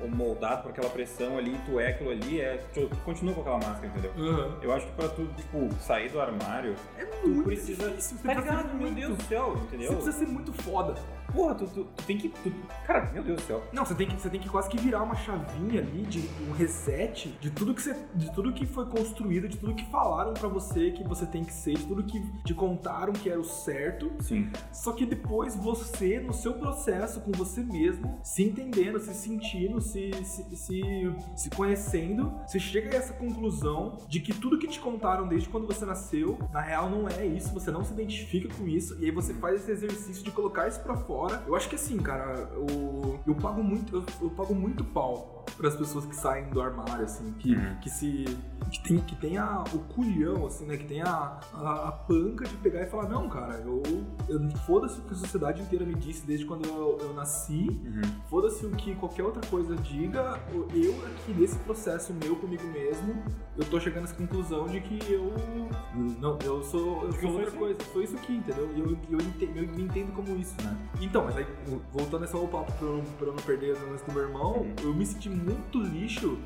ou 0.00 0.08
moldado 0.08 0.62
por 0.62 0.70
aquela 0.72 0.90
pressão 0.90 1.38
ali, 1.38 1.54
tu 1.66 1.78
é 1.78 1.88
aquilo 1.88 2.10
ali, 2.10 2.40
é, 2.40 2.56
tu, 2.74 2.88
tu 2.88 2.96
continua 3.04 3.34
com 3.34 3.40
aquela 3.42 3.58
máscara, 3.58 3.86
entendeu? 3.86 4.12
Aham. 4.18 4.58
Eu 4.62 4.72
acho 4.72 4.86
que 4.86 4.92
pra 4.92 5.08
tu, 5.08 5.26
tipo, 5.36 5.72
sair 5.80 6.10
do 6.10 6.20
armário, 6.20 6.74
É 6.98 7.04
tu 7.04 7.28
muito 7.28 7.44
precisa. 7.44 7.88
difícil, 7.90 8.18
Tá 8.24 8.34
ligado? 8.34 8.74
Meu. 8.74 8.90
Deus 8.92 9.16
do 9.16 9.22
céu, 9.24 9.56
entendeu? 9.64 9.88
Você 9.92 9.94
precisa 10.02 10.18
ser 10.24 10.26
muito 10.32 10.52
foda. 10.62 10.94
Porra, 11.36 11.54
tu, 11.54 11.66
tu, 11.66 11.84
tu 11.84 12.04
tem 12.04 12.16
que. 12.16 12.30
tu- 12.30 12.50
cara, 12.86 13.10
meu 13.12 13.22
Deus 13.22 13.42
do 13.42 13.46
céu. 13.46 13.62
Não, 13.70 13.84
você 13.84 13.94
tem, 13.94 14.08
que, 14.08 14.18
você 14.18 14.30
tem 14.30 14.40
que 14.40 14.48
quase 14.48 14.70
que 14.70 14.78
virar 14.78 15.02
uma 15.02 15.14
chavinha 15.14 15.80
ali 15.82 16.02
de 16.06 16.26
um 16.48 16.52
reset 16.52 17.28
de 17.38 17.50
tudo 17.50 17.74
que 17.74 17.82
você, 17.82 17.94
de 18.14 18.32
tudo 18.32 18.54
que 18.54 18.64
foi 18.64 18.86
construído, 18.86 19.46
de 19.46 19.58
tudo 19.58 19.74
que 19.74 19.84
falaram 19.90 20.32
pra 20.32 20.48
você 20.48 20.90
que 20.92 21.04
você 21.04 21.26
tem 21.26 21.44
que 21.44 21.52
ser, 21.52 21.74
de 21.74 21.84
tudo 21.86 22.02
que 22.04 22.18
te 22.42 22.54
contaram 22.54 23.12
que 23.12 23.28
era 23.28 23.38
o 23.38 23.44
certo. 23.44 24.10
Sim. 24.20 24.50
Só 24.72 24.92
que 24.92 25.04
depois 25.04 25.54
você, 25.54 26.18
no 26.20 26.32
seu 26.32 26.54
processo 26.54 27.20
com 27.20 27.32
você 27.32 27.62
mesmo, 27.62 28.18
se 28.24 28.42
entendendo, 28.42 28.98
se 28.98 29.12
sentindo, 29.12 29.78
se, 29.80 30.10
se, 30.24 30.56
se, 30.56 30.80
se 31.36 31.50
conhecendo, 31.50 32.32
você 32.46 32.58
chega 32.58 32.94
a 32.94 32.98
essa 32.98 33.12
conclusão 33.12 33.98
de 34.08 34.20
que 34.20 34.32
tudo 34.32 34.58
que 34.58 34.66
te 34.68 34.80
contaram 34.80 35.28
desde 35.28 35.50
quando 35.50 35.66
você 35.66 35.84
nasceu, 35.84 36.38
na 36.50 36.62
real 36.62 36.88
não 36.88 37.06
é 37.06 37.26
isso, 37.26 37.52
você 37.52 37.70
não 37.70 37.84
se 37.84 37.92
identifica 37.92 38.48
com 38.54 38.66
isso, 38.66 38.96
e 39.00 39.04
aí 39.04 39.10
você 39.10 39.34
faz 39.34 39.60
esse 39.60 39.70
exercício 39.70 40.24
de 40.24 40.30
colocar 40.30 40.66
isso 40.66 40.80
pra 40.80 40.96
fora. 40.96 41.25
Eu 41.46 41.54
acho 41.54 41.68
que 41.68 41.74
assim, 41.74 41.98
cara, 41.98 42.48
eu, 42.54 43.20
eu 43.26 43.34
pago 43.34 43.62
muito, 43.62 43.96
eu, 43.96 44.04
eu 44.22 44.30
pago 44.30 44.54
muito 44.54 44.84
pau 44.84 45.35
para 45.56 45.68
as 45.68 45.76
pessoas 45.76 46.04
que 46.06 46.14
saem 46.16 46.48
do 46.50 46.60
armário, 46.60 47.04
assim, 47.04 47.32
que, 47.38 47.54
Uhum. 47.54 47.76
que 47.80 47.90
se. 47.90 48.24
que 48.70 48.82
tem, 48.82 48.98
que 48.98 49.14
tem 49.16 49.38
a, 49.38 49.62
o 49.72 49.78
culhão, 49.78 50.46
assim, 50.46 50.66
né? 50.66 50.76
Que 50.76 50.84
tem 50.84 51.02
a, 51.02 51.38
a, 51.54 51.88
a 51.88 51.92
panca 51.92 52.44
de 52.46 52.54
pegar 52.56 52.82
e 52.82 52.86
falar, 52.86 53.08
não, 53.08 53.28
cara, 53.28 53.54
eu. 53.64 53.82
eu 54.28 54.46
Foda-se 54.66 54.98
o 54.98 55.02
que 55.02 55.12
a 55.12 55.16
sociedade 55.16 55.62
inteira 55.62 55.84
me 55.84 55.94
disse 55.94 56.26
desde 56.26 56.44
quando 56.46 56.66
eu, 56.66 56.98
eu 57.00 57.14
nasci, 57.14 57.68
Uhum. 57.84 58.02
foda-se 58.28 58.64
o 58.66 58.70
que 58.70 58.94
qualquer 58.96 59.22
outra 59.22 59.44
coisa 59.48 59.76
diga, 59.76 60.40
eu 60.52 61.06
aqui 61.06 61.32
nesse 61.32 61.56
processo 61.60 62.12
meu 62.14 62.34
comigo 62.36 62.64
mesmo, 62.68 63.22
eu 63.56 63.64
tô 63.66 63.78
chegando 63.78 64.02
a 64.02 64.04
essa 64.04 64.14
conclusão 64.14 64.66
de 64.66 64.80
que 64.80 64.98
eu. 65.12 65.32
Não, 66.20 66.38
eu 66.44 66.62
sou, 66.64 67.04
eu 67.04 67.12
sou 67.12 67.30
outra 67.30 67.48
isso 67.48 67.56
coisa, 67.56 67.78
sou 67.92 68.02
isso 68.02 68.16
aqui, 68.16 68.36
entendeu? 68.36 68.68
E 68.74 68.80
eu, 68.80 68.98
eu, 69.10 69.20
entendo, 69.20 69.56
eu 69.56 69.68
me 69.68 69.82
entendo 69.84 70.12
como 70.14 70.36
isso, 70.36 70.54
né? 70.62 70.76
Então, 71.00 71.24
mas 71.24 71.36
aí, 71.36 71.46
voltando 71.92 72.24
esse 72.24 72.34
ao 72.34 72.46
papo 72.48 72.72
pra 72.72 72.86
eu, 72.86 72.96
não- 72.96 73.04
pra 73.04 73.26
eu 73.28 73.32
não 73.34 73.42
perder 73.42 73.76
o 73.76 73.90
lance 73.90 74.04
do 74.04 74.12
meu 74.12 74.22
irmão, 74.22 74.52
Uhum. 74.56 74.74
eu 74.82 74.94
me 74.94 75.06
senti 75.06 75.28
muito 75.36 75.80
lixo. 75.80 76.38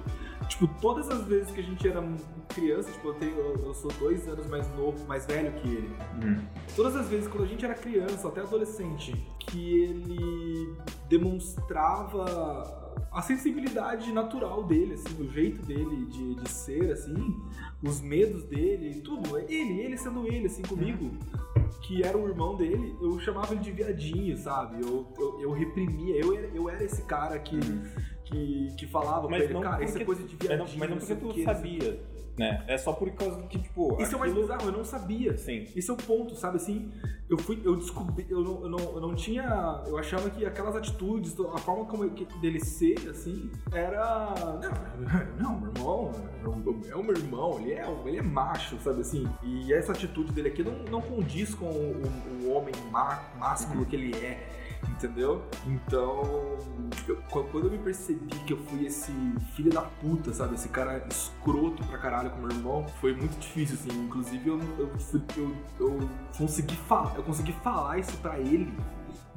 Tipo, 0.48 0.66
todas 0.81 1.09
as 1.09 1.24
vezes 1.26 1.50
que 1.53 1.61
a 1.61 1.62
gente 1.62 1.87
era 1.87 2.03
criança, 2.48 2.90
tipo, 2.90 3.09
eu, 3.09 3.14
tenho, 3.14 3.37
eu, 3.37 3.66
eu 3.66 3.74
sou 3.74 3.90
dois 3.98 4.26
anos 4.26 4.46
mais 4.48 4.68
novo, 4.76 5.07
mais 5.07 5.26
velho 5.26 5.53
que 5.53 5.68
ele. 5.68 5.90
Uhum. 6.22 6.40
Todas 6.74 6.96
as 6.96 7.09
vezes 7.09 7.29
quando 7.29 7.44
a 7.44 7.46
gente 7.46 7.64
era 7.64 7.74
criança, 7.74 8.26
até 8.26 8.40
adolescente, 8.40 9.14
que 9.38 9.83
ele 9.83 10.74
demonstrava 11.09 12.81
a 13.12 13.22
sensibilidade 13.22 14.12
natural 14.12 14.64
dele, 14.64 14.94
assim, 14.94 15.22
o 15.22 15.29
jeito 15.31 15.64
dele 15.66 16.07
de, 16.07 16.35
de 16.37 16.48
ser, 16.48 16.92
assim, 16.92 17.37
os 17.83 18.00
medos 18.00 18.44
dele, 18.44 19.00
tudo. 19.00 19.37
Ele, 19.38 19.81
ele 19.81 19.96
sendo 19.96 20.26
ele, 20.26 20.46
assim, 20.46 20.62
comigo, 20.62 21.11
que 21.83 22.03
era 22.03 22.16
o 22.16 22.29
irmão 22.29 22.57
dele, 22.57 22.96
eu 23.00 23.18
chamava 23.18 23.53
ele 23.53 23.62
de 23.62 23.72
viadinho, 23.72 24.37
sabe? 24.37 24.85
Eu, 24.85 25.12
eu, 25.18 25.40
eu 25.40 25.50
reprimia, 25.50 26.16
eu 26.16 26.37
era, 26.37 26.46
eu 26.48 26.70
era 26.70 26.85
esse 26.85 27.03
cara 27.03 27.38
que, 27.38 27.59
que, 28.30 28.68
que 28.76 28.86
falava 28.86 29.22
pra 29.22 29.30
Mas 29.30 29.42
ele, 29.44 29.54
não 29.54 29.60
cara, 29.62 29.84
isso 29.84 29.98
é 29.98 30.04
coisa 30.04 30.22
de 30.22 30.36
Mas 30.38 30.46
viadinho. 30.48 30.68
não, 30.68 30.78
mas 30.78 30.90
não 30.90 30.96
porque 30.98 31.14
tu 31.16 31.28
quê, 31.34 31.44
sabia, 31.44 32.00
né? 32.38 32.64
É 32.68 32.78
só 32.78 32.92
por 32.92 33.10
causa 33.10 33.42
que, 33.42 33.58
tipo. 33.58 34.00
Isso 34.00 34.12
é 34.12 34.16
o 34.16 34.20
mais 34.20 34.32
aquilo- 34.32 34.46
bizarro, 34.46 34.66
eu 34.68 34.72
não 34.72 34.84
sabia. 34.84 35.36
Sim. 35.36 35.66
Esse 35.76 35.90
é 35.90 35.92
o 35.92 35.96
ponto, 35.96 36.34
sabe 36.36 36.56
assim? 36.56 36.90
Eu 37.28 37.36
fui, 37.38 37.60
eu 37.64 37.76
descobri, 37.76 38.26
eu 38.30 38.40
não, 38.42 38.62
eu 38.62 38.68
não, 38.68 38.78
eu 38.78 39.00
não 39.00 39.14
tinha, 39.14 39.82
eu 39.86 39.96
achava 39.98 40.30
que 40.30 40.44
aquelas 40.46 40.74
atitudes, 40.74 41.38
a 41.38 41.58
forma 41.58 41.84
como 41.84 42.04
ele- 42.04 42.26
dele 42.40 42.60
ser, 42.60 43.08
assim, 43.08 43.50
era, 43.72 44.34
não, 45.38 45.50
não, 45.50 45.60
meu 45.60 45.70
irmão, 45.72 46.12
é 46.90 46.96
o 46.96 47.02
meu 47.04 47.14
irmão, 47.16 47.58
ele 47.60 47.72
é, 47.72 47.84
ele 48.06 48.16
é 48.18 48.22
macho, 48.22 48.78
sabe 48.80 49.00
assim? 49.02 49.28
E 49.42 49.72
essa 49.72 49.92
atitude 49.92 50.32
dele 50.32 50.48
aqui 50.48 50.62
não, 50.62 50.72
não 50.90 51.00
condiz 51.02 51.54
com 51.54 51.66
o, 51.66 52.02
o- 52.44 52.50
homem 52.52 52.74
má, 52.90 53.22
másculo 53.38 53.84
que 53.86 53.94
ele 53.96 54.16
é. 54.16 54.48
Entendeu? 55.02 55.42
Então, 55.66 56.58
eu- 57.08 57.16
quando 57.30 57.64
eu 57.64 57.70
me 57.70 57.78
percebi 57.78 58.36
que 58.44 58.52
eu 58.52 58.58
fui 58.58 58.84
esse 58.84 59.10
filho 59.56 59.72
da 59.72 59.80
puta, 59.80 60.30
sabe? 60.34 60.56
Esse 60.56 60.68
cara 60.68 61.02
escroto 61.10 61.82
pra 61.86 61.96
caralho 61.96 62.28
com 62.30 62.38
meu 62.42 62.50
irmão, 62.50 62.86
foi 63.00 63.14
muito 63.16 63.38
difícil, 63.38 63.76
assim. 63.76 63.98
Inclusive, 63.98 64.46
eu, 64.46 64.60
eu, 64.78 64.90
eu, 65.38 65.56
eu 65.80 66.08
consegui 66.36 66.76
falar, 66.76 67.16
eu 67.16 67.22
consegui 67.22 67.52
falar 67.64 67.98
isso 67.98 68.14
pra 68.18 68.38
ele 68.38 68.70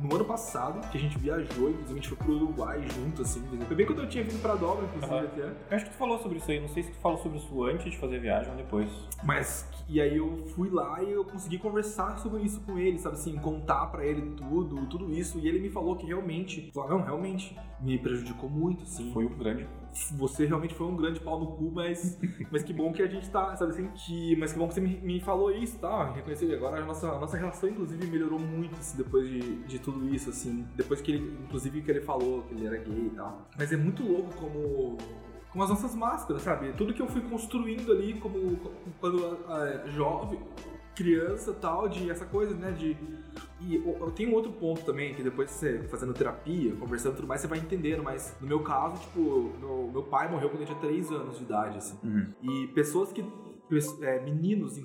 no 0.03 0.15
ano 0.15 0.25
passado, 0.25 0.85
que 0.89 0.97
a 0.97 1.01
gente 1.01 1.17
viajou, 1.17 1.69
inclusive 1.69 1.91
a 1.91 1.95
gente 1.95 2.09
foi 2.09 2.17
pro 2.17 2.33
Uruguai 2.33 2.83
junto, 2.95 3.21
assim. 3.21 3.41
Foi 3.65 3.75
bem 3.75 3.85
quando 3.85 3.99
eu 3.99 4.09
tinha 4.09 4.23
vindo 4.23 4.41
pra 4.41 4.55
dobra, 4.55 4.85
inclusive, 4.85 5.13
Aham. 5.13 5.25
até. 5.25 5.41
Eu 5.43 5.75
acho 5.75 5.85
que 5.85 5.91
tu 5.91 5.97
falou 5.97 6.19
sobre 6.19 6.37
isso 6.37 6.51
aí. 6.51 6.59
Não 6.59 6.67
sei 6.67 6.83
se 6.83 6.91
tu 6.91 6.97
falou 6.97 7.17
sobre 7.17 7.37
isso 7.37 7.63
antes 7.63 7.91
de 7.91 7.97
fazer 7.97 8.17
a 8.17 8.19
viagem 8.19 8.51
ou 8.51 8.57
depois. 8.57 8.89
Mas, 9.23 9.65
e 9.87 10.01
aí 10.01 10.17
eu 10.17 10.45
fui 10.55 10.69
lá 10.69 11.01
e 11.01 11.11
eu 11.11 11.23
consegui 11.23 11.57
conversar 11.57 12.17
sobre 12.17 12.41
isso 12.43 12.59
com 12.61 12.77
ele, 12.77 12.99
sabe 12.99 13.15
assim, 13.15 13.35
contar 13.37 13.87
pra 13.87 14.05
ele 14.05 14.35
tudo, 14.35 14.85
tudo 14.87 15.11
isso. 15.13 15.39
E 15.39 15.47
ele 15.47 15.59
me 15.59 15.69
falou 15.69 15.95
que 15.95 16.05
realmente, 16.05 16.69
falou, 16.73 16.89
não, 16.89 17.01
realmente, 17.01 17.57
me 17.79 17.97
prejudicou 17.97 18.49
muito, 18.49 18.83
assim. 18.83 19.11
Foi 19.13 19.25
o 19.25 19.29
grande. 19.29 19.67
Você 20.13 20.47
realmente 20.47 20.73
foi 20.73 20.87
um 20.87 20.95
grande 20.95 21.19
pau 21.19 21.39
no 21.39 21.47
cu, 21.51 21.71
mas, 21.71 22.19
mas 22.51 22.63
que 22.63 22.73
bom 22.73 22.91
que 22.91 23.01
a 23.01 23.07
gente 23.07 23.29
tá, 23.29 23.55
sabe 23.55 23.71
assim, 23.71 23.87
que, 23.89 24.35
mas 24.37 24.51
que 24.51 24.57
bom 24.57 24.67
que 24.67 24.73
você 24.73 24.81
me, 24.81 24.97
me 25.01 25.19
falou 25.19 25.51
isso, 25.51 25.77
tá? 25.77 26.11
Reconheci 26.11 26.51
agora 26.53 26.81
a 26.81 26.85
nossa, 26.85 27.07
a 27.09 27.19
nossa 27.19 27.37
relação, 27.37 27.69
inclusive, 27.69 28.07
melhorou 28.07 28.39
muito, 28.39 28.75
assim, 28.75 28.97
depois 28.97 29.29
de, 29.29 29.63
de 29.63 29.79
tudo 29.79 29.92
isso, 30.13 30.29
assim. 30.29 30.65
Depois 30.75 31.01
que 31.01 31.11
ele, 31.11 31.37
inclusive, 31.43 31.81
que 31.81 31.91
ele 31.91 32.01
falou 32.01 32.43
que 32.43 32.53
ele 32.53 32.65
era 32.65 32.77
gay 32.77 33.07
e 33.07 33.15
tal. 33.15 33.47
Mas 33.57 33.71
é 33.71 33.77
muito 33.77 34.03
louco 34.03 34.33
como 34.35 34.97
como 35.49 35.63
as 35.63 35.69
nossas 35.69 35.93
máscaras, 35.93 36.41
sabe? 36.41 36.73
Tudo 36.73 36.95
que 36.95 37.01
eu 37.01 37.07
fui 37.07 37.21
construindo 37.21 37.91
ali 37.91 38.15
como 38.15 38.57
quando 38.99 39.37
ah, 39.47 39.83
jovem, 39.89 40.39
criança 40.95 41.51
e 41.51 41.55
tal, 41.55 41.87
de 41.87 42.09
essa 42.09 42.25
coisa, 42.25 42.55
né, 42.55 42.71
de 42.71 42.97
e 43.61 43.75
eu 43.75 44.11
tenho 44.11 44.31
um 44.31 44.33
outro 44.33 44.51
ponto 44.51 44.83
também, 44.83 45.13
que 45.13 45.23
depois 45.23 45.49
você 45.49 45.83
fazendo 45.83 46.13
terapia, 46.13 46.75
conversando 46.75 47.13
e 47.13 47.15
tudo 47.15 47.27
mais, 47.27 47.39
você 47.39 47.47
vai 47.47 47.59
entendendo, 47.59 48.03
mas 48.03 48.35
no 48.41 48.47
meu 48.47 48.59
caso, 48.61 48.99
tipo, 48.99 49.53
meu, 49.59 49.89
meu 49.91 50.03
pai 50.03 50.29
morreu 50.29 50.49
quando 50.49 50.61
eu 50.61 50.67
tinha 50.67 50.79
3 50.79 51.11
anos 51.11 51.37
de 51.37 51.43
idade, 51.43 51.77
assim. 51.77 51.97
E 52.41 52.67
pessoas 52.67 53.11
que. 53.13 53.23
É, 54.01 54.19
meninos, 54.19 54.77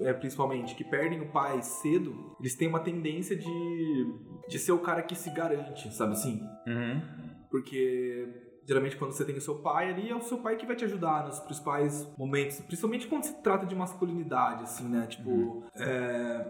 é, 0.00 0.12
principalmente, 0.12 0.74
que 0.74 0.84
perdem 0.84 1.20
o 1.20 1.30
pai 1.30 1.62
cedo, 1.62 2.36
eles 2.40 2.54
têm 2.54 2.68
uma 2.68 2.80
tendência 2.80 3.36
de, 3.36 4.14
de 4.48 4.58
ser 4.58 4.72
o 4.72 4.78
cara 4.78 5.02
que 5.02 5.14
se 5.14 5.30
garante, 5.30 5.92
sabe 5.94 6.12
assim? 6.12 6.40
Uhum. 6.66 7.02
Porque 7.50 8.28
geralmente 8.66 8.96
quando 8.96 9.12
você 9.12 9.24
tem 9.24 9.36
o 9.36 9.40
seu 9.40 9.56
pai 9.56 9.90
ali, 9.90 10.08
é 10.10 10.14
o 10.14 10.20
seu 10.20 10.38
pai 10.38 10.56
que 10.56 10.64
vai 10.64 10.76
te 10.76 10.84
ajudar 10.84 11.26
nos 11.26 11.40
principais 11.40 12.06
momentos, 12.16 12.60
principalmente 12.60 13.08
quando 13.08 13.24
se 13.24 13.42
trata 13.42 13.66
de 13.66 13.74
masculinidade, 13.74 14.62
assim, 14.62 14.88
né? 14.88 15.06
Tipo, 15.08 15.64
é, 15.74 16.46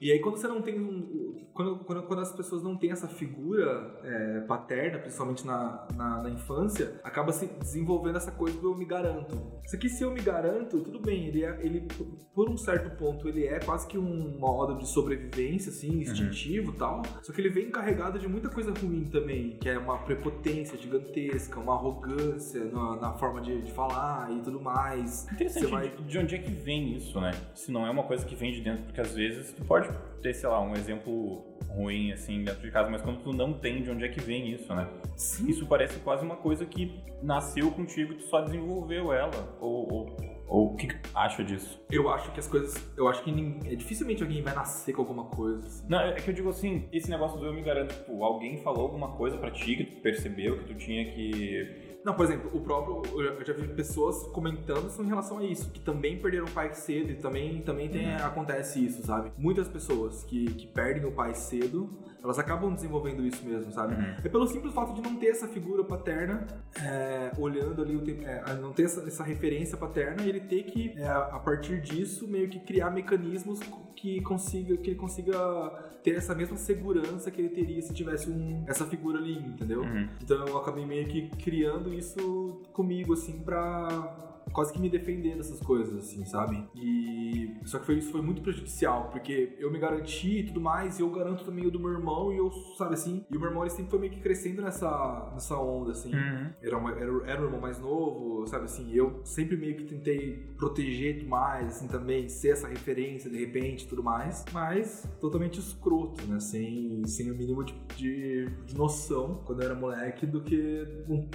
E 0.00 0.10
aí 0.10 0.20
quando 0.20 0.36
você 0.36 0.48
não 0.48 0.62
tem 0.62 0.80
um. 0.80 1.44
Quando, 1.52 1.84
quando, 1.84 2.02
quando 2.02 2.20
as 2.20 2.32
pessoas 2.32 2.62
não 2.62 2.76
têm 2.76 2.90
essa 2.90 3.06
figura 3.06 4.00
é, 4.02 4.40
paterna, 4.40 4.98
principalmente 4.98 5.46
na, 5.46 5.86
na, 5.94 6.22
na, 6.22 6.30
infância, 6.30 7.00
acaba 7.04 7.32
se 7.32 7.46
desenvolvendo 7.46 8.16
essa 8.16 8.32
coisa 8.32 8.58
do 8.60 8.72
eu 8.72 8.76
me 8.76 8.84
garanto. 8.84 9.60
Isso 9.64 9.76
aqui, 9.76 9.88
se 9.88 10.02
eu 10.02 10.10
me 10.10 10.20
garanto, 10.20 10.80
tudo 10.80 10.98
bem, 11.00 11.28
ele, 11.28 11.44
é, 11.44 11.58
ele 11.64 11.86
por 12.34 12.50
um 12.50 12.56
certo 12.56 12.90
ponto, 12.96 13.28
ele 13.28 13.46
é 13.46 13.60
quase 13.60 13.86
que 13.86 13.96
um 13.96 14.36
modo 14.38 14.76
de 14.76 14.88
sobrevivência, 14.88 15.70
assim, 15.70 16.00
instintivo 16.00 16.70
e 16.70 16.72
uhum. 16.72 16.78
tal. 16.78 17.02
Só 17.22 17.32
que 17.32 17.40
ele 17.40 17.48
vem 17.48 17.70
carregado 17.70 18.18
de 18.18 18.26
muita 18.26 18.48
coisa 18.48 18.72
ruim 18.72 19.04
também, 19.04 19.56
que 19.60 19.68
é 19.68 19.78
uma 19.78 19.98
prepotência 19.98 20.76
gigantesca, 20.76 21.60
uma 21.60 21.74
arrogância 21.74 22.64
na, 22.64 22.96
na 22.96 23.12
forma 23.12 23.40
de, 23.40 23.62
de, 23.62 23.72
falar 23.72 24.32
e 24.32 24.40
tudo 24.40 24.60
mais. 24.60 25.30
Interessante 25.32 25.70
vai... 25.70 25.88
de 25.88 26.18
onde 26.18 26.34
é 26.34 26.38
que 26.38 26.50
vem 26.50 26.96
isso, 26.96 27.20
né? 27.20 27.30
Se 27.54 27.70
não 27.70 27.86
é 27.86 27.90
uma 27.90 28.02
coisa 28.02 28.26
que 28.26 28.34
vem 28.34 28.52
de 28.52 28.60
dentro, 28.60 28.84
porque 28.84 29.00
às 29.00 29.14
vezes 29.14 29.52
tu 29.52 29.64
pode 29.64 29.83
ter, 30.22 30.34
sei 30.34 30.48
lá, 30.48 30.60
um 30.60 30.74
exemplo 30.74 31.44
ruim, 31.68 32.12
assim, 32.12 32.44
dentro 32.44 32.62
de 32.62 32.70
casa, 32.70 32.88
mas 32.90 33.02
quando 33.02 33.22
tu 33.22 33.32
não 33.32 33.52
tem 33.52 33.82
de 33.82 33.90
onde 33.90 34.04
é 34.04 34.08
que 34.08 34.20
vem 34.20 34.52
isso, 34.52 34.74
né? 34.74 34.88
Sim. 35.16 35.48
Isso 35.48 35.66
parece 35.66 35.98
quase 36.00 36.24
uma 36.24 36.36
coisa 36.36 36.64
que 36.64 37.02
nasceu 37.22 37.70
contigo 37.70 38.12
e 38.12 38.16
tu 38.16 38.24
só 38.24 38.40
desenvolveu 38.40 39.12
ela. 39.12 39.56
Ou, 39.60 39.92
ou, 39.92 40.16
ou 40.46 40.72
o 40.72 40.76
que 40.76 40.88
acha 41.14 41.42
disso? 41.42 41.82
Eu 41.90 42.08
acho 42.10 42.30
que 42.32 42.40
as 42.40 42.46
coisas. 42.46 42.74
Eu 42.96 43.08
acho 43.08 43.22
que 43.22 43.32
ninguém, 43.32 43.72
é, 43.72 43.76
dificilmente 43.76 44.22
alguém 44.22 44.42
vai 44.42 44.54
nascer 44.54 44.92
com 44.92 45.02
alguma 45.02 45.24
coisa. 45.24 45.66
Assim. 45.66 45.86
Não, 45.88 46.00
é 46.00 46.12
que 46.14 46.30
eu 46.30 46.34
digo 46.34 46.48
assim, 46.48 46.88
esse 46.92 47.10
negócio 47.10 47.38
do 47.38 47.46
eu 47.46 47.52
me 47.52 47.62
garanto, 47.62 47.94
tipo, 47.94 48.22
alguém 48.22 48.58
falou 48.58 48.82
alguma 48.82 49.12
coisa 49.16 49.36
para 49.36 49.50
ti 49.50 49.76
que 49.76 49.84
tu 49.84 50.00
percebeu 50.00 50.58
que 50.58 50.64
tu 50.64 50.74
tinha 50.74 51.04
que 51.12 51.83
não, 52.04 52.14
por 52.14 52.24
exemplo, 52.26 52.50
o 52.52 52.60
próprio. 52.60 53.02
Eu 53.18 53.44
já 53.44 53.54
vi 53.54 53.66
pessoas 53.68 54.26
comentando 54.28 54.92
em 55.00 55.06
relação 55.06 55.38
a 55.38 55.44
isso, 55.44 55.70
que 55.70 55.80
também 55.80 56.18
perderam 56.18 56.44
o 56.46 56.50
pai 56.50 56.74
cedo 56.74 57.10
e 57.10 57.14
também, 57.14 57.62
também 57.62 57.88
tem, 57.88 58.06
uhum. 58.06 58.26
acontece 58.26 58.84
isso, 58.84 59.02
sabe? 59.06 59.32
Muitas 59.38 59.68
pessoas 59.68 60.22
que, 60.24 60.46
que 60.52 60.66
perdem 60.66 61.06
o 61.06 61.12
pai 61.12 61.34
cedo 61.34 61.90
elas 62.24 62.38
acabam 62.38 62.74
desenvolvendo 62.74 63.22
isso 63.22 63.44
mesmo, 63.44 63.70
sabe? 63.70 63.94
Uhum. 63.94 64.14
É 64.24 64.28
pelo 64.30 64.46
simples 64.46 64.72
fato 64.72 64.94
de 64.94 65.02
não 65.02 65.14
ter 65.16 65.26
essa 65.26 65.46
figura 65.46 65.84
paterna 65.84 66.46
é, 66.82 67.30
olhando 67.36 67.82
ali, 67.82 67.94
o 67.94 68.00
tempo, 68.00 68.22
é, 68.26 68.54
não 68.54 68.72
ter 68.72 68.84
essa, 68.84 69.06
essa, 69.06 69.22
referência 69.22 69.76
paterna 69.76 70.22
e 70.22 70.30
ele 70.30 70.40
ter 70.40 70.62
que, 70.62 70.94
é, 70.96 71.06
a 71.06 71.38
partir 71.38 71.82
disso, 71.82 72.26
meio 72.26 72.48
que 72.48 72.58
criar 72.60 72.90
mecanismos 72.90 73.60
que 73.94 74.20
consiga 74.20 74.76
que 74.76 74.90
ele 74.90 74.98
consiga 74.98 75.70
ter 76.02 76.16
essa 76.16 76.34
mesma 76.34 76.56
segurança 76.56 77.30
que 77.30 77.40
ele 77.40 77.48
teria 77.48 77.80
se 77.80 77.94
tivesse 77.94 78.28
um, 78.30 78.64
essa 78.66 78.84
figura 78.84 79.18
ali, 79.18 79.38
entendeu? 79.38 79.80
Uhum. 79.82 80.08
Então 80.22 80.46
eu 80.46 80.58
acabei 80.58 80.84
meio 80.84 81.06
que 81.08 81.28
criando 81.42 81.92
isso 81.92 82.60
comigo, 82.72 83.14
assim, 83.14 83.38
pra 83.40 84.33
quase 84.52 84.72
que 84.72 84.80
me 84.80 84.88
defender 84.88 85.36
dessas 85.36 85.60
coisas, 85.60 85.96
assim, 85.96 86.24
sabe? 86.24 86.68
E 86.74 87.56
só 87.64 87.78
que 87.78 87.86
foi, 87.86 87.98
isso 87.98 88.12
foi 88.12 88.22
muito 88.22 88.42
prejudicial, 88.42 89.08
porque 89.10 89.56
eu 89.58 89.70
me 89.70 89.78
garanti 89.78 90.40
e 90.40 90.42
tudo 90.44 90.60
mais, 90.60 90.98
e 90.98 91.02
eu 91.02 91.10
garanto 91.10 91.44
também 91.44 91.66
o 91.66 91.70
do 91.70 91.80
meu 91.80 91.90
irmão, 91.90 92.32
e 92.32 92.36
eu, 92.36 92.50
sabe 92.76 92.94
assim, 92.94 93.24
e 93.30 93.36
o 93.36 93.40
meu 93.40 93.48
irmão 93.48 93.62
ele 93.62 93.70
sempre 93.70 93.90
foi 93.90 93.98
meio 93.98 94.12
que 94.12 94.20
crescendo 94.20 94.62
nessa, 94.62 95.30
nessa 95.32 95.56
onda, 95.56 95.92
assim. 95.92 96.14
Uhum. 96.14 96.50
Era, 96.62 96.78
uma, 96.78 96.90
era, 96.92 97.12
era 97.26 97.42
o 97.42 97.44
irmão 97.44 97.60
mais 97.60 97.78
novo, 97.78 98.46
sabe 98.46 98.64
assim, 98.64 98.92
eu 98.92 99.20
sempre 99.24 99.56
meio 99.56 99.76
que 99.76 99.84
tentei 99.84 100.54
proteger 100.56 101.18
demais, 101.18 101.76
assim, 101.76 101.88
também, 101.88 102.28
ser 102.28 102.50
essa 102.50 102.68
referência 102.68 103.30
de 103.30 103.38
repente 103.38 103.86
tudo 103.88 104.02
mais, 104.02 104.44
mas 104.52 105.08
totalmente 105.20 105.58
escroto, 105.58 106.24
né? 106.26 106.38
Sem, 106.40 107.06
sem 107.06 107.30
o 107.30 107.34
mínimo 107.34 107.64
de, 107.64 107.74
de, 107.96 108.48
de 108.66 108.76
noção 108.76 109.42
quando 109.44 109.60
eu 109.60 109.66
era 109.66 109.74
moleque 109.74 110.26
do 110.26 110.40
que 110.40 110.86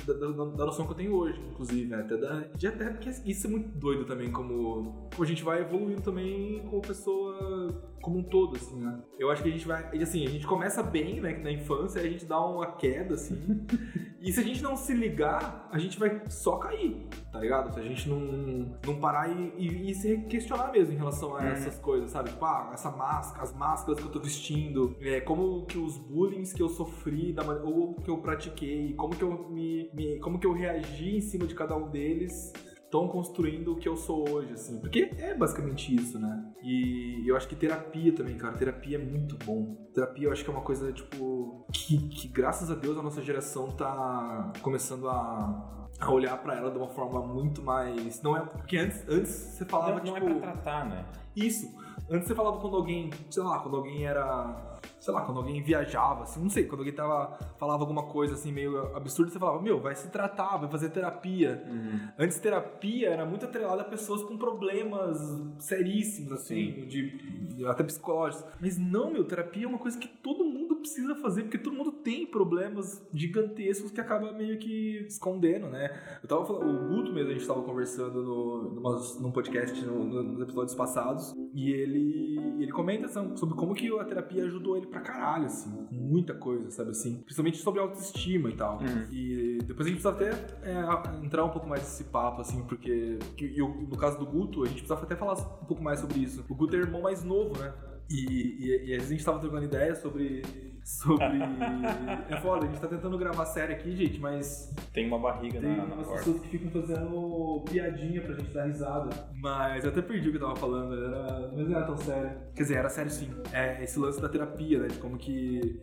da, 0.06 0.14
da, 0.14 0.28
da, 0.28 0.66
noção 0.66 0.86
que 0.86 0.92
eu 0.92 0.98
tenho 0.98 1.14
hoje, 1.14 1.40
inclusive, 1.52 1.90
né? 1.90 2.02
Até 2.02 2.18
da, 2.18 2.40
de 2.56 2.68
até 2.68 2.86
porque 3.00 3.32
isso 3.32 3.48
é 3.48 3.50
muito 3.50 3.70
doido 3.70 4.06
também, 4.06 4.30
como, 4.30 5.08
como 5.10 5.24
a 5.24 5.26
gente 5.26 5.44
vai 5.44 5.62
evoluindo 5.62 6.02
também 6.02 6.62
como 6.70 6.82
pessoa 6.82 7.90
como 8.02 8.20
um 8.20 8.24
todo, 8.24 8.56
assim, 8.56 8.80
né? 8.80 9.02
Eu 9.18 9.30
acho 9.30 9.44
que 9.44 9.50
a 9.50 9.52
gente 9.52 9.68
vai. 9.68 9.98
Assim, 10.02 10.26
a 10.26 10.30
gente 10.30 10.48
começa 10.48 10.82
bem, 10.82 11.20
né? 11.20 11.38
Na 11.38 11.52
infância, 11.52 12.02
a 12.02 12.08
gente 12.08 12.26
dá 12.26 12.40
uma 12.40 12.72
queda, 12.74 13.16
assim. 13.16 13.66
e 14.22 14.32
se 14.32 14.40
a 14.40 14.44
gente 14.44 14.64
não 14.64 14.76
se 14.76 14.94
ligar, 14.94 15.68
a 15.72 15.78
gente 15.78 16.00
vai 16.00 16.22
só 16.30 16.58
cair, 16.58 17.08
tá 17.32 17.40
ligado? 17.40 17.74
Se 17.74 17.80
a 17.80 17.84
gente 17.84 18.08
não, 18.10 18.78
não 18.86 19.00
parar 19.00 19.30
e, 19.30 19.54
e, 19.58 19.92
e 19.92 19.96
se 19.96 20.18
questionar 20.30 20.72
mesmo 20.72 20.94
em 20.94 20.98
relação 20.98 21.36
a 21.36 21.46
é. 21.46 21.52
essas 21.52 21.78
coisas, 21.80 22.12
sabe? 22.12 22.30
Tipo, 22.30 22.46
ah, 22.46 22.72
essa 22.74 22.90
máscara, 22.90 23.44
as 23.44 23.54
máscaras 23.54 24.00
que 24.00 24.06
eu 24.06 24.12
tô 24.12 24.20
vestindo, 24.20 24.96
é, 25.02 25.20
como 25.22 25.66
que 25.66 25.78
os 25.78 25.98
bullying 25.98 26.44
que 26.44 26.62
eu 26.62 26.70
sofri, 26.70 27.34
da, 27.34 27.44
ou 27.64 27.96
que 27.96 28.10
eu 28.10 28.18
pratiquei, 28.20 28.94
como 28.94 29.16
que 29.16 29.24
eu 29.24 29.50
me, 29.50 29.90
me. 29.94 30.20
como 30.20 30.40
que 30.40 30.48
eu 30.48 30.54
reagi 30.54 31.18
em 31.18 31.22
cima 31.22 31.46
de 31.46 31.54
cada 31.54 31.76
um 31.76 31.90
deles 31.90 32.54
estão 32.90 33.08
construindo 33.08 33.74
o 33.74 33.76
que 33.76 33.88
eu 33.88 33.96
sou 33.96 34.28
hoje, 34.28 34.54
assim. 34.54 34.80
Porque 34.80 35.12
é 35.18 35.36
basicamente 35.36 35.96
isso, 35.96 36.20
né? 36.20 36.44
E 36.64 37.24
eu 37.30 37.38
acho 37.38 37.48
que 37.48 37.56
terapia 37.56 38.12
também, 38.12 38.36
cara. 38.36 38.58
Terapia 38.58 38.98
é 38.98 39.02
muito 39.02 39.38
bom. 39.46 39.76
Terapia 39.94 40.28
eu 40.28 40.32
acho 40.32 40.44
que 40.44 40.50
é 40.50 40.54
uma 40.54 40.64
coisa, 40.64 40.92
tipo, 40.92 41.66
que, 41.72 42.10
que 42.10 42.28
graças 42.28 42.72
a 42.72 42.76
Deus 42.76 42.98
a 42.98 43.04
nossa 43.04 43.22
geração 43.22 43.70
tá 43.70 44.52
começando 44.64 45.08
a, 45.08 45.88
a 46.00 46.12
olhar 46.12 46.38
para 46.38 46.56
ela 46.56 46.72
de 46.72 46.78
uma 46.78 46.90
forma 46.90 47.22
muito 47.22 47.62
mais. 47.62 48.22
Não 48.22 48.36
é. 48.36 48.42
Porque 48.42 48.78
antes, 48.78 49.08
antes 49.08 49.32
você 49.32 49.66
falava, 49.66 49.96
não, 49.96 50.04
tipo. 50.04 50.20
Não 50.20 50.38
é 50.38 50.40
pra 50.40 50.52
tratar, 50.52 50.86
né? 50.86 51.06
Isso. 51.36 51.78
Antes 52.10 52.28
você 52.28 52.36
falava 52.36 52.60
quando 52.60 52.76
alguém, 52.76 53.10
sei 53.30 53.44
lá, 53.44 53.60
quando 53.60 53.78
alguém 53.78 54.06
era 54.06 54.70
sei 55.00 55.14
lá, 55.14 55.22
quando 55.22 55.38
alguém 55.38 55.62
viajava, 55.62 56.24
assim, 56.24 56.42
não 56.42 56.50
sei, 56.50 56.66
quando 56.66 56.80
alguém 56.82 56.94
tava, 56.94 57.38
falava 57.58 57.84
alguma 57.84 58.04
coisa 58.04 58.34
assim 58.34 58.52
meio 58.52 58.96
absurda, 58.96 59.32
você 59.32 59.40
falava, 59.40 59.62
meu, 59.62 59.80
vai 59.80 59.96
se 59.96 60.10
tratar, 60.10 60.58
vai 60.58 60.70
fazer 60.70 60.90
terapia. 60.90 61.64
Uhum. 61.68 62.00
Antes 62.18 62.40
terapia 62.40 63.10
era 63.10 63.26
muito 63.26 63.46
atrelada 63.46 63.82
a 63.82 63.86
pessoas 63.86 64.22
com 64.24 64.38
problemas 64.38 65.18
seríssimos, 65.60 66.34
assim, 66.34 66.86
de, 66.88 67.18
de, 67.56 67.66
até 67.66 67.84
psicológicos. 67.84 68.46
Mas 68.60 68.78
não, 68.78 69.12
meu, 69.12 69.24
terapia 69.24 69.66
é 69.66 69.68
uma 69.68 69.80
coisa 69.80 69.98
que 69.98 70.08
todo 70.08 70.44
mundo 70.44 70.69
precisa 70.80 71.16
fazer, 71.16 71.44
porque 71.44 71.58
todo 71.58 71.76
mundo 71.76 71.92
tem 71.92 72.26
problemas 72.26 73.06
gigantescos 73.14 73.92
que 73.92 74.02
acaba 74.02 74.32
meio 74.34 74.58
que 74.58 75.06
escondendo, 75.08 75.68
né? 75.68 75.92
Eu 76.22 76.28
tava 76.28 76.46
falando, 76.46 76.70
o 76.70 76.88
Guto 76.90 77.14
mesmo, 77.14 77.32
a 77.32 77.34
gente 77.34 77.48
tava 77.48 77.62
conversando 77.62 78.22
no, 78.22 78.74
numa, 78.76 79.00
num 79.20 79.32
podcast 79.32 79.86
no, 79.86 80.04
no, 80.04 80.24
nos 80.24 80.42
episódios 80.42 80.76
passados, 80.76 81.34
e 81.54 81.72
ele, 81.72 82.38
ele 82.60 82.72
comenta 82.72 83.08
sobre 83.08 83.56
como 83.56 83.74
que 83.74 83.88
a 84.00 84.04
terapia 84.04 84.44
ajudou 84.46 84.78
ele 84.78 84.88
pra 84.88 85.02
caralho, 85.02 85.46
assim, 85.46 85.70
com 85.86 85.96
muita 85.96 86.34
coisa, 86.34 86.70
sabe 86.72 86.92
assim? 86.92 87.22
Principalmente 87.22 87.58
sobre 87.58 87.80
autoestima 87.80 88.50
e 88.50 88.56
tal. 88.56 88.80
Uhum. 88.80 89.06
E 89.12 89.60
depois 89.64 89.88
a 89.88 89.92
gente 89.92 90.02
precisa 90.02 90.10
até 90.10 90.30
é, 90.64 91.26
entrar 91.26 91.44
um 91.44 91.50
pouco 91.50 91.68
mais 91.68 91.82
nesse 91.82 92.06
papo, 92.06 92.42
assim, 92.42 92.64
porque 92.64 93.18
que, 93.36 93.58
eu, 93.58 93.68
no 93.70 93.98
caso 93.98 94.18
do 94.18 94.26
Guto, 94.26 94.64
a 94.64 94.68
gente 94.68 94.78
precisava 94.78 95.04
até 95.04 95.16
falar 95.16 95.34
um 95.34 95.66
pouco 95.66 95.84
mais 95.84 96.00
sobre 96.00 96.20
isso. 96.20 96.46
O 96.50 96.56
Guto 96.56 96.76
é 96.76 96.80
irmão 96.80 97.02
mais 97.02 97.24
novo, 97.24 97.58
né? 97.60 97.74
E, 98.10 98.58
e, 98.60 98.90
e 98.90 98.96
a 98.96 99.00
gente 99.00 99.24
tava 99.24 99.40
trocando 99.40 99.66
ideia 99.66 99.96
sobre 99.96 100.42
sobre. 100.90 101.24
é 102.30 102.38
foda, 102.42 102.66
a 102.66 102.68
gente 102.68 102.82
tá 102.82 102.88
tentando 102.88 103.18
gravar 103.18 103.46
série 103.46 103.74
aqui, 103.74 103.96
gente, 103.96 104.20
mas. 104.20 104.74
Tem 104.92 105.08
uma 105.08 105.20
barriga 105.20 105.60
tem 105.60 105.76
na, 105.76 105.86
na 105.86 105.96
umas 105.96 106.08
pessoas 106.08 106.40
que 106.42 106.48
ficam 106.50 106.72
fazendo 106.72 107.64
piadinha 107.70 108.22
pra 108.22 108.34
gente 108.34 108.52
dar 108.52 108.66
risada. 108.66 109.10
Mas 109.36 109.84
eu 109.84 109.92
até 109.92 110.02
perdi 110.02 110.30
o 110.30 110.32
que 110.32 110.38
eu 110.38 110.42
tava 110.42 110.56
falando, 110.56 110.96
era... 110.96 111.52
mas 111.56 111.68
não 111.68 111.78
era 111.78 111.86
tão 111.86 111.98
sério. 111.98 112.32
Quer 112.56 112.64
dizer, 112.64 112.76
era 112.76 112.90
sério 112.90 113.12
sim. 113.12 113.30
É 113.54 113.84
esse 113.84 114.00
lance 114.00 114.20
da 114.20 114.28
terapia, 114.28 114.80
né? 114.80 114.88
De 114.88 114.98
como 114.98 115.18
que. 115.18 115.80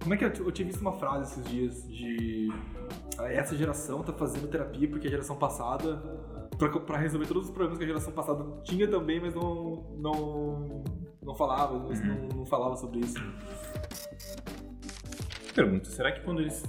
Como 0.00 0.14
é 0.14 0.16
que 0.16 0.24
eu, 0.24 0.32
eu 0.46 0.52
tinha 0.52 0.66
visto 0.66 0.80
uma 0.80 0.92
frase 0.92 1.32
esses 1.32 1.50
dias 1.50 1.88
de. 1.88 2.48
Essa 3.20 3.54
geração 3.54 4.02
tá 4.02 4.12
fazendo 4.12 4.48
terapia 4.48 4.88
porque 4.88 5.06
a 5.06 5.10
geração 5.10 5.36
passada. 5.36 5.96
Pra, 6.56 6.70
pra 6.80 6.96
resolver 6.96 7.26
todos 7.26 7.44
os 7.44 7.50
problemas 7.50 7.76
que 7.76 7.84
a 7.84 7.86
geração 7.86 8.12
passada 8.14 8.42
tinha 8.62 8.88
também, 8.88 9.20
mas 9.20 9.34
não. 9.34 9.84
não 9.98 10.84
não 11.26 11.34
falava, 11.34 11.74
uhum. 11.74 11.92
não, 11.92 12.38
não 12.38 12.46
falava 12.46 12.76
sobre 12.76 13.00
isso 13.00 13.20
pergunta, 15.56 15.88
será 15.88 16.12
que 16.12 16.20
quando 16.20 16.42
eles 16.42 16.62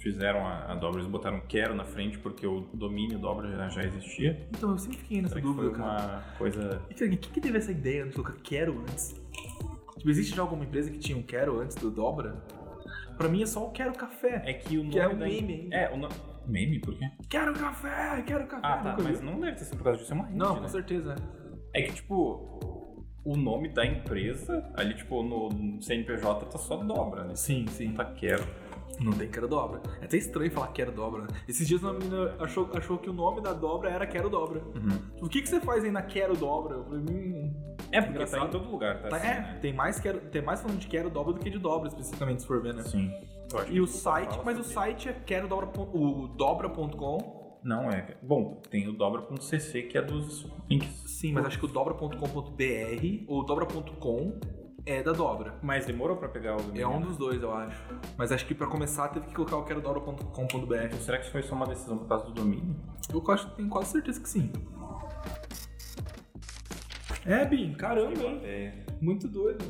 fizeram 0.00 0.46
a, 0.46 0.72
a 0.72 0.74
dobra, 0.74 1.00
eles 1.00 1.10
botaram 1.10 1.40
quero 1.46 1.74
na 1.74 1.84
frente 1.84 2.18
porque 2.18 2.46
o 2.46 2.62
domínio 2.72 3.18
dobra 3.18 3.54
já, 3.54 3.68
já 3.68 3.82
existia? 3.82 4.48
Então, 4.56 4.70
eu 4.70 4.78
sempre 4.78 4.96
fiquei 4.96 5.20
nessa 5.20 5.34
será 5.34 5.46
dúvida, 5.46 5.68
foi 5.68 5.78
cara. 5.78 6.08
uma 6.08 6.38
coisa... 6.38 6.82
E, 6.88 7.04
o 7.04 7.18
que, 7.18 7.30
que 7.30 7.40
teve 7.40 7.58
essa 7.58 7.70
ideia 7.70 8.06
de 8.06 8.14
colocar 8.14 8.34
quero 8.42 8.80
antes? 8.80 9.14
Tipo, 9.98 10.08
existe 10.08 10.34
já 10.34 10.40
alguma 10.40 10.64
empresa 10.64 10.90
que 10.90 10.98
tinha 10.98 11.18
um 11.18 11.22
quero 11.22 11.60
antes 11.60 11.76
do 11.76 11.90
dobra? 11.90 12.42
Pra 13.18 13.28
mim 13.28 13.42
é 13.42 13.46
só 13.46 13.66
o 13.66 13.70
quero 13.70 13.92
café. 13.92 14.42
É 14.46 14.54
que 14.54 14.78
o 14.78 14.84
nome 14.84 14.92
que 14.92 14.98
é 14.98 15.06
um 15.06 15.16
meme 15.16 15.54
ainda. 15.54 15.76
É, 15.76 15.92
o 15.92 15.98
nome... 15.98 16.14
Meme? 16.46 16.80
Por 16.80 16.96
quê? 16.96 17.04
Quero 17.28 17.52
café, 17.52 18.22
quero 18.26 18.46
café. 18.46 18.66
Ah, 18.66 18.78
tá, 18.78 18.96
mas 19.02 19.20
não 19.20 19.38
deve 19.38 19.58
ter 19.58 19.64
sido 19.64 19.76
por 19.76 19.84
causa 19.84 19.98
disso, 19.98 20.12
é 20.12 20.16
uma 20.16 20.24
rede, 20.24 20.38
Não, 20.38 20.54
né? 20.54 20.60
com 20.62 20.68
certeza. 20.68 21.14
É 21.74 21.82
que, 21.82 21.92
tipo, 21.92 22.79
o 23.24 23.36
nome 23.36 23.68
da 23.68 23.84
empresa, 23.84 24.70
ali, 24.74 24.94
tipo, 24.94 25.22
no 25.22 25.80
CNPJ 25.82 26.46
tá 26.46 26.58
só 26.58 26.76
dobra, 26.76 27.24
né? 27.24 27.36
Sim, 27.36 27.66
sim. 27.68 27.88
Não 27.88 27.94
tá 27.94 28.04
quero. 28.04 28.44
Não 28.98 29.12
tem 29.12 29.28
quero 29.28 29.48
dobra. 29.48 29.80
É 30.00 30.04
até 30.04 30.16
estranho 30.16 30.50
falar 30.50 30.68
quero 30.68 30.92
dobra. 30.92 31.22
Né? 31.22 31.28
Esses 31.48 31.66
dias 31.66 31.82
uma 31.82 31.94
menina 31.94 32.34
achou, 32.38 32.68
achou 32.74 32.98
que 32.98 33.08
o 33.08 33.12
nome 33.12 33.40
da 33.40 33.52
dobra 33.52 33.90
era 33.90 34.06
quero 34.06 34.28
dobra. 34.28 34.60
Uhum. 34.60 35.00
O 35.22 35.28
que, 35.28 35.40
que 35.40 35.48
você 35.48 35.60
faz 35.60 35.84
aí 35.84 35.90
na 35.90 36.02
quero 36.02 36.36
dobra? 36.36 36.76
Eu 36.76 36.84
falei, 36.84 37.00
hum, 37.00 37.54
é, 37.90 38.00
porque 38.00 38.14
engraçado. 38.14 38.40
tá 38.40 38.46
em 38.46 38.50
todo 38.50 38.70
lugar, 38.70 39.00
tá? 39.02 39.08
tá 39.08 39.16
assim, 39.16 39.26
é, 39.26 39.34
né? 39.34 39.58
tem, 39.62 39.72
mais 39.72 39.98
quero, 39.98 40.20
tem 40.20 40.42
mais 40.42 40.60
falando 40.60 40.78
de 40.78 40.86
quero 40.86 41.08
dobra 41.08 41.32
do 41.32 41.40
que 41.40 41.48
de 41.48 41.58
dobra, 41.58 41.88
especificamente, 41.88 42.42
se 42.42 42.48
for 42.48 42.62
ver, 42.62 42.74
né? 42.74 42.82
Sim. 42.82 43.10
E 43.68 43.80
o 43.80 43.86
site, 43.86 44.38
mas 44.44 44.58
o 44.58 44.64
site 44.64 45.08
é 45.08 45.12
quero 45.12 45.48
dobra, 45.48 45.68
o 45.78 46.28
dobra.com. 46.28 47.39
Não 47.62 47.90
é. 47.90 48.16
Bom, 48.22 48.60
tem 48.70 48.88
o 48.88 48.92
dobra.cc 48.92 49.82
que 49.82 49.98
é 49.98 50.02
dos 50.02 50.46
links. 50.68 50.88
Sim, 51.06 51.32
mas 51.32 51.44
acho 51.46 51.58
que 51.58 51.64
o 51.66 51.68
dobra.com.br 51.68 53.24
ou 53.28 53.44
dobra.com 53.44 54.38
é 54.86 55.02
da 55.02 55.12
dobra. 55.12 55.58
Mas 55.62 55.84
demorou 55.84 56.16
pra 56.16 56.28
pegar 56.28 56.56
o 56.56 56.60
É 56.74 56.86
um 56.86 57.00
dos 57.00 57.16
dois, 57.18 57.42
eu 57.42 57.52
acho. 57.52 57.82
Mas 58.16 58.32
acho 58.32 58.46
que 58.46 58.54
pra 58.54 58.66
começar 58.66 59.08
teve 59.08 59.26
que 59.26 59.34
colocar 59.34 59.58
o 59.58 59.64
que 59.64 59.72
era 59.72 59.80
dobra.com.br. 59.80 60.94
Será 61.00 61.18
que 61.18 61.24
isso 61.24 61.32
foi 61.32 61.42
só 61.42 61.54
uma 61.54 61.66
decisão 61.66 61.98
por 61.98 62.08
causa 62.08 62.24
do 62.24 62.32
domínio? 62.32 62.74
Eu 63.12 63.22
acho 63.30 63.50
que 63.50 63.56
tenho 63.56 63.68
quase 63.68 63.92
certeza 63.92 64.20
que 64.20 64.28
sim. 64.28 64.50
É, 67.26 67.44
Bin, 67.44 67.74
caramba, 67.74 68.22
hein? 68.22 68.40
É. 68.42 68.72
Muito 69.00 69.28
doido. 69.28 69.62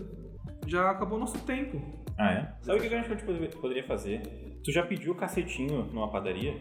Já 0.66 0.90
acabou 0.90 1.18
nosso 1.18 1.38
tempo. 1.40 1.80
Ah, 2.16 2.32
é? 2.32 2.54
Sabe 2.62 2.78
o 2.78 2.82
que 2.82 2.94
a 2.94 3.02
gente 3.02 3.24
pode- 3.24 3.56
poderia 3.56 3.84
fazer? 3.84 4.22
Tu 4.62 4.72
já 4.72 4.82
pediu 4.84 5.14
cacetinho 5.14 5.84
numa 5.92 6.10
padaria? 6.10 6.54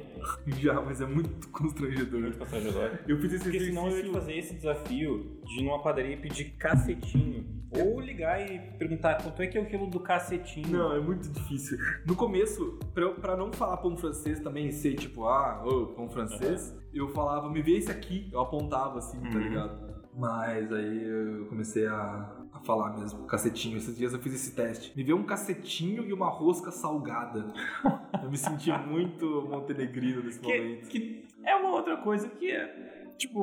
Já, 0.47 0.81
mas 0.81 1.01
é 1.01 1.05
muito 1.05 1.49
constrangedor. 1.49 2.21
Muito 2.21 2.37
constrangedor. 2.37 2.91
Eu 3.07 3.19
fiz 3.19 3.33
esse 3.33 3.43
Porque 3.43 3.59
senão 3.59 3.87
eu 3.87 3.89
ia 3.89 3.93
te 3.95 3.99
exercício. 4.09 4.13
fazer 4.13 4.37
esse 4.37 4.53
desafio 4.55 5.41
de 5.45 5.59
ir 5.59 5.63
numa 5.65 5.81
padaria 5.81 6.13
e 6.13 6.17
pedir 6.17 6.45
cacetinho. 6.57 7.45
Ou 7.71 7.99
ligar 7.99 8.41
e 8.49 8.57
perguntar 8.77 9.21
quanto 9.21 9.41
é 9.41 9.47
que 9.47 9.57
é 9.57 9.61
o 9.61 9.65
quilo 9.65 9.85
do 9.87 9.99
cacetinho. 9.99 10.69
Não, 10.69 10.95
é 10.95 10.99
muito 10.99 11.29
difícil. 11.29 11.77
No 12.05 12.15
começo, 12.15 12.79
pra, 12.93 13.09
pra 13.11 13.37
não 13.37 13.51
falar 13.53 13.77
pão 13.77 13.95
francês 13.97 14.39
também 14.39 14.67
e 14.67 14.71
ser 14.71 14.95
tipo, 14.95 15.25
ah, 15.27 15.61
ô, 15.65 15.87
pão 15.87 16.09
francês, 16.09 16.75
eu 16.93 17.09
falava, 17.09 17.49
me 17.51 17.61
vê 17.61 17.77
esse 17.77 17.91
aqui. 17.91 18.29
Eu 18.31 18.39
apontava 18.39 18.97
assim, 18.99 19.19
tá 19.21 19.37
Uhum. 19.37 19.43
ligado? 19.43 19.89
Mas 20.17 20.71
aí 20.73 21.03
eu 21.03 21.45
comecei 21.47 21.85
a, 21.85 22.38
a 22.59 22.65
falar 22.65 22.97
mesmo, 22.97 23.25
cacetinho. 23.25 23.77
Esses 23.77 23.97
dias 23.97 24.13
eu 24.13 24.19
fiz 24.19 24.33
esse 24.33 24.55
teste. 24.55 24.91
Me 24.95 25.03
vê 25.03 25.13
um 25.13 25.23
cacetinho 25.23 26.05
e 26.05 26.13
uma 26.13 26.29
rosca 26.29 26.71
salgada. 26.71 27.53
eu 28.23 28.29
me 28.29 28.37
senti 28.37 28.71
muito 28.87 29.25
montenegrino 29.49 30.23
nesse 30.23 30.39
Que, 30.39 30.47
momento. 30.59 30.87
que 30.89 31.27
é 31.43 31.55
uma 31.55 31.69
outra 31.71 31.97
coisa 31.97 32.27
que 32.29 32.51
é. 32.51 33.13
Tipo, 33.17 33.39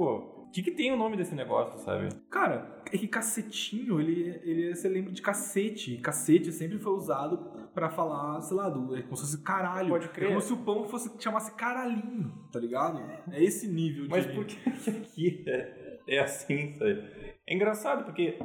o 0.46 0.50
que, 0.50 0.62
que 0.62 0.70
tem 0.70 0.90
o 0.92 0.96
nome 0.96 1.16
desse 1.16 1.34
negócio, 1.34 1.78
sabe? 1.80 2.08
Cara, 2.30 2.80
é 2.90 2.96
que 2.96 3.06
cacetinho, 3.06 4.00
ele, 4.00 4.40
ele 4.42 4.74
você 4.74 4.88
lembra 4.88 5.12
de 5.12 5.20
cacete. 5.20 5.98
Cacete 5.98 6.50
sempre 6.52 6.78
foi 6.78 6.92
usado 6.92 7.38
pra 7.74 7.90
falar, 7.90 8.40
sei 8.40 8.56
lá, 8.56 8.70
do, 8.70 8.96
é 8.96 9.02
como 9.02 9.16
se 9.16 9.22
fosse 9.22 9.42
caralho. 9.42 9.90
Pode 9.90 10.08
crer. 10.08 10.26
É 10.26 10.28
como 10.28 10.40
se 10.40 10.52
o 10.52 10.56
pão 10.58 10.84
fosse 10.88 11.10
chamasse 11.18 11.52
caralhinho, 11.56 12.32
tá 12.50 12.58
ligado? 12.58 13.02
É 13.30 13.42
esse 13.42 13.68
nível 13.68 14.06
Mas 14.08 14.26
de. 14.26 14.32
por 14.32 14.46
que 14.46 14.58
aqui 14.88 15.44
é, 15.46 15.98
é 16.08 16.18
assim, 16.20 16.72
sabe? 16.74 17.04
É 17.46 17.54
engraçado, 17.54 18.04
porque 18.04 18.38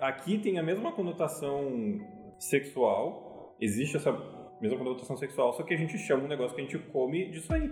aqui 0.00 0.38
tem 0.38 0.58
a 0.58 0.62
mesma 0.62 0.92
conotação 0.92 2.00
sexual, 2.38 3.56
existe 3.60 3.96
essa 3.96 4.12
mesma 4.60 4.78
conotação 4.78 5.16
sexual, 5.16 5.52
só 5.52 5.62
que 5.62 5.74
a 5.74 5.76
gente 5.76 5.96
chama 5.98 6.24
um 6.24 6.28
negócio 6.28 6.54
que 6.54 6.60
a 6.60 6.64
gente 6.64 6.78
come 6.90 7.30
disso 7.30 7.52
aí. 7.52 7.70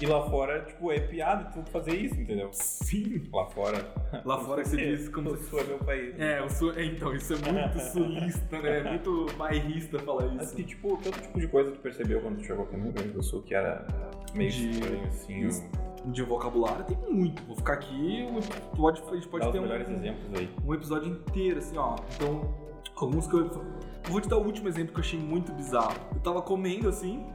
E 0.00 0.04
lá 0.04 0.28
fora, 0.28 0.60
tipo, 0.62 0.92
é 0.92 1.00
piada 1.00 1.44
tu 1.54 1.62
fazer 1.70 1.94
isso, 1.96 2.20
entendeu? 2.20 2.50
Sim. 2.52 3.22
Lá 3.32 3.46
fora. 3.46 3.78
Lá 4.26 4.38
fora 4.40 4.62
você 4.62 4.76
diz 4.76 5.08
como 5.08 5.34
se 5.38 5.58
é 5.58 5.64
meu 5.64 5.78
país. 5.78 6.20
É, 6.20 6.42
o 6.42 6.50
sul, 6.50 6.72
é, 6.74 6.84
então, 6.84 7.14
isso 7.14 7.32
é 7.32 7.36
muito 7.36 7.80
sulista, 7.92 8.60
né? 8.60 8.78
É 8.80 8.82
muito 8.90 9.26
bairrista 9.38 9.98
falar 10.00 10.26
Mas 10.34 10.48
isso. 10.48 10.56
que 10.56 10.64
tipo, 10.64 10.90
outro 10.90 11.10
tipo 11.12 11.40
de 11.40 11.48
coisa 11.48 11.70
tu 11.70 11.78
percebeu 11.78 12.20
quando 12.20 12.36
tu 12.38 12.44
chegou 12.44 12.64
aqui 12.66 12.76
no 12.76 12.84
Rio 12.84 12.92
Grande 12.92 13.08
do 13.12 13.22
Sul 13.22 13.40
que 13.42 13.54
era 13.54 13.86
meio 14.34 14.50
De- 14.50 14.70
estranho, 14.70 15.04
assim? 15.06 15.46
Isso. 15.46 15.64
o- 16.04 16.10
De 16.10 16.22
vocabulário 16.22 16.84
tem 16.84 16.96
muito. 17.10 17.42
Vou 17.44 17.56
ficar 17.56 17.72
aqui, 17.72 18.28
pode, 18.76 19.02
a 19.10 19.14
gente 19.14 19.28
pode 19.28 19.42
Dá 19.44 19.48
os 19.48 19.52
ter 19.52 19.58
um, 19.58 19.62
melhores 19.62 19.88
exemplos 19.88 20.38
aí. 20.38 20.50
um 20.64 20.74
episódio 20.74 21.08
inteiro, 21.08 21.58
assim, 21.58 21.76
ó. 21.78 21.96
Então, 22.14 22.54
alguns 22.96 23.26
que 23.26 23.34
eu. 23.34 23.46
eu 23.46 23.62
Vou 24.10 24.20
te 24.20 24.28
dar 24.28 24.36
o 24.36 24.44
último 24.44 24.68
exemplo 24.68 24.92
que 24.92 25.00
eu 25.00 25.04
achei 25.04 25.18
muito 25.18 25.52
bizarro. 25.52 25.96
Eu 26.14 26.20
tava 26.20 26.40
comendo 26.42 26.88
assim, 26.88 27.26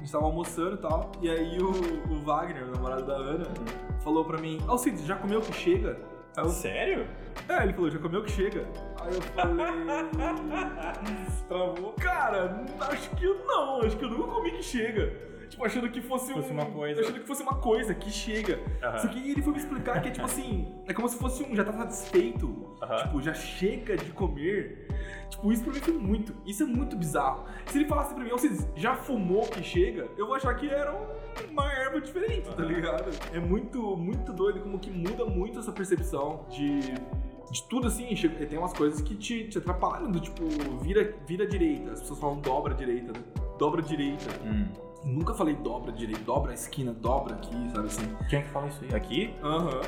a 0.00 0.02
gente 0.02 0.12
tava 0.12 0.24
almoçando 0.24 0.76
e 0.76 0.78
tal, 0.78 1.12
e 1.20 1.28
aí 1.28 1.58
o, 1.58 1.70
o 2.10 2.24
Wagner, 2.24 2.64
o 2.64 2.70
namorado 2.70 3.04
da 3.04 3.16
Ana, 3.16 3.44
falou 4.02 4.24
pra 4.24 4.38
mim: 4.38 4.58
Cid, 4.78 5.06
já 5.06 5.14
comeu 5.14 5.40
o 5.40 5.42
que 5.42 5.52
chega? 5.52 5.98
Eu, 6.38 6.48
Sério? 6.48 7.06
é, 7.46 7.64
ele 7.64 7.74
falou: 7.74 7.90
já 7.90 7.98
comeu 7.98 8.20
o 8.20 8.24
que 8.24 8.30
chega? 8.30 8.66
Aí 8.98 9.14
eu 9.14 9.20
falei. 9.20 9.66
Travou. 11.48 11.92
Cara, 12.00 12.64
acho 12.80 13.10
que 13.10 13.26
não, 13.26 13.82
acho 13.82 13.96
que 13.98 14.04
eu 14.06 14.10
nunca 14.10 14.32
comi 14.32 14.52
que 14.52 14.62
chega. 14.62 15.12
Tipo, 15.50 15.64
achando 15.66 15.90
que 15.90 16.00
fosse, 16.00 16.32
Fosse 16.32 16.50
um- 16.50 16.54
uma 16.54 16.66
coisa. 16.66 17.00
Achando 17.00 17.20
que 17.20 17.26
fosse 17.26 17.42
uma 17.42 17.56
coisa 17.56 17.94
que 17.94 18.08
chega. 18.10 18.60
Aham. 18.82 18.98
Só 18.98 19.08
que 19.08 19.30
ele 19.30 19.42
foi 19.42 19.52
me 19.52 19.58
explicar 19.58 20.00
que 20.00 20.08
é 20.08 20.10
tipo 20.12 20.24
assim, 20.24 20.72
é 20.86 20.94
como 20.94 21.08
se 21.08 21.16
fosse 21.18 21.42
um 21.42 21.54
já 21.54 21.64
tá 21.64 21.72
satisfeito. 21.72 22.76
Aham. 22.80 22.96
Tipo, 23.02 23.20
já 23.22 23.34
chega 23.34 23.96
de 23.96 24.10
comer. 24.12 24.86
Tipo, 25.28 25.52
isso 25.52 25.62
pra 25.64 25.72
mim 25.72 25.80
foi 25.80 25.94
muito. 25.94 26.34
Isso 26.46 26.62
é 26.62 26.66
muito 26.66 26.96
bizarro. 26.96 27.44
Se 27.66 27.78
ele 27.78 27.88
falasse 27.88 28.14
pra 28.14 28.24
mim, 28.24 28.30
"Ô, 28.32 28.38
você 28.38 28.50
já 28.76 28.94
fumou 28.94 29.42
que 29.42 29.62
chega, 29.62 30.08
eu 30.16 30.26
vou 30.26 30.34
achar 30.36 30.54
que 30.54 30.68
era 30.68 30.92
um- 30.94 31.50
uma 31.50 31.70
erva 31.72 32.00
diferente, 32.00 32.48
tá 32.48 32.62
Aham. 32.62 32.72
ligado? 32.72 33.10
É 33.34 33.38
muito, 33.40 33.96
muito 33.96 34.32
doido 34.32 34.60
como 34.60 34.78
que 34.78 34.90
muda 34.90 35.24
muito 35.26 35.58
essa 35.58 35.72
percepção 35.72 36.46
de. 36.48 36.80
De 37.50 37.64
tudo 37.68 37.88
assim, 37.88 38.06
tem 38.48 38.56
umas 38.56 38.72
coisas 38.72 39.00
que 39.00 39.16
te, 39.16 39.48
te 39.48 39.58
atrapalham, 39.58 40.08
do 40.12 40.20
tipo, 40.20 40.44
vira, 40.80 41.12
vira 41.26 41.44
direita. 41.44 41.90
As 41.90 42.00
pessoas 42.00 42.20
falam 42.20 42.38
dobra 42.38 42.72
direita, 42.74 43.10
né? 43.12 43.18
Dobra 43.58 43.82
direita. 43.82 44.30
Hum. 44.44 44.68
Nunca 45.04 45.34
falei 45.34 45.54
dobra 45.56 45.90
direita, 45.92 46.20
dobra 46.24 46.50
a 46.50 46.54
esquina, 46.54 46.92
dobra 46.92 47.34
aqui, 47.34 47.54
sabe 47.70 47.86
assim? 47.86 48.16
Quem 48.28 48.38
é 48.38 48.42
que 48.42 48.48
fala 48.50 48.68
isso 48.68 48.84
aí? 48.84 48.94
Aqui? 48.94 49.34
Aham. 49.42 49.80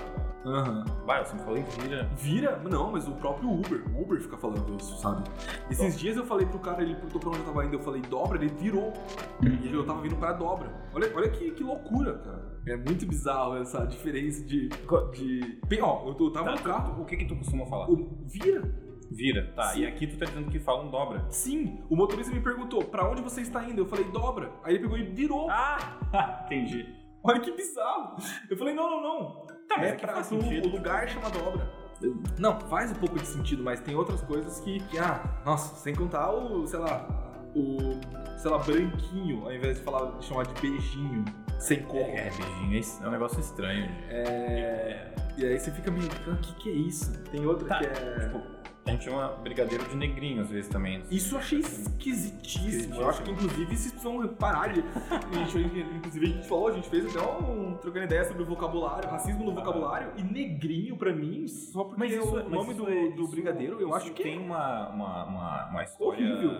Aham. 0.44 0.84
Vai, 1.06 1.20
eu 1.20 1.26
sempre 1.26 1.44
falei 1.44 1.62
vira. 1.62 2.04
Vira? 2.16 2.56
Não, 2.68 2.90
mas 2.90 3.06
o 3.06 3.12
próprio 3.12 3.48
Uber. 3.48 3.84
O 3.94 4.02
Uber 4.02 4.20
fica 4.20 4.36
falando 4.36 4.74
isso, 4.76 4.98
sabe? 4.98 5.22
Esses 5.70 5.96
dias 5.98 6.16
eu 6.16 6.24
falei 6.26 6.46
pro 6.46 6.58
cara, 6.58 6.82
ele 6.82 6.94
perguntou 6.96 7.20
pra 7.20 7.28
onde 7.30 7.38
eu 7.40 7.44
tava 7.44 7.64
indo, 7.64 7.74
eu 7.74 7.80
falei 7.80 8.02
dobra, 8.02 8.38
ele 8.42 8.48
virou. 8.58 8.92
E 9.42 9.72
eu 9.72 9.86
tava 9.86 10.00
vindo 10.00 10.16
pra 10.16 10.32
dobra. 10.32 10.68
Olha, 10.94 11.12
olha 11.14 11.30
que, 11.30 11.52
que 11.52 11.62
loucura, 11.62 12.14
cara. 12.18 12.52
É 12.66 12.76
muito 12.76 13.06
bizarro 13.06 13.56
essa 13.58 13.84
diferença 13.86 14.44
de. 14.44 14.68
de... 14.68 15.60
Bem, 15.68 15.80
ó, 15.82 16.08
eu, 16.08 16.16
eu 16.18 16.30
tava 16.32 16.50
no 16.52 16.60
carro. 16.60 17.02
O 17.02 17.04
que 17.04 17.16
que 17.16 17.24
tu 17.24 17.36
costuma 17.36 17.64
falar? 17.66 17.88
o- 17.88 18.18
Vira? 18.26 18.62
Vira. 19.14 19.52
Tá, 19.54 19.64
Sim. 19.72 19.80
e 19.80 19.86
aqui 19.86 20.06
tu 20.06 20.18
tá 20.18 20.24
dizendo 20.26 20.50
que 20.50 20.58
fala 20.58 20.82
um 20.84 20.90
dobra. 20.90 21.24
Sim. 21.30 21.82
O 21.90 21.96
motorista 21.96 22.32
me 22.34 22.40
perguntou, 22.40 22.84
pra 22.84 23.08
onde 23.10 23.22
você 23.22 23.40
está 23.42 23.62
indo? 23.64 23.80
Eu 23.82 23.86
falei, 23.86 24.04
dobra. 24.06 24.50
Aí 24.64 24.74
ele 24.74 24.82
pegou 24.82 24.98
e 24.98 25.02
virou. 25.04 25.48
Ah! 25.50 26.42
Entendi. 26.46 26.86
Olha 27.22 27.38
que 27.40 27.52
bizarro. 27.52 28.16
Eu 28.50 28.56
falei, 28.56 28.74
não, 28.74 28.90
não, 28.90 29.02
não. 29.02 29.46
Tá, 29.68 29.76
mas 29.78 29.86
é 29.86 29.90
aqui 29.92 30.00
pra 30.04 30.14
faz 30.14 30.32
o, 30.32 30.40
sentido. 30.42 30.68
o 30.68 30.72
lugar 30.72 31.08
chama 31.08 31.30
dobra. 31.30 31.70
Não, 32.38 32.58
faz 32.62 32.90
um 32.90 32.94
pouco 32.96 33.16
de 33.16 33.26
sentido, 33.26 33.62
mas 33.62 33.78
tem 33.80 33.94
outras 33.94 34.20
coisas 34.22 34.58
que, 34.60 34.80
que, 34.88 34.98
ah, 34.98 35.22
nossa, 35.44 35.76
sem 35.76 35.94
contar 35.94 36.32
o, 36.32 36.66
sei 36.66 36.80
lá, 36.80 37.06
o, 37.54 37.76
sei 38.38 38.50
lá, 38.50 38.58
branquinho, 38.58 39.44
ao 39.44 39.52
invés 39.54 39.78
de 39.78 39.84
falar, 39.84 40.18
de 40.18 40.24
chamar 40.24 40.46
de 40.46 40.60
beijinho, 40.60 41.24
sem 41.60 41.80
cor. 41.84 42.00
É, 42.00 42.28
beijinho, 42.30 42.76
é 43.00 43.04
é 43.04 43.08
um 43.08 43.10
negócio 43.12 43.38
estranho. 43.38 43.84
É, 44.10 45.14
E 45.38 45.46
aí 45.46 45.58
você 45.60 45.70
fica 45.70 45.92
meio, 45.92 46.06
o 46.06 46.36
que 46.38 46.54
que 46.56 46.70
é 46.70 46.72
isso? 46.72 47.22
Tem 47.30 47.46
outra 47.46 47.68
Tá. 47.68 47.78
que 47.78 47.86
é... 47.86 47.92
Tipo, 48.18 48.42
a 48.85 48.91
gente 48.91 49.05
chama 49.05 49.28
brigadeiro 49.43 49.85
de 49.89 49.97
negrinho 49.97 50.43
às 50.43 50.51
vezes 50.51 50.68
também. 50.68 51.03
Isso 51.11 51.35
eu 51.35 51.39
achei 51.39 51.61
esquisitíssimo. 51.61 52.97
Eu 52.97 53.09
acho 53.09 53.22
que, 53.22 53.30
inclusive, 53.30 53.64
vocês 53.76 53.93
precisam 53.93 54.28
parar 54.28 54.72
de. 54.72 54.80
A 55.11 55.45
gente, 55.45 55.78
inclusive, 55.97 56.26
a 56.26 56.28
gente 56.30 56.49
falou, 56.49 56.68
a 56.68 56.72
gente 56.72 56.89
fez 56.89 57.07
até 57.16 57.26
um 57.26 57.74
trocando 57.80 58.05
ideia 58.07 58.24
sobre 58.24 58.43
o 58.43 58.47
vocabulário, 58.47 59.09
racismo 59.09 59.45
no 59.45 59.55
vocabulário, 59.55 60.12
e 60.16 60.22
negrinho, 60.22 60.97
pra 60.97 61.12
mim, 61.12 61.47
só 61.47 61.85
porque 61.85 61.99
Mas 62.01 62.12
é 62.12 62.16
isso, 62.16 62.37
o 62.37 62.49
nome 62.49 62.74
do, 62.74 62.89
é- 62.91 63.09
do 63.11 63.22
isso- 63.22 63.30
brigadeiro, 63.30 63.80
eu 63.80 63.95
acho 63.95 64.12
que 64.12 64.22
tem 64.22 64.37
é. 64.37 64.41
uma, 64.41 64.89
uma, 64.91 65.24
uma, 65.24 65.70
uma 65.70 65.85
história 65.85 66.26
Horrível. 66.26 66.51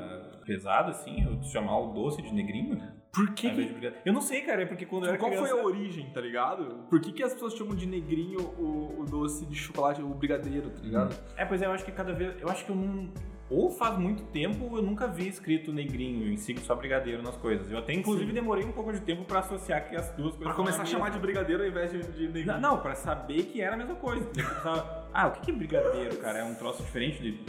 Pesada, 0.45 0.91
assim, 0.91 1.25
eu 1.25 1.43
chamar 1.43 1.79
o 1.79 1.93
doce 1.93 2.23
de 2.23 2.33
negrinho. 2.33 2.81
Por 3.13 3.35
que, 3.35 3.51
que. 3.51 3.93
Eu 4.07 4.13
não 4.13 4.23
sei, 4.23 4.41
cara, 4.41 4.63
é 4.63 4.67
porque 4.67 4.87
quando 4.87 5.05
eu 5.05 5.11
era 5.11 5.19
qual 5.19 5.31
criança... 5.31 5.51
foi 5.51 5.61
a 5.61 5.65
origem, 5.65 6.09
tá 6.11 6.21
ligado? 6.21 6.87
Por 6.89 6.99
que, 6.99 7.13
que 7.13 7.23
as 7.23 7.35
pessoas 7.35 7.55
chamam 7.55 7.75
de 7.75 7.87
negrinho 7.87 8.41
o, 8.59 9.01
o 9.01 9.05
doce 9.05 9.45
de 9.45 9.55
chocolate, 9.55 10.01
o 10.01 10.09
brigadeiro, 10.15 10.71
tá 10.71 10.81
ligado? 10.81 11.15
É, 11.37 11.45
pois 11.45 11.61
é, 11.61 11.67
eu 11.67 11.73
acho 11.73 11.85
que 11.85 11.93
cada 11.93 12.15
vez. 12.15 12.41
Eu 12.41 12.49
acho 12.49 12.65
que 12.65 12.71
eu 12.71 12.77
não. 12.77 13.13
Ou 13.51 13.69
faz 13.69 13.99
muito 13.99 14.23
tempo 14.25 14.79
eu 14.79 14.83
nunca 14.83 15.07
vi 15.07 15.29
escrito 15.29 15.75
negrinho 15.75 16.33
em 16.33 16.39
si, 16.39 16.57
só 16.61 16.75
brigadeiro 16.75 17.23
nas 17.23 17.37
coisas. 17.37 17.71
Eu 17.71 17.77
até, 17.77 17.93
inclusive, 17.93 18.29
Sim. 18.29 18.33
demorei 18.33 18.65
um 18.65 18.73
pouco 18.73 18.91
de 18.91 19.01
tempo 19.01 19.25
pra 19.25 19.41
associar 19.41 19.87
que 19.87 19.95
as 19.95 20.09
duas 20.13 20.35
coisas. 20.35 20.39
Pra 20.39 20.55
começar 20.55 20.81
a 20.81 20.87
chamar 20.87 21.11
de 21.11 21.19
brigadeiro 21.19 21.63
ao 21.63 21.69
invés 21.69 21.91
de, 21.93 22.01
de 22.01 22.29
negrinho. 22.29 22.47
Não, 22.47 22.77
não, 22.77 22.79
pra 22.79 22.95
saber 22.95 23.43
que 23.43 23.61
era 23.61 23.75
a 23.75 23.77
mesma 23.77 23.97
coisa. 23.97 24.25
Pensava, 24.25 25.07
ah, 25.13 25.27
o 25.27 25.33
que 25.33 25.51
é 25.51 25.55
brigadeiro, 25.55 26.17
cara? 26.17 26.39
É 26.39 26.45
um 26.45 26.55
troço 26.55 26.83
diferente 26.83 27.21
de. 27.21 27.45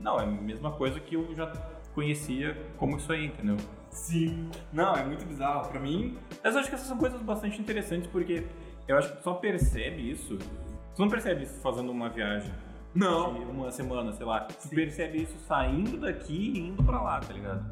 Não, 0.00 0.18
é 0.18 0.24
a 0.24 0.26
mesma 0.26 0.72
coisa 0.72 0.98
que 0.98 1.14
eu 1.14 1.32
já 1.36 1.46
conhecia 1.94 2.56
como 2.76 2.96
isso 2.96 3.12
aí, 3.12 3.26
entendeu? 3.26 3.56
Sim. 3.90 4.50
Não, 4.72 4.94
é 4.94 5.04
muito 5.04 5.24
bizarro. 5.24 5.68
Pra 5.68 5.78
mim, 5.80 6.18
eu 6.42 6.50
acho 6.58 6.68
que 6.68 6.74
essas 6.74 6.88
são 6.88 6.98
coisas 6.98 7.20
bastante 7.22 7.60
interessantes 7.60 8.08
porque 8.10 8.44
eu 8.88 8.98
acho 8.98 9.10
que 9.12 9.16
tu 9.18 9.22
só 9.22 9.34
percebe 9.34 10.10
isso. 10.10 10.36
Tu 10.36 11.00
não 11.00 11.08
percebe 11.08 11.44
isso 11.44 11.60
fazendo 11.60 11.90
uma 11.90 12.08
viagem. 12.08 12.52
não. 12.94 13.34
De 13.34 13.40
uma 13.50 13.70
semana, 13.70 14.12
sei 14.12 14.26
lá. 14.26 14.40
Tu 14.40 14.68
Sim. 14.68 14.74
percebe 14.76 15.22
isso 15.22 15.36
saindo 15.46 15.98
daqui 15.98 16.52
e 16.54 16.58
indo 16.60 16.82
pra 16.82 17.00
lá, 17.00 17.20
tá 17.20 17.32
ligado? 17.32 17.64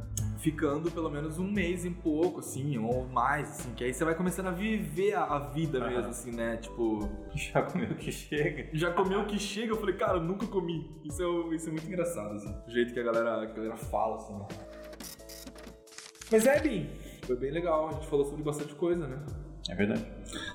Ficando 0.43 0.91
pelo 0.91 1.09
menos 1.09 1.39
um 1.39 1.49
mês 1.51 1.85
e 1.85 1.91
pouco, 1.91 2.41
assim, 2.41 2.77
ou 2.77 3.07
mais, 3.07 3.49
assim, 3.49 3.73
que 3.75 3.85
aí 3.85 3.95
você 3.95 4.05
vai 4.05 4.15
começando 4.15 4.49
a 4.49 4.51
viver 4.51 5.15
a, 5.15 5.23
a 5.23 5.39
vida 5.39 5.79
Aham. 5.79 5.89
mesmo, 5.89 6.09
assim, 6.11 6.33
né? 6.33 6.57
Tipo, 6.57 7.09
Já 7.35 7.63
comeu 7.63 7.91
o 7.93 7.95
que 7.95 8.11
chega. 8.11 8.69
já 8.73 8.91
comeu 8.93 9.21
o 9.21 9.27
que 9.27 9.39
chega, 9.39 9.73
eu 9.73 9.77
falei, 9.77 9.95
cara, 9.97 10.19
eu 10.19 10.23
nunca 10.23 10.47
comi. 10.47 10.91
Isso 11.05 11.23
é, 11.23 11.55
isso 11.55 11.69
é 11.69 11.73
muito 11.73 11.87
engraçado, 11.87 12.35
assim, 12.35 12.53
o 12.67 12.71
jeito 12.71 12.93
que 12.93 12.99
a 13.01 13.05
galera, 13.05 13.43
a 13.43 13.47
galera 13.47 13.77
fala, 13.77 14.17
assim. 14.17 14.39
Mas 16.31 16.47
é, 16.47 16.61
Bin, 16.61 16.89
foi 17.25 17.37
bem 17.37 17.51
legal, 17.53 17.89
a 17.89 17.93
gente 17.93 18.07
falou 18.09 18.25
sobre 18.25 18.43
bastante 18.43 18.75
coisa, 18.75 19.07
né? 19.07 19.25
É 19.71 19.75
verdade. 19.77 20.05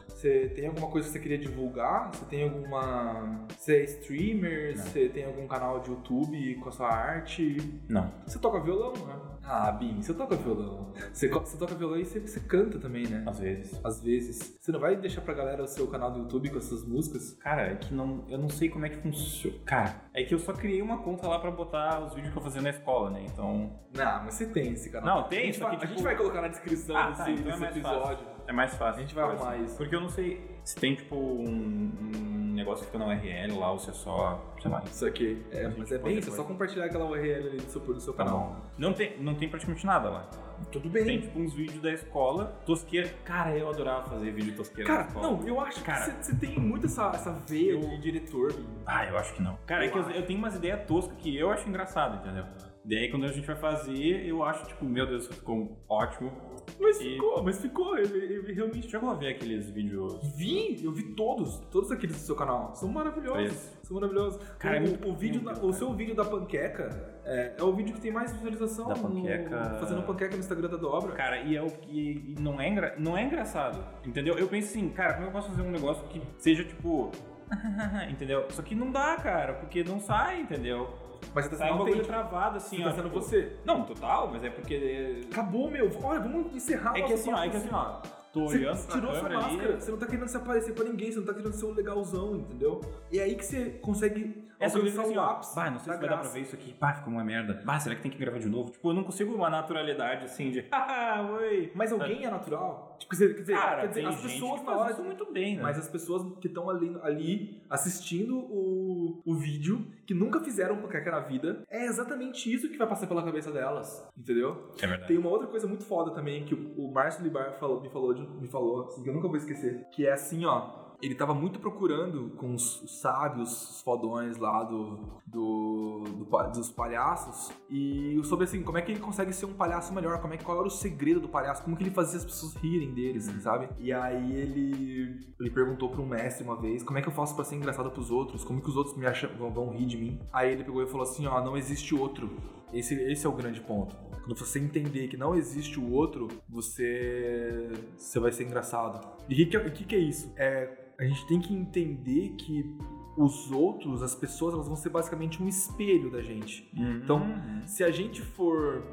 Você 0.07 0.49
tem 0.49 0.67
alguma 0.67 0.89
coisa 0.89 1.07
que 1.07 1.13
você 1.13 1.19
queria 1.19 1.37
divulgar? 1.37 2.09
Você 2.13 2.25
tem 2.25 2.43
alguma. 2.43 3.45
Você 3.55 3.77
é 3.77 3.83
streamer? 3.83 4.75
Você 4.75 5.07
tem 5.09 5.23
algum 5.25 5.47
canal 5.47 5.79
de 5.79 5.91
YouTube 5.91 6.55
com 6.55 6.69
a 6.69 6.71
sua 6.71 6.89
arte? 6.89 7.57
Não. 7.87 8.11
Você 8.25 8.39
toca 8.39 8.59
violão, 8.59 8.93
né? 8.93 9.15
Ah, 9.49 9.71
Bin, 9.71 10.01
você 10.01 10.13
toca 10.13 10.35
violão. 10.35 10.91
Você, 11.13 11.29
você 11.29 11.57
toca 11.57 11.73
violão 11.73 11.97
e 11.97 12.05
você, 12.05 12.19
você 12.19 12.39
canta 12.41 12.77
também, 12.79 13.07
né? 13.07 13.23
Às 13.25 13.39
vezes. 13.39 13.79
Às 13.83 14.03
vezes. 14.03 14.57
Você 14.59 14.71
não 14.71 14.79
vai 14.79 14.95
deixar 14.97 15.21
pra 15.21 15.33
galera 15.33 15.63
o 15.63 15.67
seu 15.67 15.87
canal 15.87 16.11
do 16.11 16.19
YouTube 16.19 16.49
com 16.49 16.57
essas 16.57 16.85
músicas? 16.85 17.33
Cara, 17.35 17.61
é 17.71 17.75
que 17.75 17.93
não, 17.93 18.25
eu 18.27 18.37
não 18.37 18.49
sei 18.49 18.67
como 18.69 18.85
é 18.85 18.89
que 18.89 18.97
funciona. 18.97 19.57
Cara, 19.65 19.95
é 20.13 20.23
que 20.23 20.33
eu 20.33 20.39
só 20.39 20.51
criei 20.51 20.81
uma 20.81 20.97
conta 20.97 21.27
lá 21.27 21.39
pra 21.39 21.49
botar 21.49 22.03
os 22.03 22.13
vídeos 22.13 22.33
que 22.33 22.37
eu 22.39 22.43
fazia 22.43 22.61
na 22.61 22.69
escola, 22.71 23.09
né? 23.11 23.25
Então. 23.31 23.79
Não, 23.93 24.23
mas 24.25 24.33
você 24.33 24.47
tem 24.47 24.73
esse 24.73 24.89
canal. 24.89 25.21
Não, 25.21 25.27
tem, 25.29 25.39
A 25.39 25.45
gente, 25.45 25.57
só 25.59 25.69
que, 25.69 25.75
a 25.75 25.79
tipo- 25.79 25.93
gente 25.93 26.03
vai 26.03 26.15
colocar 26.17 26.41
na 26.41 26.47
descrição 26.49 26.97
Ah, 26.97 27.09
desse, 27.11 27.23
tá, 27.23 27.31
então 27.31 27.43
é 27.43 27.45
desse 27.47 27.59
mais 27.61 27.77
episódio. 27.77 28.27
É 28.47 28.51
mais 28.53 28.75
fácil. 28.75 28.99
A 28.99 29.01
gente 29.05 29.15
vai 29.15 29.23
arrumar 29.23 29.57
isso. 29.57 29.77
Porque 29.77 29.95
eu 29.95 30.01
não 30.01 30.09
sei 30.09 30.56
se 30.67 30.75
tem, 30.75 30.95
tipo, 30.95 31.15
um, 31.15 31.91
um 32.01 32.53
negócio 32.53 32.85
que 32.85 32.91
fica 32.91 32.97
na 32.99 33.05
URL 33.13 33.57
lá 33.57 33.71
ou 33.71 33.79
se 33.79 33.89
é 33.89 33.93
só. 33.93 34.53
Sei 34.61 34.69
lá. 34.69 34.83
Isso 34.85 35.05
aqui. 35.05 35.41
É, 35.51 35.67
mas 35.77 35.89
é 35.93 35.97
bem 35.97 36.17
isso, 36.17 36.29
é 36.29 36.33
só 36.33 36.43
compartilhar 36.43 36.85
aquela 36.85 37.05
URL 37.05 37.47
ali 37.47 37.57
do 37.57 37.71
seu, 37.71 37.79
do 37.81 38.01
seu 38.01 38.13
Tá 38.13 38.25
canal. 38.25 38.39
bom. 38.39 38.55
Não 38.77 38.91
tem, 38.93 39.17
não 39.21 39.33
tem 39.33 39.47
praticamente 39.47 39.85
nada 39.85 40.09
lá. 40.09 40.29
Tudo 40.71 40.89
Tem, 40.89 41.05
bem. 41.05 41.21
tipo, 41.21 41.39
uns 41.39 41.53
vídeos 41.53 41.81
da 41.81 41.93
escola. 41.93 42.45
Tosqueira. 42.65 43.07
Cara, 43.23 43.55
eu 43.55 43.69
adorava 43.69 44.09
fazer 44.09 44.31
vídeo 44.31 44.55
tosqueira 44.55 44.87
Cara, 45.05 45.07
não, 45.21 45.47
eu 45.47 45.61
acho 45.61 45.81
Cara. 45.83 46.11
que 46.11 46.25
você- 46.25 46.35
tem 46.35 46.59
muito 46.59 46.87
essa, 46.87 47.11
essa 47.13 47.31
veia 47.47 47.77
de 47.79 48.01
diretor. 48.01 48.53
Ah, 48.85 49.05
eu 49.05 49.17
acho 49.17 49.35
que 49.35 49.41
não. 49.41 49.57
Cara, 49.67 49.85
é 49.85 49.89
que 49.89 49.97
eu, 49.97 50.09
eu 50.09 50.25
tenho 50.25 50.39
umas 50.39 50.55
ideias 50.55 50.83
toscas 50.85 51.15
que 51.19 51.37
eu 51.37 51.49
acho 51.51 51.69
engraçado, 51.69 52.17
entendeu? 52.17 52.43
Daí 52.87 53.09
quando 53.11 53.25
a 53.25 53.31
gente 53.31 53.45
vai 53.45 53.55
fazer, 53.55 54.25
eu 54.25 54.43
acho, 54.43 54.65
tipo, 54.65 54.85
meu 54.85 55.05
Deus, 55.05 55.27
ficou 55.27 55.77
ótimo. 55.89 56.31
Mas 56.79 56.99
E- 57.01 57.13
ficou, 57.13 57.43
mas 57.43 57.59
ficou. 57.61 57.97
Ele, 57.97 58.17
ele 58.17 58.53
realmente. 58.53 58.89
Chegou 58.89 59.09
a 59.09 59.13
ver 59.13 59.29
aqueles 59.29 59.69
vídeos. 59.69 60.17
Vi, 60.37 60.83
eu 60.83 60.91
vi 60.91 61.03
todos, 61.15 61.57
todos 61.71 61.91
aqueles 61.91 62.15
do 62.15 62.21
seu 62.21 62.35
canal. 62.35 62.73
São 62.75 62.89
maravilhosos. 62.89 63.57
São 63.83 63.95
maravilhosos. 63.95 64.41
Cara, 64.59 64.77
é 64.77 64.79
o, 64.79 64.83
muito 64.83 65.09
o, 65.09 65.15
vídeo 65.15 65.41
da- 65.41 65.53
o 65.53 65.73
seu 65.73 65.93
vídeo 65.93 66.13
da 66.15 66.23
panqueca 66.25 67.19
é, 67.25 67.55
é 67.57 67.63
o 67.63 67.73
vídeo 67.73 67.93
que 67.95 68.01
tem 68.01 68.11
mais 68.11 68.31
visualização 68.33 68.87
Da 68.89 68.95
no- 68.95 69.01
panqueca. 69.01 69.77
fazendo 69.79 70.03
panqueca 70.03 70.33
no 70.35 70.39
Instagram 70.39 70.69
da 70.69 70.77
dobra. 70.77 71.11
Cara, 71.13 71.39
e 71.41 71.55
é 71.55 71.61
o 71.61 71.69
que. 71.71 72.35
não, 72.39 72.59
é 72.59 72.67
engra, 72.69 72.95
não 72.97 73.17
é 73.17 73.23
engraçado. 73.23 73.83
Entendeu? 74.05 74.37
Eu 74.37 74.47
penso 74.47 74.69
assim, 74.69 74.89
cara, 74.89 75.13
como 75.15 75.27
eu 75.27 75.31
posso 75.31 75.49
fazer 75.49 75.61
um 75.61 75.71
negócio 75.71 76.05
que 76.09 76.21
seja 76.37 76.63
tipo. 76.63 77.11
entendeu? 78.09 78.45
Só 78.49 78.61
que 78.61 78.75
não 78.75 78.91
dá, 78.91 79.15
cara, 79.17 79.53
porque 79.53 79.83
não 79.83 79.99
sai, 79.99 80.41
entendeu? 80.41 80.89
Mas 81.33 81.45
você 81.45 81.49
tá 81.51 81.55
um 81.55 81.57
sendo 81.57 81.69
bagulho 81.69 81.81
autêntico. 81.93 82.07
travado 82.07 82.57
assim, 82.57 82.77
Você 82.77 82.81
ó. 82.83 82.85
tá 82.85 82.91
sendo 82.95 83.03
tipo- 83.09 83.21
você. 83.21 83.55
Não, 83.65 83.83
total, 83.83 84.29
mas 84.31 84.43
é 84.43 84.49
porque. 84.49 85.21
Acabou, 85.31 85.69
meu. 85.71 85.89
Olha, 86.03 86.19
vamos 86.19 86.55
encerrar 86.55 86.97
É 86.97 87.01
que 87.01 87.13
assim, 87.13 87.31
ó, 87.33 87.43
é 87.43 87.49
que 87.49 87.57
assim, 87.57 87.69
ó. 87.71 88.01
Tô 88.33 88.45
Você 88.47 88.57
olhando 88.57 88.87
tirou 88.87 89.11
sua 89.13 89.21
câmera 89.23 89.37
ali, 89.45 89.55
máscara, 89.57 89.81
você 89.81 89.91
não 89.91 89.97
tá 89.97 90.05
querendo 90.05 90.27
se 90.27 90.37
aparecer 90.37 90.73
pra 90.73 90.83
ninguém, 90.83 91.11
você 91.11 91.19
não 91.19 91.25
tá 91.25 91.33
querendo 91.33 91.53
ser 91.53 91.65
um 91.65 91.73
legalzão, 91.73 92.35
entendeu? 92.35 92.81
E 93.11 93.19
é 93.19 93.23
aí 93.23 93.35
que 93.35 93.43
você 93.45 93.69
consegue 93.81 94.46
Que 94.57 94.63
alcançar 94.65 95.01
assim, 95.03 95.17
o 95.17 95.19
ó, 95.21 95.41
bah, 95.55 95.71
não 95.71 95.79
sei 95.79 95.93
se 95.93 95.99
vai 95.99 95.99
dar 95.99 96.07
pra 96.07 96.15
graça. 96.17 96.33
ver 96.33 96.41
isso 96.41 96.55
aqui. 96.55 96.73
Pá, 96.73 96.93
ficou 96.93 97.13
uma 97.13 97.23
merda. 97.23 97.61
Bah, 97.65 97.79
será 97.79 97.95
que 97.95 98.01
tem 98.01 98.11
que 98.11 98.17
gravar 98.17 98.39
de 98.39 98.49
novo? 98.49 98.71
Tipo, 98.71 98.89
eu 98.89 98.93
não 98.93 99.03
consigo 99.03 99.33
uma 99.33 99.49
naturalidade 99.49 100.25
assim 100.25 100.49
de, 100.51 100.65
haha, 100.71 101.21
oi. 101.33 101.71
Mas 101.75 101.91
alguém 101.91 102.25
é 102.25 102.29
natural? 102.31 102.95
Tipo, 102.99 103.11
quer 103.11 103.15
dizer, 103.15 103.35
quer 103.35 103.41
dizer, 103.41 103.53
Cara, 103.55 103.81
quer 103.81 103.87
dizer, 103.89 104.05
as 104.07 104.21
pessoas 104.21 104.59
que 104.59 104.65
na 104.65 104.71
faz 104.71 104.77
hora 104.81 104.91
isso 104.93 105.03
muito 105.03 105.31
bem, 105.31 105.55
né? 105.57 105.61
Mas 105.61 105.77
as 105.77 105.87
pessoas 105.87 106.23
que 106.39 106.47
estão 106.47 106.69
ali, 106.69 106.97
ali 107.03 107.61
assistindo 107.69 108.37
o, 108.37 109.21
o 109.25 109.35
vídeo, 109.35 109.85
que 110.05 110.13
nunca 110.13 110.39
fizeram 110.39 110.77
panqueca 110.81 111.11
na 111.11 111.19
vida, 111.19 111.61
é 111.69 111.85
exatamente 111.85 112.51
isso 112.51 112.69
que 112.69 112.77
vai 112.77 112.87
passar 112.87 113.05
pela 113.07 113.21
cabeça 113.23 113.51
delas, 113.51 114.07
entendeu? 114.17 114.71
É 114.81 114.87
verdade. 114.87 115.07
Tem 115.07 115.17
uma 115.17 115.29
outra 115.29 115.47
coisa 115.47 115.67
muito 115.67 115.83
foda 115.85 116.11
também 116.11 116.45
que 116.45 116.55
o, 116.55 116.73
o 116.87 116.91
Márcio 116.91 117.23
Libar 117.23 117.53
falou, 117.59 117.81
me 117.81 117.89
falou, 117.89 118.13
de- 118.13 118.27
me 118.41 118.47
falou 118.47 118.85
assim, 118.85 119.03
que 119.03 119.09
eu 119.09 119.13
nunca 119.13 119.27
vou 119.27 119.37
esquecer, 119.37 119.85
que 119.91 120.07
é 120.07 120.13
assim, 120.13 120.45
ó. 120.45 120.86
Ele 121.01 121.13
tava 121.13 121.33
muito 121.33 121.59
procurando 121.59 122.31
com 122.37 122.53
os, 122.53 122.81
os 122.81 122.99
sábios, 122.99 123.71
os 123.71 123.81
fodões 123.81 124.37
lá 124.37 124.63
do, 124.63 125.21
do, 125.25 126.03
do 126.05 126.47
dos 126.53 126.71
palhaços 126.71 127.51
e 127.69 128.19
sobre 128.23 128.45
assim, 128.45 128.63
como 128.63 128.77
é 128.77 128.81
que 128.81 128.91
ele 128.91 128.99
consegue 128.99 129.33
ser 129.33 129.45
um 129.45 129.53
palhaço 129.53 129.93
melhor, 129.93 130.21
como 130.21 130.33
é 130.33 130.37
que 130.37 130.43
qual 130.43 130.57
era 130.57 130.67
o 130.67 130.71
segredo 130.71 131.19
do 131.19 131.29
palhaço, 131.29 131.63
como 131.63 131.75
que 131.75 131.83
ele 131.83 131.91
fazia 131.91 132.17
as 132.17 132.25
pessoas 132.25 132.55
rirem 132.55 132.93
dele, 132.93 133.17
assim, 133.19 133.39
sabe? 133.39 133.69
E 133.77 133.91
aí 133.91 134.35
ele 134.35 135.27
ele 135.39 135.49
perguntou 135.51 135.89
pra 135.89 136.01
um 136.01 136.07
mestre 136.07 136.43
uma 136.43 136.59
vez, 136.59 136.83
como 136.83 136.97
é 136.97 137.01
que 137.01 137.07
eu 137.07 137.13
faço 137.13 137.35
pra 137.35 137.45
ser 137.45 137.55
engraçado 137.55 137.91
pros 137.91 138.09
outros? 138.09 138.43
Como 138.43 138.61
que 138.61 138.69
os 138.69 138.75
outros 138.75 138.97
me 138.97 139.05
acham, 139.05 139.29
vão, 139.37 139.51
vão 139.51 139.69
rir 139.69 139.85
de 139.85 139.97
mim? 139.97 140.19
Aí 140.33 140.51
ele 140.51 140.63
pegou 140.63 140.81
e 140.81 140.87
falou 140.87 141.03
assim, 141.03 141.27
ó, 141.27 141.43
não 141.43 141.55
existe 141.55 141.93
outro. 141.93 142.29
Esse, 142.73 142.95
esse 142.95 143.25
é 143.25 143.29
o 143.29 143.33
grande 143.33 143.61
ponto. 143.61 143.95
Quando 144.23 144.35
você 144.37 144.59
entender 144.59 145.07
que 145.07 145.15
não 145.17 145.35
existe 145.35 145.79
o 145.79 145.91
outro, 145.91 146.27
você, 146.49 147.69
você 147.97 148.19
vai 148.19 148.31
ser 148.31 148.43
engraçado. 148.45 148.99
E 149.29 149.33
o 149.33 149.37
que, 149.37 149.45
que, 149.45 149.57
é- 149.57 149.69
que, 149.69 149.95
é 149.95 149.99
isso? 149.99 150.31
É, 150.35 150.69
a 150.99 151.03
gente 151.05 151.25
tem 151.27 151.39
que 151.39 151.53
entender 151.53 152.29
que 152.37 152.75
os 153.17 153.51
outros, 153.51 154.03
as 154.03 154.13
pessoas, 154.13 154.53
elas 154.53 154.67
vão 154.67 154.75
ser 154.75 154.89
basicamente 154.89 155.41
um 155.41 155.47
espelho 155.47 156.11
da 156.11 156.21
gente. 156.21 156.69
Então, 156.75 157.21
Uhum. 157.21 157.61
se 157.65 157.83
a 157.83 157.89
gente 157.89 158.21
for 158.21 158.83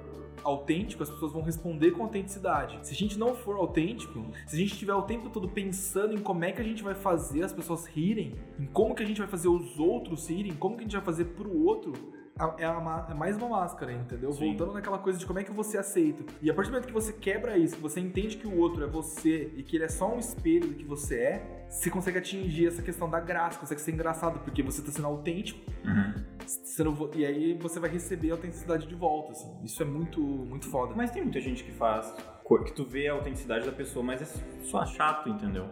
autêntico, 0.43 1.03
as 1.03 1.11
pessoas 1.11 1.33
vão 1.33 1.43
responder 1.43 1.91
com 1.93 2.03
autenticidade. 2.03 2.79
Se 2.87 2.93
a 2.93 2.97
gente 2.97 3.19
não 3.19 3.35
for 3.35 3.57
autêntico, 3.57 4.25
se 4.47 4.57
a 4.57 4.59
gente 4.59 4.73
estiver 4.73 4.95
o 4.95 5.03
tempo 5.03 5.31
todo 5.31 5.49
pensando 5.49 6.15
em 6.15 6.19
como 6.19 6.45
é 6.45 6.53
que 6.53 6.61
a 6.61 6.65
gente 6.65 6.83
vai 6.83 6.95
fazer 6.95 7.43
as 7.45 7.53
pessoas 7.53 7.87
rirem, 7.87 8.35
em 8.59 8.67
como 8.67 8.95
que 8.95 9.03
a 9.03 9.07
gente 9.07 9.19
vai 9.19 9.29
fazer 9.29 9.49
os 9.49 9.79
outros 9.79 10.29
rirem, 10.29 10.53
como 10.55 10.77
que 10.77 10.81
a 10.83 10.85
gente 10.85 10.97
vai 10.97 11.05
fazer 11.05 11.25
pro 11.27 11.53
outro, 11.65 11.93
é, 12.59 12.65
a 12.65 13.07
é 13.11 13.15
mais 13.15 13.37
uma 13.37 13.49
máscara, 13.49 13.93
entendeu? 13.93 14.33
Sim. 14.33 14.49
Voltando 14.49 14.73
naquela 14.75 14.99
coisa 14.99 15.19
de 15.19 15.27
como 15.27 15.39
é 15.39 15.45
que 15.45 15.53
você 15.53 15.79
aceita. 15.79 16.25
E 16.43 16.51
a 16.51 16.55
partir 16.55 16.71
do 16.71 16.75
momento 16.75 16.87
que 16.89 16.93
você 16.93 17.13
quebra 17.13 17.57
isso, 17.57 17.77
que 17.77 17.83
você 17.83 18.01
entende 18.01 18.37
que 18.37 18.47
o 18.47 18.59
outro 18.59 18.83
é 18.83 18.87
você 18.87 19.53
e 19.57 19.63
que 19.63 19.77
ele 19.77 19.85
é 19.85 19.89
só 19.89 20.13
um 20.13 20.19
espelho 20.19 20.69
do 20.69 20.75
que 20.75 20.85
você 20.85 21.19
é, 21.21 21.67
você 21.71 21.91
consegue 21.91 22.19
atingir 22.19 22.67
essa 22.69 22.83
questão 22.83 23.09
da 23.09 23.21
graça, 23.21 23.59
consegue 23.59 23.81
ser 23.81 23.93
engraçado, 23.93 24.39
porque 24.41 24.63
você 24.63 24.83
tá 24.83 24.91
sendo 24.91 25.07
autêntico 25.07 25.61
Uhum. 25.85 26.93
vo- 26.95 27.11
e 27.15 27.25
aí 27.25 27.55
você 27.55 27.79
vai 27.81 27.91
receber 27.91 28.31
a 28.31 28.35
autenticidade 28.35 28.87
de 28.87 28.95
volta, 28.95 29.33
assim. 29.33 29.51
Isso 29.65 29.83
é 29.83 29.87
muito, 29.87 30.21
muito 30.21 30.69
foda. 30.69 30.95
Mas 30.97 31.11
tem 31.11 31.23
muita 31.23 31.41
gente 31.41 31.63
que 31.65 31.73
faz, 31.73 32.13
que 32.65 32.73
tu 32.73 32.85
vê 32.85 33.09
a 33.09 33.13
autenticidade 33.15 33.65
da 33.65 33.73
pessoa, 33.73 34.05
mas 34.05 34.21
é 34.21 34.27
só 34.65 34.85
chato, 34.85 35.29
entendeu? 35.29 35.67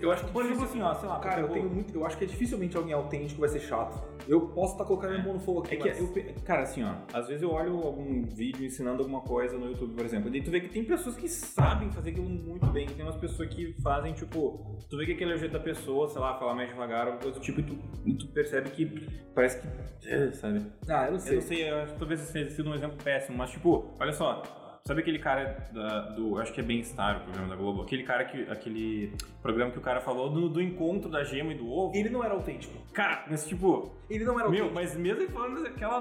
eu 0.00 0.12
acho 0.12 0.24
que 0.24 0.32
Por 0.32 0.44
exemplo, 0.44 0.64
assim, 0.64 0.80
ó, 0.82 0.94
sei 0.94 1.08
lá, 1.08 1.18
cara, 1.18 1.40
eu 1.40 1.48
tenho 1.48 1.68
muito, 1.68 1.94
eu 1.94 2.04
acho 2.06 2.16
que 2.16 2.24
é 2.24 2.26
dificilmente 2.26 2.76
alguém 2.76 2.92
autêntico 2.92 3.40
vai 3.40 3.48
ser 3.48 3.60
chato. 3.60 4.00
Eu 4.26 4.48
posso 4.48 4.72
estar 4.72 4.84
colocando 4.84 5.12
minha 5.12 5.24
mão 5.24 5.34
no 5.34 5.40
fogo 5.40 5.60
aqui, 5.60 5.74
É 5.76 5.78
mas... 5.78 5.98
eu, 6.00 6.34
cara, 6.44 6.62
assim, 6.62 6.84
ó, 6.84 6.94
às 7.12 7.26
vezes 7.28 7.42
eu 7.42 7.50
olho 7.50 7.76
algum 7.76 8.22
vídeo 8.24 8.64
ensinando 8.64 9.02
alguma 9.02 9.20
coisa 9.20 9.56
no 9.56 9.66
YouTube, 9.66 9.94
por 9.94 10.04
exemplo, 10.04 10.34
e 10.34 10.42
tu 10.42 10.50
vê 10.50 10.60
que 10.60 10.68
tem 10.68 10.84
pessoas 10.84 11.16
que 11.16 11.28
sabem 11.28 11.90
fazer 11.90 12.10
aquilo 12.10 12.28
muito 12.28 12.66
bem, 12.68 12.86
tem 12.86 13.04
umas 13.04 13.16
pessoas 13.16 13.48
que 13.48 13.74
fazem, 13.82 14.12
tipo, 14.12 14.76
tu 14.88 14.96
vê 14.96 15.06
que 15.06 15.12
aquele 15.12 15.32
é 15.32 15.34
o 15.34 15.38
jeito 15.38 15.52
da 15.52 15.60
pessoa, 15.60 16.08
sei 16.08 16.20
lá, 16.20 16.38
falar 16.38 16.54
mais 16.54 16.68
devagar, 16.68 17.06
alguma 17.06 17.18
coisa 17.22 17.38
do 17.38 17.42
tipo, 17.42 17.60
e 17.60 17.62
tu, 17.64 17.78
e 18.04 18.14
tu 18.14 18.26
percebe 18.28 18.70
que 18.70 19.08
parece 19.34 19.60
que, 19.60 20.08
é, 20.08 20.30
sabe? 20.32 20.64
Ah, 20.88 21.04
eu 21.06 21.12
não 21.12 21.14
Eu 21.14 21.20
sei. 21.20 21.34
não 21.36 21.42
sei, 21.42 21.70
eu 21.70 21.76
acho 21.78 21.92
que 21.94 21.98
talvez 21.98 22.20
sido 22.20 22.70
um 22.70 22.74
exemplo 22.74 22.96
péssimo, 23.02 23.38
mas 23.38 23.50
tipo, 23.50 23.86
olha 23.98 24.12
só, 24.12 24.42
sabe 24.84 25.00
aquele 25.00 25.18
cara 25.18 25.68
da- 25.72 26.00
do, 26.10 26.38
acho 26.38 26.52
que 26.52 26.60
é 26.60 26.62
Bem-Estar, 26.62 27.18
o 27.18 27.24
programa 27.24 27.48
da 27.48 27.56
Globo, 27.56 27.82
aquele 27.82 28.02
cara 28.02 28.24
que, 28.24 28.42
aquele 28.50 29.12
programa 29.42 29.70
que 29.70 29.78
o 29.78 29.82
cara 29.82 30.00
falou 30.00 30.30
do, 30.30 30.48
do 30.48 30.60
encontro 30.62 31.10
da 31.10 31.22
gema 31.24 31.52
e 31.52 31.56
do 31.56 31.68
ovo? 31.70 31.94
Ele 31.96 32.08
não 32.08 32.24
era 32.24 32.34
autêntico. 32.34 32.74
Cara, 32.92 33.24
mas 33.28 33.46
tipo, 33.46 33.92
Ele 34.08 34.24
não 34.24 34.38
era 34.38 34.48
meu, 34.48 34.64
autêntico. 34.66 34.74
mas 34.74 34.96
mesmo 34.96 35.22
ele 35.22 35.30
falando 35.30 35.66
aquela 35.66 36.00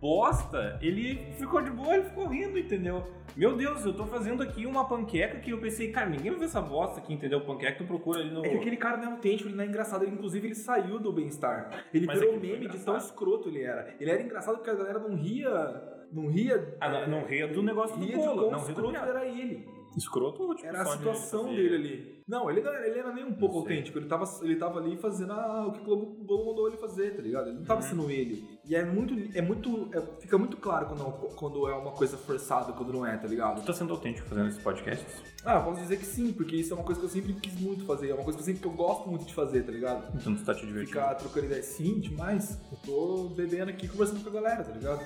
bosta, 0.00 0.78
ele 0.82 1.32
ficou 1.38 1.62
de 1.62 1.70
boa, 1.70 1.94
ele 1.94 2.04
ficou 2.04 2.26
rindo, 2.26 2.58
entendeu? 2.58 3.04
Meu 3.36 3.56
Deus, 3.56 3.84
eu 3.84 3.94
tô 3.94 4.04
fazendo 4.04 4.42
aqui 4.42 4.66
uma 4.66 4.86
panqueca 4.86 5.38
que 5.38 5.50
eu 5.50 5.58
pensei, 5.58 5.90
cara, 5.90 6.10
ninguém 6.10 6.30
vai 6.30 6.40
ver 6.40 6.44
essa 6.46 6.60
bosta 6.60 6.98
aqui, 7.00 7.14
entendeu? 7.14 7.40
Panqueca 7.40 7.78
tu 7.78 7.84
procura 7.84 8.20
ali 8.20 8.30
no... 8.30 8.44
É 8.44 8.48
que 8.50 8.56
aquele 8.56 8.76
cara 8.76 8.96
não 8.98 9.04
é 9.04 9.12
autêntico, 9.12 9.48
ele 9.48 9.56
não 9.56 9.64
é 9.64 9.66
engraçado. 9.68 10.04
Ele, 10.04 10.12
inclusive, 10.12 10.46
ele 10.48 10.54
saiu 10.54 10.98
do 10.98 11.12
bem-estar. 11.12 11.70
Ele 11.94 12.04
Mas 12.06 12.18
virou 12.18 12.38
meme 12.38 12.68
de 12.68 12.78
tão 12.80 12.96
escroto 12.96 13.48
ele 13.48 13.62
era. 13.62 13.94
Ele 13.98 14.10
era 14.10 14.20
engraçado 14.22 14.56
porque 14.56 14.70
a 14.70 14.74
galera 14.74 14.98
não 14.98 15.14
ria... 15.14 16.01
Não 16.12 16.28
ria... 16.28 16.76
Ah, 16.80 17.06
não, 17.06 17.20
não 17.20 17.26
ria 17.26 17.48
do 17.48 17.62
negócio 17.62 17.96
do 17.96 18.04
ria 18.04 18.16
de 18.18 18.24
bolo, 18.24 18.50
não 18.50 18.58
ria 18.58 18.74
do 18.74 18.80
escroto 18.82 18.96
era 18.96 19.26
ele. 19.26 19.68
Escroto, 19.96 20.54
tipo, 20.54 20.66
Era 20.68 20.80
a 20.80 20.84
de 20.84 20.90
situação 20.92 21.42
fazer- 21.44 21.56
dele 21.56 21.74
ali. 21.74 22.22
Não, 22.26 22.48
ele 22.50 22.60
ele 22.60 22.98
era 22.98 23.12
nem 23.12 23.24
um 23.26 23.34
pouco 23.34 23.58
autêntico. 23.58 23.98
Ele 23.98 24.06
tava, 24.06 24.24
ele 24.40 24.56
tava 24.56 24.78
ali 24.80 24.96
fazendo 24.96 25.34
ah, 25.34 25.66
o 25.66 25.72
que 25.72 25.80
o 25.80 25.84
Globo, 25.84 26.46
mandou 26.46 26.66
ele 26.68 26.78
fazer, 26.78 27.14
tá 27.14 27.20
ligado? 27.20 27.48
Ele 27.48 27.58
não 27.58 27.64
tava 27.64 27.82
Uhum. 27.82 27.86
sendo 27.88 28.10
ele. 28.10 28.42
E 28.64 28.74
é 28.74 28.82
muito. 28.86 29.12
É 29.36 29.42
muito 29.42 29.90
é- 29.92 30.00
fica 30.18 30.38
muito 30.38 30.56
claro 30.56 30.86
quando, 30.86 31.04
quando 31.36 31.68
é 31.68 31.74
uma 31.74 31.90
coisa 31.92 32.16
forçada, 32.16 32.72
quando 32.72 32.90
não 32.90 33.04
é, 33.04 33.16
tá 33.18 33.24
Tu 33.24 33.28
ligado? 33.28 33.62
tá 33.66 33.72
sendo 33.74 33.92
autêntico 33.92 34.26
fazendo 34.26 34.48
esses 34.48 34.62
podcasts? 34.62 35.22
Ah, 35.44 35.56
eu 35.56 35.62
posso 35.64 35.80
dizer 35.82 35.98
que 35.98 36.06
sim, 36.06 36.32
porque 36.32 36.56
isso 36.56 36.72
é 36.72 36.76
uma 36.76 36.84
coisa 36.84 36.98
que 36.98 37.06
eu 37.06 37.10
sempre 37.10 37.34
quis 37.34 37.60
muito 37.60 37.84
fazer. 37.84 38.08
É 38.08 38.14
uma 38.14 38.24
coisa 38.24 38.38
que 38.38 38.42
eu 38.42 38.46
sempre 38.46 38.62
que 38.62 38.68
eu 38.68 38.72
gosto 38.72 39.06
muito 39.10 39.26
de 39.26 39.34
fazer, 39.34 39.62
tá 39.62 39.72
ligado? 39.72 40.16
Então 40.18 40.34
tu 40.34 40.42
tá 40.42 40.54
te 40.54 40.64
divertindo. 40.64 40.88
Ficar 41.00 41.14
trocando 41.16 41.44
ideia. 41.46 41.62
Sim, 41.62 42.00
demais. 42.00 42.58
Eu 42.72 42.78
tô 42.78 43.28
bebendo 43.34 43.70
aqui 43.70 43.86
conversando 43.88 44.22
com 44.22 44.30
a 44.30 44.40
galera, 44.40 44.64
tá 44.64 44.72
ligado? 44.72 45.04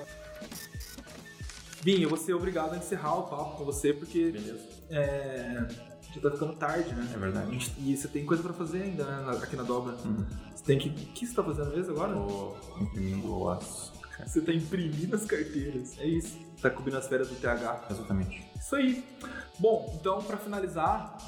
Bim, 1.83 2.01
eu 2.03 2.09
vou 2.09 2.19
ser 2.19 2.35
obrigado 2.35 2.75
a 2.75 2.79
encerrar 2.79 3.15
o 3.19 3.23
papo 3.25 3.59
com 3.59 3.65
você, 3.65 3.93
porque 3.93 4.31
Beleza. 4.31 4.61
é, 4.91 5.67
já 6.15 6.21
tá 6.21 6.31
ficando 6.31 6.55
tarde, 6.55 6.95
né? 6.95 7.09
É 7.15 7.19
verdade. 7.19 7.73
E 7.79 7.97
você 7.97 8.09
tem 8.09 8.25
coisa 8.25 8.43
pra 8.43 8.53
fazer 8.53 8.83
ainda, 8.83 9.05
né? 9.05 9.39
Aqui 9.43 9.57
na 9.57 9.63
dobra. 9.63 9.95
Uhum. 10.05 10.25
Você 10.55 10.65
tem 10.65 10.79
que. 10.79 10.89
O 10.89 10.93
que 10.93 11.27
você 11.27 11.35
tá 11.35 11.45
fazendo 11.45 11.77
mesmo 11.77 11.93
agora? 11.93 12.15
Tô 12.15 12.57
imprimindo 12.81 13.49
as... 13.51 13.93
Você 14.27 14.41
tá 14.41 14.53
imprimindo 14.53 15.15
as 15.15 15.25
carteiras. 15.27 15.99
É 15.99 16.07
isso. 16.07 16.39
Tá 16.61 16.71
cobrindo 16.71 16.97
as 16.97 17.07
férias 17.07 17.29
do 17.29 17.35
TH. 17.37 17.87
Exatamente. 17.91 18.43
Isso 18.59 18.75
aí. 18.75 19.05
Bom, 19.59 19.95
então 20.01 20.23
pra 20.23 20.39
finalizar, 20.39 21.19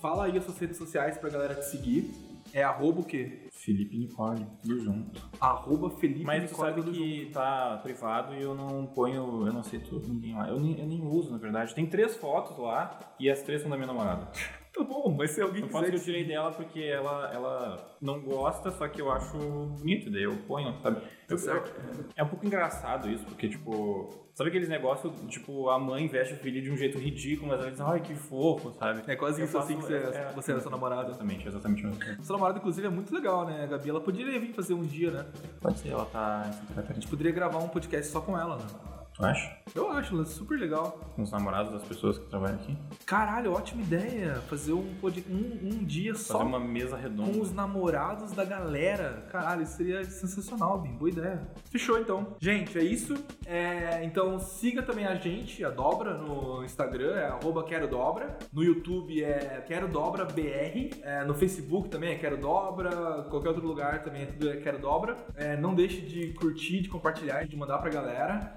fala 0.00 0.26
aí 0.26 0.38
as 0.38 0.44
suas 0.44 0.58
redes 0.58 0.76
sociais 0.76 1.18
pra 1.18 1.28
galera 1.28 1.54
te 1.56 1.66
seguir. 1.66 2.14
É 2.52 2.62
arroba 2.62 3.00
o 3.00 3.04
quê? 3.04 3.45
Felipe 3.66 3.98
Nicole, 3.98 4.46
tudo 4.62 4.78
junto. 4.78 5.28
Arroba 5.40 5.90
Felipe 5.90 6.24
Mas 6.24 6.44
tu 6.44 6.52
Nicole 6.52 6.68
sabe 6.68 6.82
tudo 6.82 6.92
que 6.96 7.30
tá 7.32 7.80
privado 7.82 8.32
e 8.32 8.40
eu 8.40 8.54
não 8.54 8.86
ponho, 8.86 9.44
eu 9.44 9.52
não 9.52 9.64
sei 9.64 9.80
tudo, 9.80 10.06
ninguém 10.06 10.36
lá. 10.36 10.48
Eu 10.48 10.60
nem, 10.60 10.78
eu 10.78 10.86
nem 10.86 11.04
uso, 11.04 11.32
na 11.32 11.36
verdade. 11.36 11.74
Tem 11.74 11.84
três 11.84 12.14
fotos 12.16 12.56
lá 12.56 12.96
e 13.18 13.28
as 13.28 13.42
três 13.42 13.60
são 13.62 13.68
da 13.68 13.76
minha 13.76 13.88
namorada. 13.88 14.28
Tá 14.76 14.84
bom, 14.84 15.14
mas 15.16 15.30
se 15.30 15.40
alguém 15.40 15.62
fotos 15.62 15.88
quiser... 15.88 15.90
que 15.90 15.96
eu 15.96 16.04
tirei 16.04 16.24
dela 16.24 16.52
porque 16.52 16.80
ela, 16.82 17.32
ela 17.32 17.96
não 18.00 18.20
gosta, 18.20 18.70
só 18.70 18.86
que 18.86 19.00
eu 19.00 19.10
acho 19.10 19.36
bonito, 19.38 20.10
daí 20.10 20.24
eu 20.24 20.36
ponho, 20.46 20.74
sabe? 20.82 21.00
Eu- 21.28 21.38
certo. 21.38 21.72
é 22.14 22.22
um 22.22 22.28
pouco 22.28 22.46
engraçado 22.46 23.08
isso, 23.10 23.24
porque, 23.24 23.48
tipo, 23.48 24.08
sabe 24.34 24.50
aqueles 24.50 24.68
negócios, 24.68 25.12
tipo, 25.28 25.70
a 25.70 25.78
mãe 25.78 26.06
veste 26.08 26.34
o 26.34 26.36
filho 26.36 26.60
de 26.60 26.70
um 26.70 26.76
jeito 26.76 26.98
ridículo, 26.98 27.48
mas 27.48 27.60
ela 27.60 27.70
diz, 27.70 27.80
ai, 27.80 28.00
que 28.00 28.14
fofo, 28.14 28.70
sabe? 28.72 29.02
É 29.06 29.16
quase 29.16 29.40
Eu 29.40 29.46
isso 29.46 29.56
assim 29.58 29.76
que 29.76 29.82
você, 29.82 29.94
é- 29.94 30.32
você 30.34 30.52
era 30.52 30.60
sua 30.60 30.70
namorada. 30.70 31.08
Exatamente, 31.08 31.48
exatamente. 31.48 31.84
mesmo. 31.86 32.22
Sua 32.22 32.36
namorada, 32.36 32.58
inclusive, 32.58 32.86
é 32.86 32.90
muito 32.90 33.14
legal, 33.14 33.46
né? 33.46 33.64
A 33.64 33.66
Gabi, 33.66 33.88
ela 33.88 34.00
poderia 34.00 34.38
vir 34.38 34.52
fazer 34.52 34.74
um 34.74 34.82
dia, 34.82 35.10
né? 35.10 35.26
Pode 35.60 35.78
ser, 35.78 35.88
ela 35.88 36.04
tá 36.04 36.50
A 36.76 36.92
gente 36.92 37.08
poderia 37.08 37.32
gravar 37.32 37.58
um 37.58 37.68
podcast 37.68 38.12
só 38.12 38.20
com 38.20 38.38
ela, 38.38 38.56
né? 38.56 38.95
Tu 39.16 39.24
acha? 39.24 39.56
Eu 39.74 39.90
acho, 39.90 40.20
é 40.20 40.24
super 40.26 40.58
legal. 40.58 41.12
Com 41.16 41.22
os 41.22 41.30
namorados 41.30 41.72
das 41.72 41.82
pessoas 41.82 42.18
que 42.18 42.26
trabalham 42.26 42.56
aqui. 42.56 42.76
Caralho, 43.06 43.52
ótima 43.52 43.80
ideia. 43.80 44.34
Fazer 44.42 44.74
um, 44.74 44.94
um, 45.02 45.58
um 45.62 45.84
dia 45.84 46.12
Fazer 46.12 46.24
só 46.24 46.42
uma 46.42 46.60
mesa 46.60 46.98
redonda. 46.98 47.32
com 47.32 47.40
os 47.40 47.50
namorados 47.50 48.32
da 48.32 48.44
galera. 48.44 49.26
Caralho, 49.30 49.62
isso 49.62 49.78
seria 49.78 50.04
sensacional, 50.04 50.82
Bim. 50.82 50.92
Boa 50.92 51.08
ideia. 51.08 51.48
Fechou, 51.70 51.98
então. 51.98 52.36
Gente, 52.38 52.78
é 52.78 52.82
isso. 52.84 53.14
É, 53.46 54.04
então 54.04 54.38
siga 54.38 54.82
também 54.82 55.06
a 55.06 55.14
gente, 55.14 55.64
a 55.64 55.70
Dobra, 55.70 56.14
no 56.18 56.62
Instagram, 56.62 57.14
é 57.16 57.26
arroba 57.28 57.64
Quero 57.64 57.88
Dobra. 57.88 58.36
No 58.52 58.62
YouTube 58.62 59.24
é 59.24 59.64
Quero 59.66 59.88
Dobra 59.88 60.26
BR. 60.26 61.00
É, 61.02 61.24
no 61.24 61.34
Facebook 61.34 61.88
também 61.88 62.12
é 62.12 62.18
Quero 62.18 62.36
Dobra. 62.36 63.24
Qualquer 63.30 63.48
outro 63.48 63.66
lugar 63.66 64.02
também 64.04 64.22
é 64.22 64.26
tudo 64.26 64.50
é 64.50 64.56
Quero 64.56 64.78
Dobra. 64.78 65.16
É, 65.34 65.56
não 65.56 65.74
deixe 65.74 66.02
de 66.02 66.34
curtir, 66.34 66.82
de 66.82 66.90
compartilhar, 66.90 67.46
de 67.46 67.56
mandar 67.56 67.78
pra 67.78 67.90
galera. 67.90 68.54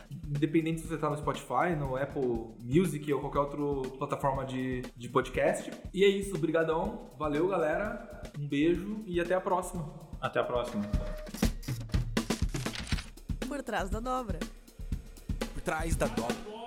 Independente 0.50 0.82
se 0.82 0.88
você 0.88 0.98
tá 0.98 1.08
no 1.08 1.16
Spotify, 1.16 1.76
no 1.78 1.96
Apple 1.96 2.56
Music 2.60 3.14
ou 3.14 3.22
qualquer 3.22 3.38
outra 3.38 3.98
plataforma 4.00 4.44
de, 4.44 4.82
de 4.98 5.08
podcast. 5.08 5.70
E 5.94 6.04
é 6.04 6.08
isso, 6.08 6.36
brigadão. 6.40 7.12
Valeu, 7.20 7.48
galera. 7.48 8.24
Um 8.38 8.48
beijo 8.48 9.04
e 9.06 9.22
até 9.22 9.36
a 9.36 9.42
próxima. 9.42 9.88
Até 10.20 10.40
a 10.40 10.44
próxima. 10.44 10.84
Por 13.48 13.62
trás 13.62 13.92
da 13.92 14.00
dobra. 14.00 14.40
Por 15.54 15.62
trás 15.62 15.96
da 15.96 16.08
dobra. 16.08 16.59